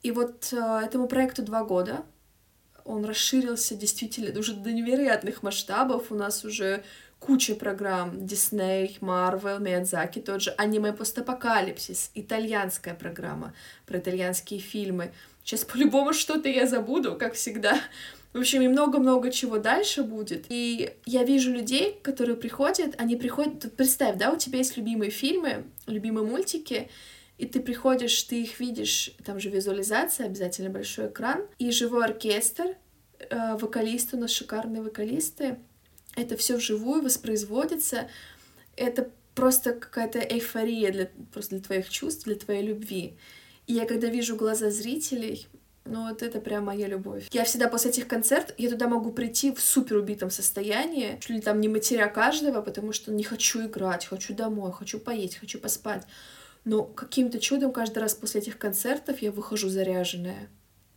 И 0.03 0.11
вот 0.11 0.53
э, 0.53 0.81
этому 0.85 1.09
проекту 1.09 1.43
два 1.43 1.65
года. 1.65 2.05
Он 2.85 3.05
расширился 3.05 3.75
действительно 3.75 4.39
уже 4.39 4.55
до 4.55 4.73
невероятных 4.73 5.43
масштабов. 5.43 6.11
У 6.11 6.15
нас 6.15 6.45
уже 6.45 6.83
куча 7.19 7.55
программ. 7.55 8.27
Дисней, 8.27 8.97
Марвел, 9.01 9.59
Миядзаки, 9.59 10.21
тот 10.21 10.43
же 10.43 10.55
аниме 10.57 10.93
постапокалипсис, 10.93 12.11
итальянская 12.15 12.95
программа 12.95 13.53
про 13.87 13.99
итальянские 13.99 14.61
фильмы. 14.61 15.13
Сейчас 15.51 15.65
по-любому 15.65 16.13
что-то 16.13 16.49
я 16.49 16.65
забуду, 16.65 17.17
как 17.17 17.35
всегда. 17.35 17.81
В 18.33 18.39
общем, 18.39 18.63
и 18.63 18.69
много-много 18.69 19.33
чего 19.33 19.59
дальше 19.59 20.05
будет. 20.05 20.45
И 20.49 20.93
я 21.07 21.25
вижу 21.25 21.51
людей, 21.51 21.99
которые 22.03 22.37
приходят, 22.37 22.95
они 22.99 23.17
приходят... 23.17 23.75
Представь, 23.75 24.17
да, 24.17 24.31
у 24.31 24.37
тебя 24.37 24.59
есть 24.59 24.77
любимые 24.77 25.11
фильмы, 25.11 25.65
любимые 25.89 26.25
мультики, 26.25 26.89
и 27.37 27.47
ты 27.47 27.59
приходишь, 27.59 28.23
ты 28.23 28.43
их 28.43 28.61
видишь, 28.61 29.13
там 29.25 29.41
же 29.41 29.51
визуализация, 29.51 30.27
обязательно 30.27 30.71
большой 30.71 31.09
экран, 31.09 31.45
и 31.59 31.73
живой 31.73 32.05
оркестр, 32.05 32.77
э, 33.19 33.57
вокалисты, 33.57 34.19
у 34.19 34.21
нас 34.21 34.31
шикарные 34.31 34.83
вокалисты, 34.83 35.59
это 36.15 36.37
все 36.37 36.59
вживую 36.59 37.03
воспроизводится, 37.03 38.09
это 38.77 39.11
просто 39.35 39.73
какая-то 39.73 40.21
эйфория 40.21 40.93
для, 40.93 41.11
просто 41.33 41.57
для 41.57 41.65
твоих 41.65 41.89
чувств, 41.91 42.23
для 42.23 42.37
твоей 42.37 42.63
любви. 42.63 43.17
И 43.71 43.73
я 43.73 43.87
когда 43.87 44.09
вижу 44.09 44.35
глаза 44.35 44.69
зрителей, 44.69 45.47
ну 45.85 46.09
вот 46.09 46.25
это 46.25 46.41
прям 46.41 46.65
моя 46.65 46.89
любовь. 46.89 47.29
Я 47.31 47.45
всегда 47.45 47.69
после 47.69 47.93
этих 47.93 48.09
концертов, 48.09 48.57
я 48.59 48.69
туда 48.69 48.89
могу 48.89 49.13
прийти 49.13 49.53
в 49.55 49.61
супер 49.61 49.99
убитом 49.99 50.29
состоянии, 50.29 51.19
чуть 51.21 51.37
ли 51.37 51.41
там 51.41 51.61
не 51.61 51.69
матеря 51.69 52.09
каждого, 52.09 52.63
потому 52.63 52.93
что 52.93 53.13
не 53.13 53.23
хочу 53.23 53.65
играть, 53.65 54.07
хочу 54.07 54.35
домой, 54.35 54.73
хочу 54.73 54.99
поесть, 54.99 55.37
хочу 55.37 55.61
поспать. 55.61 56.03
Но 56.65 56.83
каким-то 56.83 57.39
чудом 57.39 57.71
каждый 57.71 58.01
раз 58.01 58.15
после 58.15 58.41
этих 58.41 58.59
концертов 58.59 59.23
я 59.23 59.31
выхожу 59.31 59.69
заряженная 59.69 60.49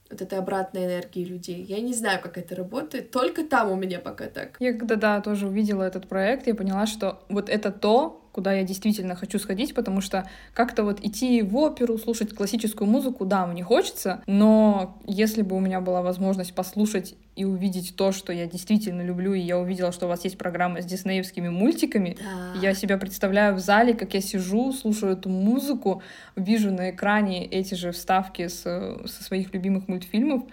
вот 0.09 0.23
этой 0.23 0.39
обратной 0.39 0.85
энергии 0.85 1.23
людей. 1.23 1.61
Я 1.61 1.79
не 1.79 1.93
знаю, 1.93 2.21
как 2.23 2.39
это 2.39 2.55
работает, 2.55 3.11
только 3.11 3.43
там 3.43 3.71
у 3.71 3.75
меня 3.75 3.99
пока 3.99 4.25
так. 4.25 4.57
Я 4.59 4.73
когда, 4.73 4.95
да, 4.95 5.21
тоже 5.21 5.45
увидела 5.45 5.83
этот 5.83 6.07
проект, 6.07 6.47
я 6.47 6.55
поняла, 6.55 6.87
что 6.87 7.23
вот 7.29 7.49
это 7.49 7.71
то, 7.71 8.22
куда 8.33 8.51
я 8.51 8.63
действительно 8.63 9.15
хочу 9.15 9.39
сходить, 9.39 9.73
потому 9.73 10.01
что 10.01 10.27
как-то 10.53 10.83
вот 10.83 10.99
идти 11.01 11.41
в 11.43 11.55
оперу, 11.55 11.97
слушать 11.97 12.33
классическую 12.33 12.89
музыку, 12.89 13.25
да, 13.25 13.45
мне 13.45 13.63
хочется, 13.63 14.21
но 14.25 14.97
если 15.05 15.43
бы 15.43 15.55
у 15.55 15.59
меня 15.59 15.79
была 15.79 16.01
возможность 16.01 16.53
послушать 16.53 17.15
и 17.35 17.45
увидеть 17.45 17.95
то, 17.95 18.11
что 18.11 18.33
я 18.33 18.47
действительно 18.47 19.01
люблю, 19.03 19.33
и 19.33 19.39
я 19.39 19.57
увидела, 19.57 19.91
что 19.91 20.07
у 20.07 20.09
вас 20.09 20.23
есть 20.23 20.37
программа 20.37 20.81
с 20.81 20.85
диснеевскими 20.85 21.49
мультиками, 21.49 22.17
да. 22.19 22.59
я 22.59 22.73
себя 22.73 22.97
представляю 22.97 23.55
в 23.55 23.59
зале, 23.59 23.93
как 23.93 24.15
я 24.15 24.21
сижу, 24.21 24.73
слушаю 24.73 25.13
эту 25.13 25.29
музыку, 25.29 26.01
вижу 26.35 26.71
на 26.71 26.89
экране 26.89 27.45
эти 27.45 27.75
же 27.75 27.91
вставки 27.91 28.47
с, 28.47 28.61
со 28.61 29.23
своих 29.23 29.53
любимых 29.53 29.87
мультфильмов, 29.87 30.43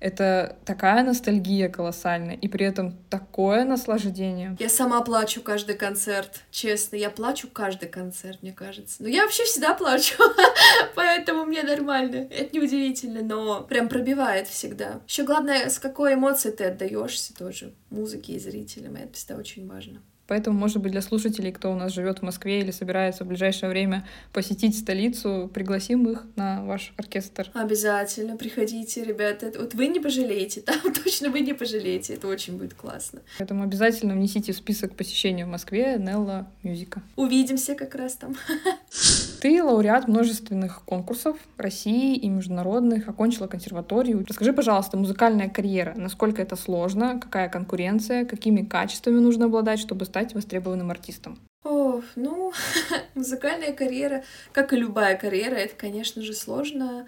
это 0.00 0.58
такая 0.64 1.02
ностальгия 1.02 1.68
колоссальная, 1.68 2.34
и 2.34 2.48
при 2.48 2.66
этом 2.66 2.96
такое 3.08 3.64
наслаждение. 3.64 4.56
Я 4.58 4.68
сама 4.68 5.00
плачу 5.00 5.40
каждый 5.40 5.76
концерт, 5.76 6.42
честно, 6.50 6.96
я 6.96 7.10
плачу 7.10 7.48
каждый 7.48 7.88
концерт, 7.88 8.42
мне 8.42 8.52
кажется. 8.52 9.02
Но 9.02 9.08
я 9.08 9.22
вообще 9.22 9.44
всегда 9.44 9.74
плачу, 9.74 10.14
поэтому 10.94 11.44
мне 11.44 11.62
нормально. 11.62 12.28
Это 12.30 12.54
неудивительно, 12.56 13.22
но 13.22 13.62
прям 13.62 13.88
пробивает 13.88 14.48
всегда. 14.48 15.00
Еще 15.06 15.24
главное, 15.24 15.68
с 15.68 15.78
какой 15.78 16.14
эмоцией 16.14 16.54
ты 16.54 16.64
отдаешься 16.64 17.34
тоже 17.34 17.74
музыке 17.90 18.34
и 18.34 18.38
зрителям, 18.38 18.96
это 18.96 19.14
всегда 19.14 19.36
очень 19.36 19.66
важно. 19.66 20.02
Поэтому, 20.26 20.58
может 20.58 20.82
быть, 20.82 20.92
для 20.92 21.02
слушателей, 21.02 21.52
кто 21.52 21.72
у 21.72 21.76
нас 21.76 21.92
живет 21.92 22.18
в 22.18 22.22
Москве 22.22 22.60
или 22.60 22.70
собирается 22.70 23.24
в 23.24 23.28
ближайшее 23.28 23.70
время 23.70 24.06
посетить 24.32 24.78
столицу, 24.78 25.50
пригласим 25.52 26.08
их 26.08 26.24
на 26.36 26.64
ваш 26.64 26.92
оркестр. 26.96 27.50
Обязательно 27.54 28.36
приходите, 28.36 29.04
ребята. 29.04 29.52
Вот 29.58 29.74
вы 29.74 29.86
не 29.88 30.00
пожалеете, 30.00 30.60
там 30.66 30.80
точно 30.92 31.30
вы 31.30 31.40
не 31.40 31.52
пожалеете. 31.52 32.14
Это 32.14 32.26
очень 32.28 32.56
будет 32.56 32.74
классно. 32.74 33.20
Поэтому 33.38 33.62
обязательно 33.62 34.14
внесите 34.14 34.52
в 34.52 34.56
список 34.56 34.94
посещения 34.94 35.44
в 35.44 35.48
Москве 35.48 35.96
Нелла 35.98 36.46
Мюзика. 36.62 37.02
Увидимся 37.16 37.74
как 37.74 37.94
раз 37.94 38.14
там. 38.14 38.36
Ты 39.40 39.62
лауреат 39.62 40.08
множественных 40.08 40.82
конкурсов 40.84 41.36
России 41.56 42.16
и 42.16 42.28
международных, 42.28 43.08
окончила 43.08 43.46
консерваторию. 43.46 44.24
Расскажи, 44.26 44.52
пожалуйста, 44.52 44.96
музыкальная 44.96 45.48
карьера. 45.48 45.94
Насколько 45.96 46.42
это 46.42 46.56
сложно? 46.56 47.20
Какая 47.20 47.48
конкуренция? 47.48 48.24
Какими 48.24 48.62
качествами 48.62 49.18
нужно 49.18 49.46
обладать, 49.46 49.78
чтобы 49.78 50.04
стать 50.04 50.34
востребованным 50.34 50.90
артистом? 50.90 51.38
О, 51.64 52.00
ну, 52.14 52.52
музыкальная 53.14 53.72
карьера, 53.72 54.24
как 54.52 54.72
и 54.72 54.76
любая 54.76 55.16
карьера, 55.16 55.56
это, 55.56 55.74
конечно 55.74 56.22
же, 56.22 56.32
сложно. 56.32 57.06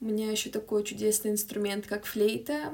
У 0.00 0.06
меня 0.06 0.30
еще 0.30 0.50
такой 0.50 0.84
чудесный 0.84 1.30
инструмент, 1.30 1.86
как 1.86 2.04
флейта. 2.04 2.72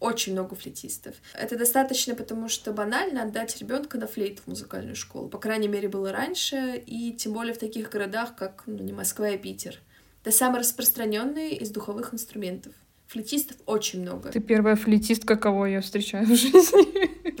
Очень 0.00 0.32
много 0.32 0.56
флейтистов. 0.56 1.14
Это 1.34 1.58
достаточно, 1.58 2.14
потому 2.14 2.48
что 2.48 2.72
банально 2.72 3.22
отдать 3.22 3.58
ребенка 3.60 3.98
на 3.98 4.06
флейт 4.06 4.40
в 4.40 4.46
музыкальную 4.46 4.96
школу. 4.96 5.28
По 5.28 5.38
крайней 5.38 5.68
мере, 5.68 5.88
было 5.88 6.10
раньше, 6.10 6.82
и 6.86 7.12
тем 7.12 7.34
более 7.34 7.52
в 7.52 7.58
таких 7.58 7.90
городах, 7.90 8.34
как 8.34 8.62
ну, 8.66 8.78
не 8.78 8.94
Москва 8.94 9.28
и 9.28 9.36
Питер. 9.36 9.78
Это 10.22 10.34
самый 10.34 10.60
распространенный 10.60 11.50
из 11.50 11.70
духовых 11.70 12.14
инструментов. 12.14 12.72
Флетистов 13.08 13.56
очень 13.66 14.02
много. 14.02 14.30
Ты 14.30 14.40
первая 14.40 14.76
флетистка, 14.76 15.36
кого 15.36 15.66
я 15.66 15.80
встречаю 15.80 16.24
в 16.26 16.34
жизни. 16.34 17.10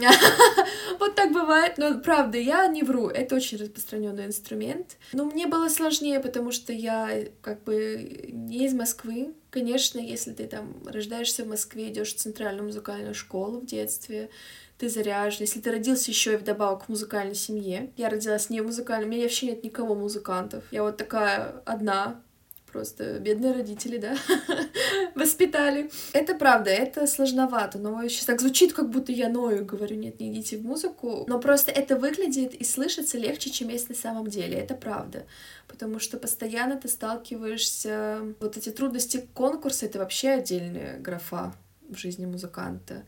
Вот 1.00 1.14
так 1.14 1.32
бывает, 1.32 1.78
но 1.78 1.98
правда, 1.98 2.36
я 2.36 2.66
не 2.66 2.82
вру, 2.82 3.08
это 3.08 3.34
очень 3.34 3.56
распространенный 3.56 4.26
инструмент. 4.26 4.98
Но 5.14 5.24
мне 5.24 5.46
было 5.46 5.70
сложнее, 5.70 6.20
потому 6.20 6.52
что 6.52 6.74
я 6.74 7.24
как 7.40 7.64
бы 7.64 8.28
не 8.30 8.66
из 8.66 8.74
Москвы. 8.74 9.34
Конечно, 9.48 9.98
если 9.98 10.32
ты 10.32 10.46
там 10.46 10.74
рождаешься 10.86 11.44
в 11.44 11.48
Москве, 11.48 11.88
идешь 11.88 12.14
в 12.14 12.18
центральную 12.18 12.66
музыкальную 12.66 13.14
школу 13.14 13.60
в 13.60 13.66
детстве, 13.66 14.28
ты 14.76 14.90
заряжен. 14.90 15.40
Если 15.40 15.60
ты 15.60 15.70
родился 15.70 16.10
еще 16.10 16.34
и 16.34 16.36
вдобавок 16.36 16.84
в 16.84 16.88
музыкальной 16.90 17.34
семье. 17.34 17.90
Я 17.96 18.10
родилась 18.10 18.50
не 18.50 18.60
в 18.60 18.66
музыкальной, 18.66 19.06
у 19.06 19.10
меня 19.10 19.22
вообще 19.22 19.46
нет 19.46 19.64
никого 19.64 19.94
музыкантов. 19.94 20.64
Я 20.70 20.82
вот 20.82 20.98
такая 20.98 21.62
одна 21.64 22.22
Просто 22.72 23.18
бедные 23.18 23.52
родители, 23.52 23.96
да, 23.98 24.16
воспитали. 25.14 25.90
Это 26.12 26.34
правда, 26.34 26.70
это 26.70 27.06
сложновато, 27.06 27.78
но 27.78 28.06
сейчас 28.08 28.26
так 28.26 28.40
звучит, 28.40 28.72
как 28.72 28.90
будто 28.90 29.10
я 29.10 29.28
ною, 29.28 29.64
говорю, 29.64 29.96
нет, 29.96 30.20
не 30.20 30.32
идите 30.32 30.56
в 30.56 30.64
музыку. 30.64 31.24
Но 31.26 31.40
просто 31.40 31.72
это 31.72 31.96
выглядит 31.96 32.54
и 32.54 32.64
слышится 32.64 33.18
легче, 33.18 33.50
чем 33.50 33.68
есть 33.68 33.88
на 33.88 33.96
самом 33.96 34.28
деле, 34.28 34.56
это 34.56 34.74
правда. 34.74 35.26
Потому 35.66 35.98
что 35.98 36.16
постоянно 36.16 36.76
ты 36.76 36.88
сталкиваешься... 36.88 38.34
Вот 38.38 38.56
эти 38.56 38.70
трудности 38.70 39.28
конкурса— 39.34 39.86
это 39.86 39.98
вообще 39.98 40.30
отдельная 40.30 40.98
графа 40.98 41.54
в 41.88 41.96
жизни 41.96 42.26
музыканта. 42.26 43.04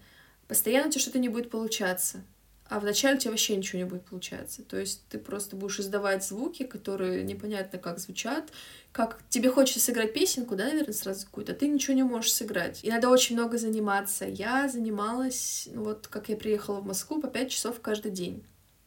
Постоянно 0.49 0.89
у 0.89 0.99
что-то 0.99 1.19
не 1.21 1.29
будет 1.29 1.51
получаться 1.51 2.25
а 2.73 2.81
вначале 2.81 3.17
у 3.17 3.19
тебя 3.19 3.33
вообще 3.33 3.55
ничего 3.55 3.81
не 3.81 3.85
будет 3.85 4.07
получаться. 4.07 4.63
То 4.63 4.79
есть 4.79 5.03
ты 5.11 5.19
просто 5.19 5.57
будешь 5.57 5.79
издавать 5.79 6.25
звуки, 6.25 6.63
которые 6.63 7.23
непонятно 7.23 7.79
как 7.79 7.99
звучат, 7.99 8.51
как 8.93 9.21
тебе 9.29 9.51
хочется 9.51 9.79
сыграть 9.79 10.15
песенку, 10.15 10.57
да, 10.57 10.65
наверное, 10.65 10.95
сразу 10.95 11.27
какую-то, 11.27 11.53
а 11.53 11.55
ты 11.55 11.69
ничего 11.69 11.93
не 11.95 12.03
можешь 12.03 12.33
сыграть. 12.33 12.83
И 12.83 12.89
надо 12.89 13.11
очень 13.11 13.37
много 13.37 13.59
заниматься. 13.59 14.25
Я 14.25 14.71
занималась, 14.71 15.69
ну 15.71 15.85
вот 15.85 16.07
как 16.09 16.31
я 16.31 16.37
приехала 16.37 16.81
в 16.81 16.87
Москву, 16.87 17.21
по 17.21 17.29
5 17.29 17.51
часов 17.51 17.79
каждый 17.83 18.11
день. 18.11 18.43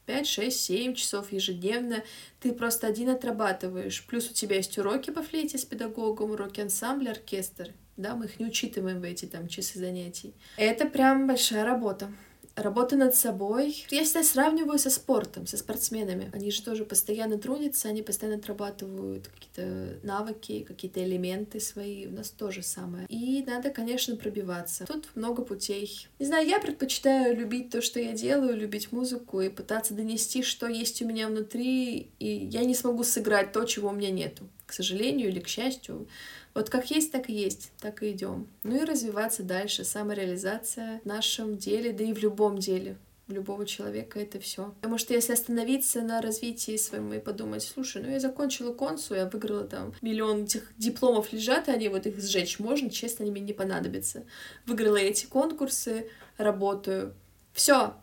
5, 0.08 0.28
6, 0.28 0.60
7 0.60 0.96
часов 0.96 1.32
ежедневно. 1.32 2.04
Ты 2.40 2.54
просто 2.54 2.88
один 2.88 3.10
отрабатываешь. 3.10 4.04
Плюс 4.08 4.32
у 4.32 4.34
тебя 4.34 4.56
есть 4.56 4.76
уроки 4.80 5.12
по 5.12 5.22
флейте 5.22 5.60
с 5.60 5.66
педагогом, 5.66 6.32
уроки 6.32 6.60
ансамбля, 6.60 7.12
оркестр. 7.12 7.72
Да, 7.98 8.16
мы 8.16 8.26
их 8.26 8.40
не 8.40 8.48
учитываем 8.48 9.00
в 9.00 9.04
эти 9.04 9.26
там 9.26 9.48
часы 9.48 9.78
занятий. 9.78 10.34
Это 10.58 10.88
прям 10.88 11.28
большая 11.28 11.64
работа 11.64 12.10
работа 12.56 12.96
над 12.96 13.16
собой. 13.16 13.86
Я 13.90 14.04
всегда 14.04 14.24
сравниваю 14.24 14.80
со 14.80 14.90
спортом, 14.90 15.46
со 15.48 15.58
спортсменами. 15.58 16.30
Они 16.34 16.52
же 16.52 16.62
тоже 16.62 16.86
постоянно 16.86 17.38
трудятся, 17.38 17.90
они 17.90 18.02
постоянно 18.02 18.38
отрабатывают 18.38 19.28
какие-то 19.28 20.00
навыки, 20.04 20.66
какие-то 20.68 21.04
элементы 21.04 21.60
свои. 21.60 22.08
У 22.08 22.12
нас 22.12 22.30
тоже 22.30 22.64
самое. 22.64 23.06
И 23.10 23.44
надо, 23.46 23.70
конечно, 23.70 24.16
пробиваться. 24.16 24.86
Тут 24.86 25.10
много 25.16 25.44
путей. 25.44 26.08
Не 26.20 26.26
знаю, 26.26 26.48
я 26.48 26.60
предпочитаю 26.60 27.36
любить 27.36 27.70
то, 27.70 27.82
что 27.82 28.00
я 28.00 28.14
делаю, 28.14 28.56
любить 28.56 28.92
музыку 28.92 29.42
и 29.42 29.50
пытаться 29.50 29.94
донести, 29.94 30.42
что 30.42 30.68
есть 30.68 31.02
у 31.02 31.06
меня 31.06 31.28
внутри, 31.28 32.10
и 32.20 32.28
я 32.28 32.64
не 32.64 32.76
смогу 32.76 33.04
сыграть 33.04 33.52
то, 33.52 33.66
чего 33.66 33.90
у 33.90 33.94
меня 33.94 34.12
нету. 34.12 34.48
К 34.66 34.74
сожалению 34.74 35.30
или 35.30 35.40
к 35.40 35.48
счастью. 35.48 36.08
Вот 36.56 36.70
как 36.70 36.90
есть, 36.90 37.12
так 37.12 37.30
и 37.30 37.34
есть, 37.34 37.74
так 37.82 38.02
и 38.02 38.12
идем. 38.12 38.48
Ну 38.64 38.82
и 38.82 38.86
развиваться 38.86 39.44
дальше, 39.44 39.84
самореализация 39.84 41.02
в 41.04 41.06
нашем 41.06 41.58
деле, 41.58 41.92
да 41.92 42.06
и 42.06 42.14
в 42.14 42.20
любом 42.20 42.58
деле, 42.58 42.98
любого 43.28 43.66
человека 43.66 44.20
это 44.22 44.40
все. 44.40 44.74
Потому 44.76 44.98
что 44.98 45.14
если 45.14 45.34
остановиться 45.34 46.02
на 46.02 46.22
развитии 46.22 46.78
своем 46.78 47.14
и 47.14 47.20
подумать, 47.20 47.64
слушай, 47.64 48.02
ну 48.02 48.10
я 48.10 48.22
закончила 48.22 48.74
консу, 48.74 49.16
я 49.16 49.26
выиграла 49.26 49.66
там 49.66 49.94
миллион 50.02 50.46
этих 50.46 50.72
дипломов 50.78 51.34
лежат, 51.34 51.68
и 51.68 51.72
они 51.72 51.90
вот 51.90 52.06
их 52.06 52.22
сжечь 52.22 52.58
можно, 52.60 52.90
честно, 52.90 53.24
они 53.24 53.32
мне 53.32 53.42
не 53.42 53.54
понадобятся. 53.54 54.24
Выиграла 54.66 54.98
эти 54.98 55.26
конкурсы, 55.26 56.10
работаю. 56.38 57.14
Все, 57.52 57.96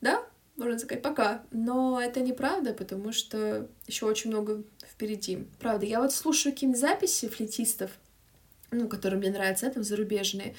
да? 0.00 0.24
Можно 0.56 0.78
сказать, 0.78 1.02
пока. 1.02 1.42
Но 1.50 2.00
это 2.00 2.20
неправда, 2.20 2.72
потому 2.72 3.12
что 3.12 3.68
еще 3.86 4.06
очень 4.06 4.30
много 4.30 4.62
впереди. 5.00 5.46
Правда, 5.58 5.86
я 5.86 6.00
вот 6.00 6.12
слушаю 6.12 6.52
какие-нибудь 6.52 6.80
записи 6.80 7.28
флетистов, 7.28 7.90
ну, 8.70 8.86
которые 8.86 9.18
мне 9.18 9.30
нравятся, 9.30 9.66
это 9.66 9.82
зарубежные, 9.82 10.54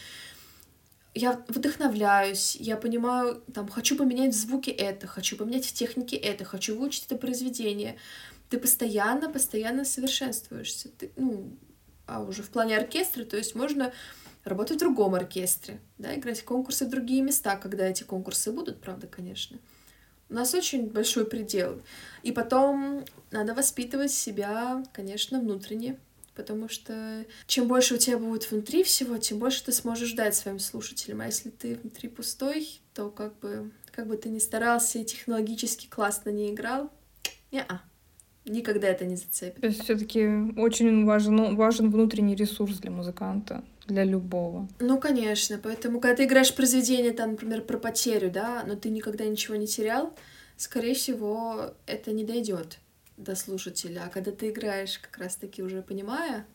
я 1.14 1.44
вдохновляюсь, 1.48 2.56
я 2.56 2.76
понимаю, 2.78 3.44
там, 3.54 3.68
хочу 3.68 3.96
поменять 3.96 4.34
в 4.34 4.38
звуке 4.38 4.72
это, 4.72 5.08
хочу 5.08 5.38
поменять 5.38 5.66
в 5.66 5.74
технике 5.74 6.16
это, 6.16 6.44
хочу 6.44 6.78
выучить 6.78 7.06
это 7.06 7.18
произведение. 7.18 7.98
Ты 8.50 8.58
постоянно, 8.58 9.30
постоянно 9.30 9.86
совершенствуешься. 9.86 10.90
Ты, 10.90 11.12
ну, 11.18 11.58
а 12.08 12.22
уже 12.22 12.44
в 12.44 12.50
плане 12.50 12.78
оркестра, 12.78 13.26
то 13.26 13.38
есть 13.38 13.56
можно 13.56 13.94
работать 14.44 14.78
в 14.78 14.80
другом 14.80 15.14
оркестре, 15.14 15.80
да, 15.98 16.16
играть 16.16 16.40
в 16.40 16.46
конкурсы 16.46 16.86
в 16.86 16.90
другие 16.90 17.22
места, 17.22 17.58
когда 17.58 17.86
эти 17.88 18.04
конкурсы 18.04 18.52
будут, 18.52 18.82
правда, 18.82 19.08
конечно. 19.08 19.60
У 20.32 20.34
нас 20.34 20.54
очень 20.54 20.90
большой 20.90 21.26
предел. 21.26 21.82
И 22.24 22.32
потом 22.32 23.04
надо 23.32 23.54
воспитывать 23.54 24.12
себя, 24.12 24.82
конечно, 24.94 25.42
внутренне, 25.42 26.00
потому 26.36 26.70
что 26.70 27.26
чем 27.48 27.68
больше 27.68 27.96
у 27.96 27.98
тебя 27.98 28.18
будет 28.18 28.50
внутри 28.50 28.84
всего, 28.84 29.18
тем 29.18 29.40
больше 29.40 29.66
ты 29.66 29.74
сможешь 29.74 30.14
дать 30.14 30.34
своим 30.34 30.58
слушателям. 30.58 31.20
А 31.20 31.26
если 31.26 31.50
ты 31.50 31.76
внутри 31.76 32.08
пустой, 32.08 32.80
то 32.94 33.10
как 33.10 33.38
бы, 33.40 33.72
как 33.92 34.08
бы 34.08 34.16
ты 34.16 34.30
ни 34.30 34.40
старался 34.40 35.00
и 35.00 35.06
технологически 35.06 35.88
классно 35.88 36.30
не 36.30 36.52
играл, 36.52 36.90
не-а. 37.52 37.82
Никогда 38.46 38.88
это 38.88 39.06
не 39.06 39.18
зацепит. 39.18 39.60
То 39.60 39.68
есть 39.68 39.84
все-таки 39.84 40.26
очень 40.58 41.04
важен, 41.04 41.58
важен 41.58 41.92
внутренний 41.92 42.36
ресурс 42.36 42.78
для 42.78 42.90
музыканта 42.90 43.66
для 43.88 44.04
любого. 44.04 44.68
Ну, 44.80 45.00
конечно, 45.00 45.60
поэтому, 45.62 46.00
когда 46.00 46.18
ты 46.18 46.26
играешь 46.26 46.54
произведение, 46.54 47.12
там, 47.12 47.32
например, 47.32 47.62
про 47.62 47.78
потерю, 47.78 48.32
да, 48.32 48.64
но 48.66 48.76
ты 48.76 48.90
никогда 48.90 49.26
ничего 49.26 49.56
не 49.56 49.68
терял, 49.68 50.14
скорее 50.58 50.94
всего, 50.94 51.74
это 51.86 52.12
не 52.12 52.24
дойдет 52.24 52.80
до 53.18 53.36
слушателя. 53.36 54.04
А 54.06 54.10
когда 54.10 54.32
ты 54.32 54.50
играешь, 54.50 55.00
как 55.00 55.18
раз-таки 55.18 55.64
уже 55.64 55.82
понимая, 55.82 56.46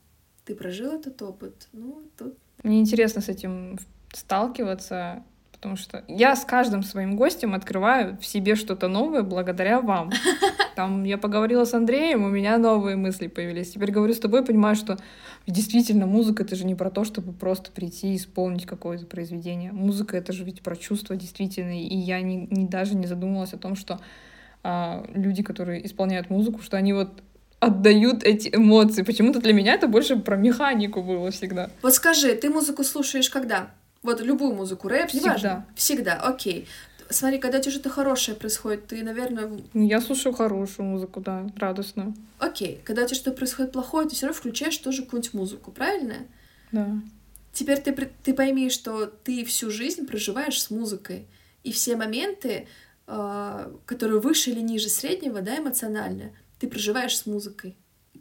ты 0.45 0.55
прожил 0.55 0.93
этот 0.93 1.21
опыт, 1.23 1.69
ну, 1.73 2.03
тут... 2.17 2.37
Мне 2.63 2.81
интересно 2.81 3.21
с 3.21 3.29
этим 3.29 3.79
сталкиваться, 4.13 5.25
потому 5.57 5.77
что 5.77 6.05
я 6.07 6.37
с 6.37 6.45
каждым 6.45 6.83
своим 6.83 7.17
гостем 7.17 7.55
открываю 7.55 8.17
в 8.19 8.27
себе 8.27 8.55
что-то 8.55 8.89
новое 8.89 9.23
благодаря 9.23 9.81
вам. 9.81 10.13
Там 10.77 11.05
я 11.05 11.19
поговорила 11.19 11.65
с 11.65 11.75
Андреем, 11.75 12.25
у 12.25 12.29
меня 12.29 12.59
новые 12.59 12.97
мысли 12.97 13.27
появились. 13.27 13.73
Теперь 13.73 13.91
говорю 13.91 14.13
с 14.13 14.19
тобой, 14.19 14.45
понимаю, 14.45 14.77
что 14.77 14.99
действительно 15.47 16.07
музыка 16.07 16.43
это 16.43 16.55
же 16.55 16.67
не 16.67 16.75
про 16.75 16.91
то, 16.91 17.05
чтобы 17.05 17.33
просто 17.33 17.71
прийти 17.73 18.13
и 18.13 18.17
исполнить 18.17 18.67
какое-то 18.67 19.07
произведение. 19.07 19.73
Музыка 19.73 20.17
это 20.17 20.33
же 20.33 20.45
ведь 20.45 20.63
про 20.63 20.77
чувства 20.77 21.17
действительно. 21.17 21.81
И 21.81 21.97
я 21.97 22.21
не, 22.21 22.47
не 22.51 22.67
даже 22.67 22.95
не 22.95 23.07
задумывалась 23.07 23.55
о 23.55 23.59
том, 23.59 23.75
что 23.75 23.99
а, 24.63 25.05
люди, 25.15 25.43
которые 25.43 25.85
исполняют 25.87 26.31
музыку, 26.31 26.61
что 26.63 26.77
они 26.77 26.93
вот 26.93 27.23
отдают 27.59 28.23
эти 28.23 28.55
эмоции. 28.55 29.03
Почему-то 29.03 29.41
для 29.41 29.53
меня 29.53 29.75
это 29.75 29.89
больше 29.89 30.17
про 30.17 30.37
механику 30.37 31.03
было 31.03 31.31
всегда. 31.31 31.71
Вот 31.83 31.95
скажи, 31.95 32.35
ты 32.35 32.51
музыку 32.51 32.85
слушаешь 32.85 33.31
когда? 33.31 33.71
Вот 34.07 34.21
любую 34.21 34.55
музыку, 34.55 34.87
рэп, 34.87 35.09
Всегда. 35.09 35.25
неважно. 35.27 35.67
Всегда, 35.75 36.15
окей. 36.15 36.69
Смотри, 37.11 37.39
когда 37.39 37.59
тебе 37.59 37.73
что-то 37.73 37.91
хорошее 37.91 38.37
происходит, 38.37 38.87
ты, 38.87 39.03
наверное... 39.03 39.51
Я 39.75 40.01
слушаю 40.01 40.33
хорошую 40.33 40.87
музыку, 40.87 41.21
да, 41.21 41.45
радостную. 41.57 42.15
Окей. 42.39 42.81
Когда 42.85 43.03
у 43.03 43.07
тебя 43.07 43.17
что-то 43.17 43.37
происходит 43.37 43.73
плохое, 43.73 44.09
ты 44.09 44.15
все 44.15 44.27
равно 44.27 44.39
включаешь 44.39 44.77
тоже 44.79 45.03
какую-нибудь 45.03 45.35
музыку, 45.35 45.73
правильно? 45.73 46.15
Да. 46.71 46.89
Теперь 47.53 47.81
ты, 47.81 47.93
ты 48.23 48.33
пойми, 48.33 48.71
что 48.71 49.07
ты 49.07 49.45
всю 49.45 49.73
жизнь 49.73 50.07
проживаешь 50.07 50.63
с 50.63 50.71
музыкой. 50.71 51.27
И 51.65 51.73
все 51.73 51.97
моменты, 51.97 52.69
э, 53.09 53.73
которые 53.87 54.21
выше 54.21 54.51
или 54.51 54.61
ниже 54.61 54.89
среднего, 54.89 55.43
да, 55.43 55.59
эмоционально, 55.59 56.31
ты 56.61 56.69
проживаешь 56.69 57.19
с 57.19 57.27
музыкой 57.27 57.77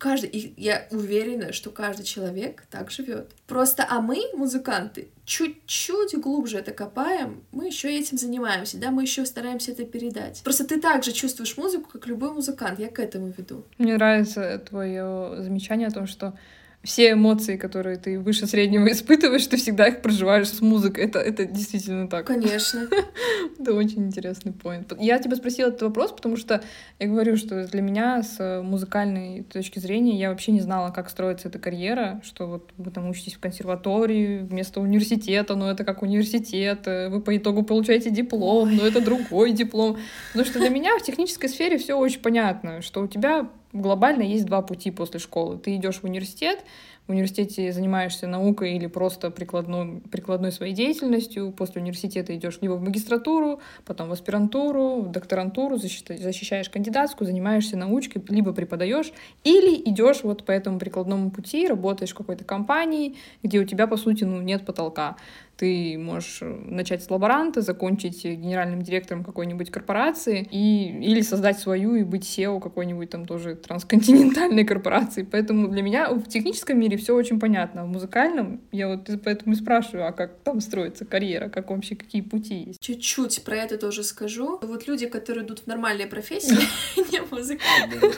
каждый, 0.06 0.30
и 0.30 0.54
я 0.62 0.86
уверена, 0.92 1.52
что 1.52 1.72
каждый 1.72 2.04
человек 2.04 2.64
так 2.70 2.92
живет. 2.92 3.32
Просто, 3.48 3.88
а 3.90 4.02
мы, 4.02 4.22
музыканты, 4.36 5.08
чуть-чуть 5.26 6.16
глубже 6.20 6.60
это 6.60 6.74
копаем, 6.74 7.42
мы 7.52 7.66
еще 7.66 7.92
этим 7.92 8.20
занимаемся, 8.20 8.78
да, 8.78 8.92
мы 8.92 9.02
еще 9.02 9.26
стараемся 9.26 9.72
это 9.72 9.84
передать. 9.84 10.42
Просто 10.44 10.64
ты 10.64 10.80
также 10.80 11.12
чувствуешь 11.12 11.58
музыку, 11.58 11.90
как 11.92 12.06
любой 12.06 12.30
музыкант, 12.34 12.78
я 12.78 12.90
к 12.90 13.00
этому 13.00 13.34
веду. 13.36 13.64
Мне 13.80 13.96
нравится 13.96 14.60
твое 14.70 15.42
замечание 15.42 15.88
о 15.88 15.92
том, 15.92 16.06
что 16.06 16.38
все 16.86 17.12
эмоции, 17.12 17.58
которые 17.58 17.98
ты 17.98 18.20
выше 18.20 18.48
среднего 18.48 18.88
испытываешь, 18.92 19.46
ты 19.48 19.58
всегда 19.58 19.88
их 19.88 20.02
проживаешь 20.02 20.50
с 20.50 20.62
музыкой. 20.62 21.06
Это, 21.06 21.20
это 21.20 21.46
действительно 21.46 22.08
так. 22.08 22.28
Конечно. 22.28 22.88
это 23.60 23.74
очень 23.74 24.06
интересный 24.06 24.54
поинт. 24.54 24.94
Я 25.00 25.20
тебя 25.20 25.36
спросила 25.36 25.70
этот 25.70 25.82
вопрос, 25.82 26.12
потому 26.12 26.38
что 26.38 26.64
я 27.00 27.08
говорю, 27.08 27.36
что 27.38 27.68
для 27.68 27.82
меня 27.82 28.24
с 28.24 28.62
музыкальной 28.64 29.44
точки 29.44 29.80
зрения 29.80 30.18
я 30.18 30.30
вообще 30.30 30.52
не 30.52 30.62
знала, 30.62 30.92
как 30.92 31.10
строится 31.10 31.50
эта 31.50 31.60
карьера, 31.60 32.22
что 32.24 32.46
вот 32.46 32.70
вы 32.78 32.92
там 32.92 33.10
учитесь 33.10 33.34
в 33.34 33.40
консерватории 33.40 34.40
вместо 34.40 34.80
университета, 34.80 35.56
но 35.56 35.72
это 35.72 35.84
как 35.84 36.04
университет, 36.04 36.86
вы 36.86 37.20
по 37.22 37.36
итогу 37.36 37.64
получаете 37.64 38.12
диплом, 38.12 38.76
но 38.76 38.86
это 38.86 39.02
другой 39.02 39.52
диплом. 39.52 39.98
Потому 40.34 40.46
что 40.50 40.60
для 40.60 40.70
меня 40.70 40.98
в 41.00 41.04
технической 41.04 41.50
сфере 41.50 41.78
все 41.78 41.96
очень 41.96 42.22
понятно, 42.22 42.82
что 42.82 43.02
у 43.02 43.08
тебя 43.08 43.50
глобально 43.76 44.24
есть 44.24 44.46
два 44.46 44.62
пути 44.62 44.92
после 44.92 45.20
школы. 45.20 45.58
Ты 45.58 45.76
идешь 45.76 46.00
в 46.00 46.04
университет, 46.06 46.64
в 47.08 47.12
университете 47.12 47.72
занимаешься 47.72 48.26
наукой 48.26 48.74
или 48.74 48.88
просто 48.88 49.30
прикладной, 49.30 50.02
прикладной 50.10 50.52
своей 50.52 50.74
деятельностью. 50.74 51.52
После 51.52 51.82
университета 51.82 52.36
идешь 52.36 52.58
либо 52.62 52.74
в 52.74 52.82
магистратуру, 52.82 53.60
потом 53.86 54.10
в 54.10 54.14
аспирантуру, 54.14 55.02
в 55.02 55.12
докторантуру, 55.12 55.78
защищаешь 55.78 56.70
кандидатскую, 56.70 57.28
занимаешься 57.28 57.78
научкой, 57.78 58.24
либо 58.30 58.54
преподаешь, 58.54 59.12
или 59.44 59.80
идешь 59.90 60.24
вот 60.24 60.46
по 60.46 60.52
этому 60.52 60.80
прикладному 60.80 61.30
пути, 61.30 61.68
работаешь 61.68 62.12
в 62.12 62.16
какой-то 62.16 62.44
компании, 62.44 63.16
где 63.44 63.60
у 63.60 63.66
тебя, 63.66 63.86
по 63.86 63.98
сути, 63.98 64.24
ну, 64.24 64.42
нет 64.42 64.66
потолка. 64.66 65.18
Ты 65.58 65.98
можешь 65.98 66.40
начать 66.42 67.04
с 67.04 67.10
лаборанта, 67.10 67.62
закончить 67.62 68.24
генеральным 68.26 68.82
директором 68.82 69.24
какой-нибудь 69.24 69.72
корпорации 69.72 70.48
и, 70.52 70.90
или 71.00 71.22
создать 71.22 71.60
свою 71.60 71.96
и 71.96 72.04
быть 72.04 72.24
SEO 72.24 72.60
какой-нибудь 72.60 73.10
там 73.10 73.26
тоже 73.26 73.56
трансконтинентальной 73.56 74.64
корпорации. 74.66 75.24
Поэтому 75.24 75.68
для 75.68 75.82
меня 75.82 76.10
в 76.12 76.28
техническом 76.28 76.80
мире 76.80 76.98
все 76.98 77.16
очень 77.16 77.40
понятно. 77.40 77.86
В 77.86 77.88
музыкальном 77.88 78.62
я 78.72 78.88
вот 78.88 79.10
поэтому 79.24 79.54
и 79.54 79.58
спрашиваю, 79.58 80.08
а 80.08 80.12
как 80.12 80.40
там 80.44 80.60
строится 80.62 81.06
карьера, 81.06 81.50
как 81.50 81.70
вообще 81.70 81.96
какие 81.96 82.22
пути 82.22 82.56
есть? 82.68 82.80
Чуть-чуть 82.80 83.44
про 83.44 83.58
это 83.58 83.78
тоже 83.78 84.04
скажу. 84.04 84.60
Вот 84.62 84.88
люди, 84.88 85.08
которые 85.08 85.46
идут 85.46 85.60
в 85.60 85.68
нормальные 85.68 86.08
профессии, 86.08 86.58
не 87.12 87.22
музыкальные, 87.22 88.14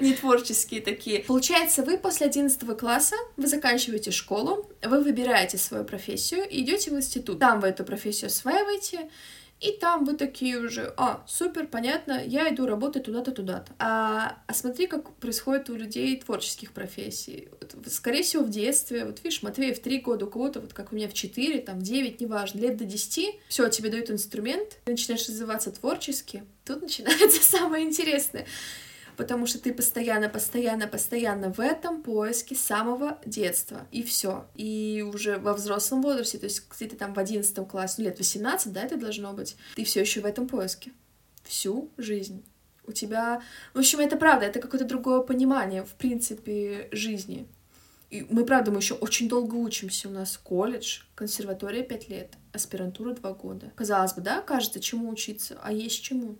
не 0.00 0.14
творческие 0.14 0.80
такие. 0.80 1.20
Получается, 1.20 1.82
вы 1.82 1.98
после 1.98 2.26
11 2.26 2.78
класса, 2.78 3.16
вы 3.36 3.46
заканчиваете 3.46 4.10
школу, 4.10 4.70
вы 4.82 5.02
выбираете 5.02 5.58
свою 5.58 5.84
профессию 5.84 6.48
и 6.48 6.59
идете 6.62 6.90
в 6.90 6.94
институт. 6.94 7.38
Там 7.38 7.60
вы 7.60 7.68
эту 7.68 7.84
профессию 7.84 8.28
осваиваете, 8.28 9.10
и 9.60 9.72
там 9.72 10.06
вы 10.06 10.14
такие 10.14 10.58
уже, 10.58 10.94
а, 10.96 11.22
супер, 11.26 11.66
понятно, 11.66 12.22
я 12.24 12.52
иду 12.52 12.66
работать 12.66 13.04
туда-то, 13.04 13.30
туда-то. 13.30 13.72
А, 13.78 14.38
а 14.46 14.54
смотри, 14.54 14.86
как 14.86 15.12
происходит 15.16 15.68
у 15.68 15.74
людей 15.74 16.18
творческих 16.18 16.72
профессий. 16.72 17.48
Вот, 17.60 17.92
скорее 17.92 18.22
всего, 18.22 18.42
в 18.42 18.48
детстве, 18.48 19.04
вот 19.04 19.22
видишь, 19.22 19.42
Матвей 19.42 19.74
в 19.74 19.80
три 19.80 20.00
года, 20.00 20.24
у 20.24 20.30
кого-то, 20.30 20.60
вот 20.60 20.72
как 20.72 20.92
у 20.92 20.96
меня 20.96 21.08
в 21.08 21.12
четыре, 21.12 21.60
там, 21.60 21.80
в 21.80 21.82
девять, 21.82 22.22
неважно, 22.22 22.58
лет 22.58 22.78
до 22.78 22.86
десяти, 22.86 23.38
все, 23.48 23.68
тебе 23.68 23.90
дают 23.90 24.10
инструмент, 24.10 24.78
ты 24.86 24.92
начинаешь 24.92 25.28
развиваться 25.28 25.70
творчески, 25.70 26.42
тут 26.64 26.80
начинается 26.80 27.42
самое 27.42 27.84
интересное 27.84 28.46
потому 29.20 29.44
что 29.44 29.58
ты 29.58 29.74
постоянно, 29.74 30.30
постоянно, 30.30 30.86
постоянно 30.86 31.52
в 31.52 31.60
этом 31.60 32.02
поиске 32.02 32.54
самого 32.54 33.18
детства, 33.26 33.86
и 33.92 34.02
все. 34.02 34.46
И 34.54 35.04
уже 35.06 35.36
во 35.36 35.52
взрослом 35.52 36.00
возрасте, 36.00 36.38
то 36.38 36.46
есть 36.46 36.62
где-то 36.74 36.96
там 36.96 37.12
в 37.12 37.18
11 37.18 37.68
классе, 37.68 37.96
ну 37.98 38.04
лет 38.04 38.16
18, 38.16 38.72
да, 38.72 38.82
это 38.82 38.96
должно 38.96 39.34
быть, 39.34 39.56
ты 39.76 39.84
все 39.84 40.00
еще 40.00 40.22
в 40.22 40.24
этом 40.24 40.48
поиске. 40.48 40.92
Всю 41.44 41.90
жизнь. 41.98 42.42
У 42.86 42.92
тебя... 42.92 43.42
В 43.74 43.78
общем, 43.80 44.00
это 44.00 44.16
правда, 44.16 44.46
это 44.46 44.58
какое-то 44.58 44.86
другое 44.86 45.20
понимание, 45.20 45.84
в 45.84 45.92
принципе, 45.96 46.88
жизни. 46.90 47.46
И 48.08 48.26
мы, 48.30 48.46
правда, 48.46 48.70
мы 48.70 48.78
еще 48.78 48.94
очень 48.94 49.28
долго 49.28 49.54
учимся. 49.54 50.08
У 50.08 50.12
нас 50.12 50.38
колледж, 50.42 51.00
консерватория 51.14 51.82
5 51.82 52.08
лет, 52.08 52.32
аспирантура 52.54 53.12
2 53.12 53.32
года. 53.34 53.70
Казалось 53.76 54.14
бы, 54.14 54.22
да, 54.22 54.40
кажется, 54.40 54.80
чему 54.80 55.10
учиться, 55.10 55.58
а 55.62 55.74
есть 55.74 56.02
чему. 56.02 56.38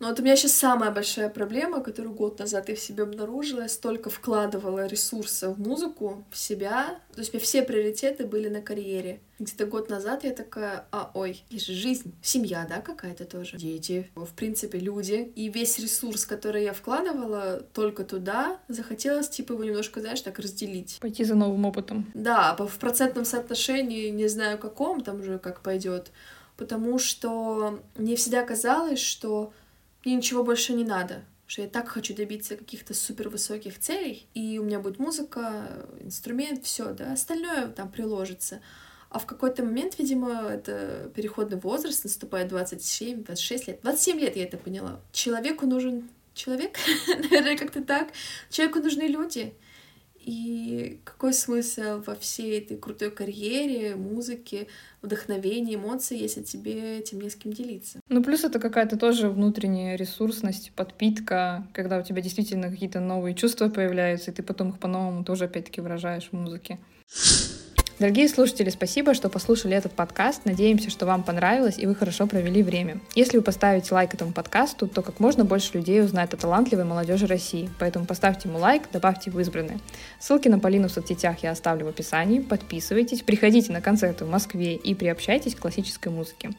Но 0.00 0.08
вот 0.08 0.20
у 0.20 0.22
меня 0.22 0.36
сейчас 0.36 0.52
самая 0.52 0.90
большая 0.90 1.28
проблема, 1.28 1.80
которую 1.80 2.14
год 2.14 2.38
назад 2.38 2.68
я 2.68 2.76
в 2.76 2.80
себе 2.80 3.04
обнаружила. 3.04 3.62
Я 3.62 3.68
столько 3.68 4.10
вкладывала 4.10 4.86
ресурса 4.86 5.50
в 5.50 5.60
музыку, 5.60 6.24
в 6.30 6.36
себя. 6.36 6.98
То 7.14 7.20
есть 7.20 7.32
у 7.32 7.36
меня 7.36 7.44
все 7.44 7.62
приоритеты 7.62 8.26
были 8.26 8.48
на 8.48 8.60
карьере. 8.60 9.20
Где-то 9.38 9.66
год 9.66 9.90
назад 9.90 10.22
я 10.24 10.32
такая, 10.32 10.86
а, 10.92 11.10
ой, 11.14 11.42
есть 11.50 11.66
же 11.66 11.74
жизнь, 11.74 12.14
семья, 12.22 12.66
да, 12.68 12.80
какая-то 12.80 13.24
тоже, 13.24 13.56
дети, 13.56 14.08
в 14.14 14.32
принципе, 14.34 14.78
люди. 14.78 15.32
И 15.34 15.48
весь 15.48 15.78
ресурс, 15.80 16.24
который 16.24 16.62
я 16.62 16.72
вкладывала 16.72 17.64
только 17.72 18.04
туда, 18.04 18.58
захотелось, 18.68 19.28
типа, 19.28 19.54
его 19.54 19.64
немножко, 19.64 20.00
знаешь, 20.00 20.20
так 20.20 20.38
разделить. 20.38 20.98
Пойти 21.00 21.24
за 21.24 21.34
новым 21.34 21.64
опытом. 21.64 22.10
Да, 22.14 22.54
в 22.56 22.78
процентном 22.78 23.24
соотношении, 23.24 24.10
не 24.10 24.28
знаю 24.28 24.56
каком, 24.56 25.00
там 25.00 25.20
уже 25.20 25.38
как 25.38 25.62
пойдет. 25.62 26.12
Потому 26.56 27.00
что 27.00 27.80
мне 27.96 28.14
всегда 28.14 28.44
казалось, 28.44 29.00
что 29.00 29.52
мне 30.04 30.16
ничего 30.16 30.44
больше 30.44 30.72
не 30.72 30.84
надо, 30.84 31.24
что 31.46 31.62
я 31.62 31.68
так 31.68 31.88
хочу 31.88 32.14
добиться 32.14 32.56
каких-то 32.56 32.94
супер 32.94 33.28
высоких 33.28 33.78
целей, 33.78 34.26
и 34.34 34.58
у 34.58 34.64
меня 34.64 34.80
будет 34.80 34.98
музыка, 34.98 35.86
инструмент, 36.00 36.64
все, 36.64 36.92
да, 36.92 37.12
остальное 37.12 37.68
там 37.68 37.90
приложится. 37.90 38.60
А 39.10 39.20
в 39.20 39.26
какой-то 39.26 39.62
момент, 39.62 39.98
видимо, 39.98 40.48
это 40.48 41.10
переходный 41.14 41.58
возраст, 41.58 42.02
наступает 42.02 42.48
27, 42.48 43.24
26 43.24 43.68
лет. 43.68 43.80
27 43.82 44.18
лет 44.18 44.36
я 44.36 44.42
это 44.42 44.56
поняла. 44.56 45.00
Человеку 45.12 45.66
нужен 45.66 46.10
человек, 46.34 46.76
наверное, 47.06 47.56
как-то 47.56 47.82
так. 47.82 48.08
Человеку 48.50 48.80
нужны 48.80 49.02
люди. 49.02 49.54
И 50.24 51.00
какой 51.04 51.34
смысл 51.34 52.02
во 52.06 52.14
всей 52.14 52.58
этой 52.58 52.78
крутой 52.78 53.10
карьере, 53.10 53.94
музыке, 53.94 54.68
вдохновении, 55.02 55.74
эмоции, 55.74 56.18
если 56.18 56.42
тебе 56.42 56.98
этим 56.98 57.20
не 57.20 57.28
с 57.28 57.36
кем 57.36 57.52
делиться? 57.52 58.00
Ну, 58.08 58.22
плюс 58.22 58.42
это 58.42 58.58
какая-то 58.58 58.96
тоже 58.96 59.28
внутренняя 59.28 59.96
ресурсность, 59.96 60.72
подпитка, 60.74 61.68
когда 61.74 61.98
у 61.98 62.02
тебя 62.02 62.22
действительно 62.22 62.70
какие-то 62.70 63.00
новые 63.00 63.34
чувства 63.34 63.68
появляются, 63.68 64.30
и 64.30 64.34
ты 64.34 64.42
потом 64.42 64.70
их 64.70 64.78
по-новому 64.78 65.24
тоже 65.24 65.44
опять-таки 65.44 65.82
выражаешь 65.82 66.30
в 66.30 66.32
музыке. 66.32 66.78
Дорогие 68.00 68.28
слушатели, 68.28 68.70
спасибо, 68.70 69.14
что 69.14 69.28
послушали 69.28 69.76
этот 69.76 69.92
подкаст. 69.92 70.46
Надеемся, 70.46 70.90
что 70.90 71.06
вам 71.06 71.22
понравилось 71.22 71.78
и 71.78 71.86
вы 71.86 71.94
хорошо 71.94 72.26
провели 72.26 72.60
время. 72.60 72.98
Если 73.14 73.36
вы 73.36 73.44
поставите 73.44 73.94
лайк 73.94 74.12
этому 74.12 74.32
подкасту, 74.32 74.88
то 74.88 75.00
как 75.00 75.20
можно 75.20 75.44
больше 75.44 75.74
людей 75.74 76.02
узнает 76.02 76.34
о 76.34 76.36
талантливой 76.36 76.86
молодежи 76.86 77.28
России. 77.28 77.70
Поэтому 77.78 78.04
поставьте 78.04 78.48
ему 78.48 78.58
лайк, 78.58 78.82
добавьте 78.92 79.30
в 79.30 79.38
избранные. 79.38 79.78
Ссылки 80.18 80.48
на 80.48 80.58
Полину 80.58 80.88
в 80.88 80.90
соцсетях 80.90 81.44
я 81.44 81.52
оставлю 81.52 81.86
в 81.86 81.88
описании. 81.88 82.40
Подписывайтесь, 82.40 83.22
приходите 83.22 83.72
на 83.72 83.80
концерты 83.80 84.24
в 84.24 84.28
Москве 84.28 84.74
и 84.74 84.92
приобщайтесь 84.96 85.54
к 85.54 85.60
классической 85.60 86.08
музыке. 86.08 86.50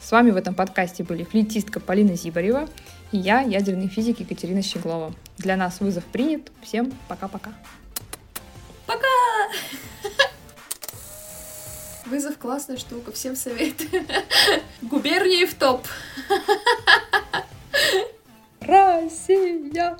С 0.00 0.10
вами 0.10 0.32
в 0.32 0.36
этом 0.36 0.54
подкасте 0.54 1.04
были 1.04 1.22
флейтистка 1.22 1.78
Полина 1.78 2.16
Зибарева 2.16 2.68
и 3.12 3.18
я, 3.18 3.42
ядерный 3.42 3.86
физик 3.86 4.18
Екатерина 4.18 4.60
Щеглова. 4.60 5.14
Для 5.38 5.56
нас 5.56 5.78
вызов 5.78 6.04
принят. 6.06 6.50
Всем 6.62 6.92
пока-пока. 7.06 7.52
Пока! 8.86 9.06
Вызов 12.10 12.38
классная 12.38 12.76
штука, 12.76 13.12
всем 13.12 13.36
советую. 13.36 14.04
Губернии 14.82 15.44
в 15.44 15.54
топ. 15.54 15.86
Россия! 18.60 19.96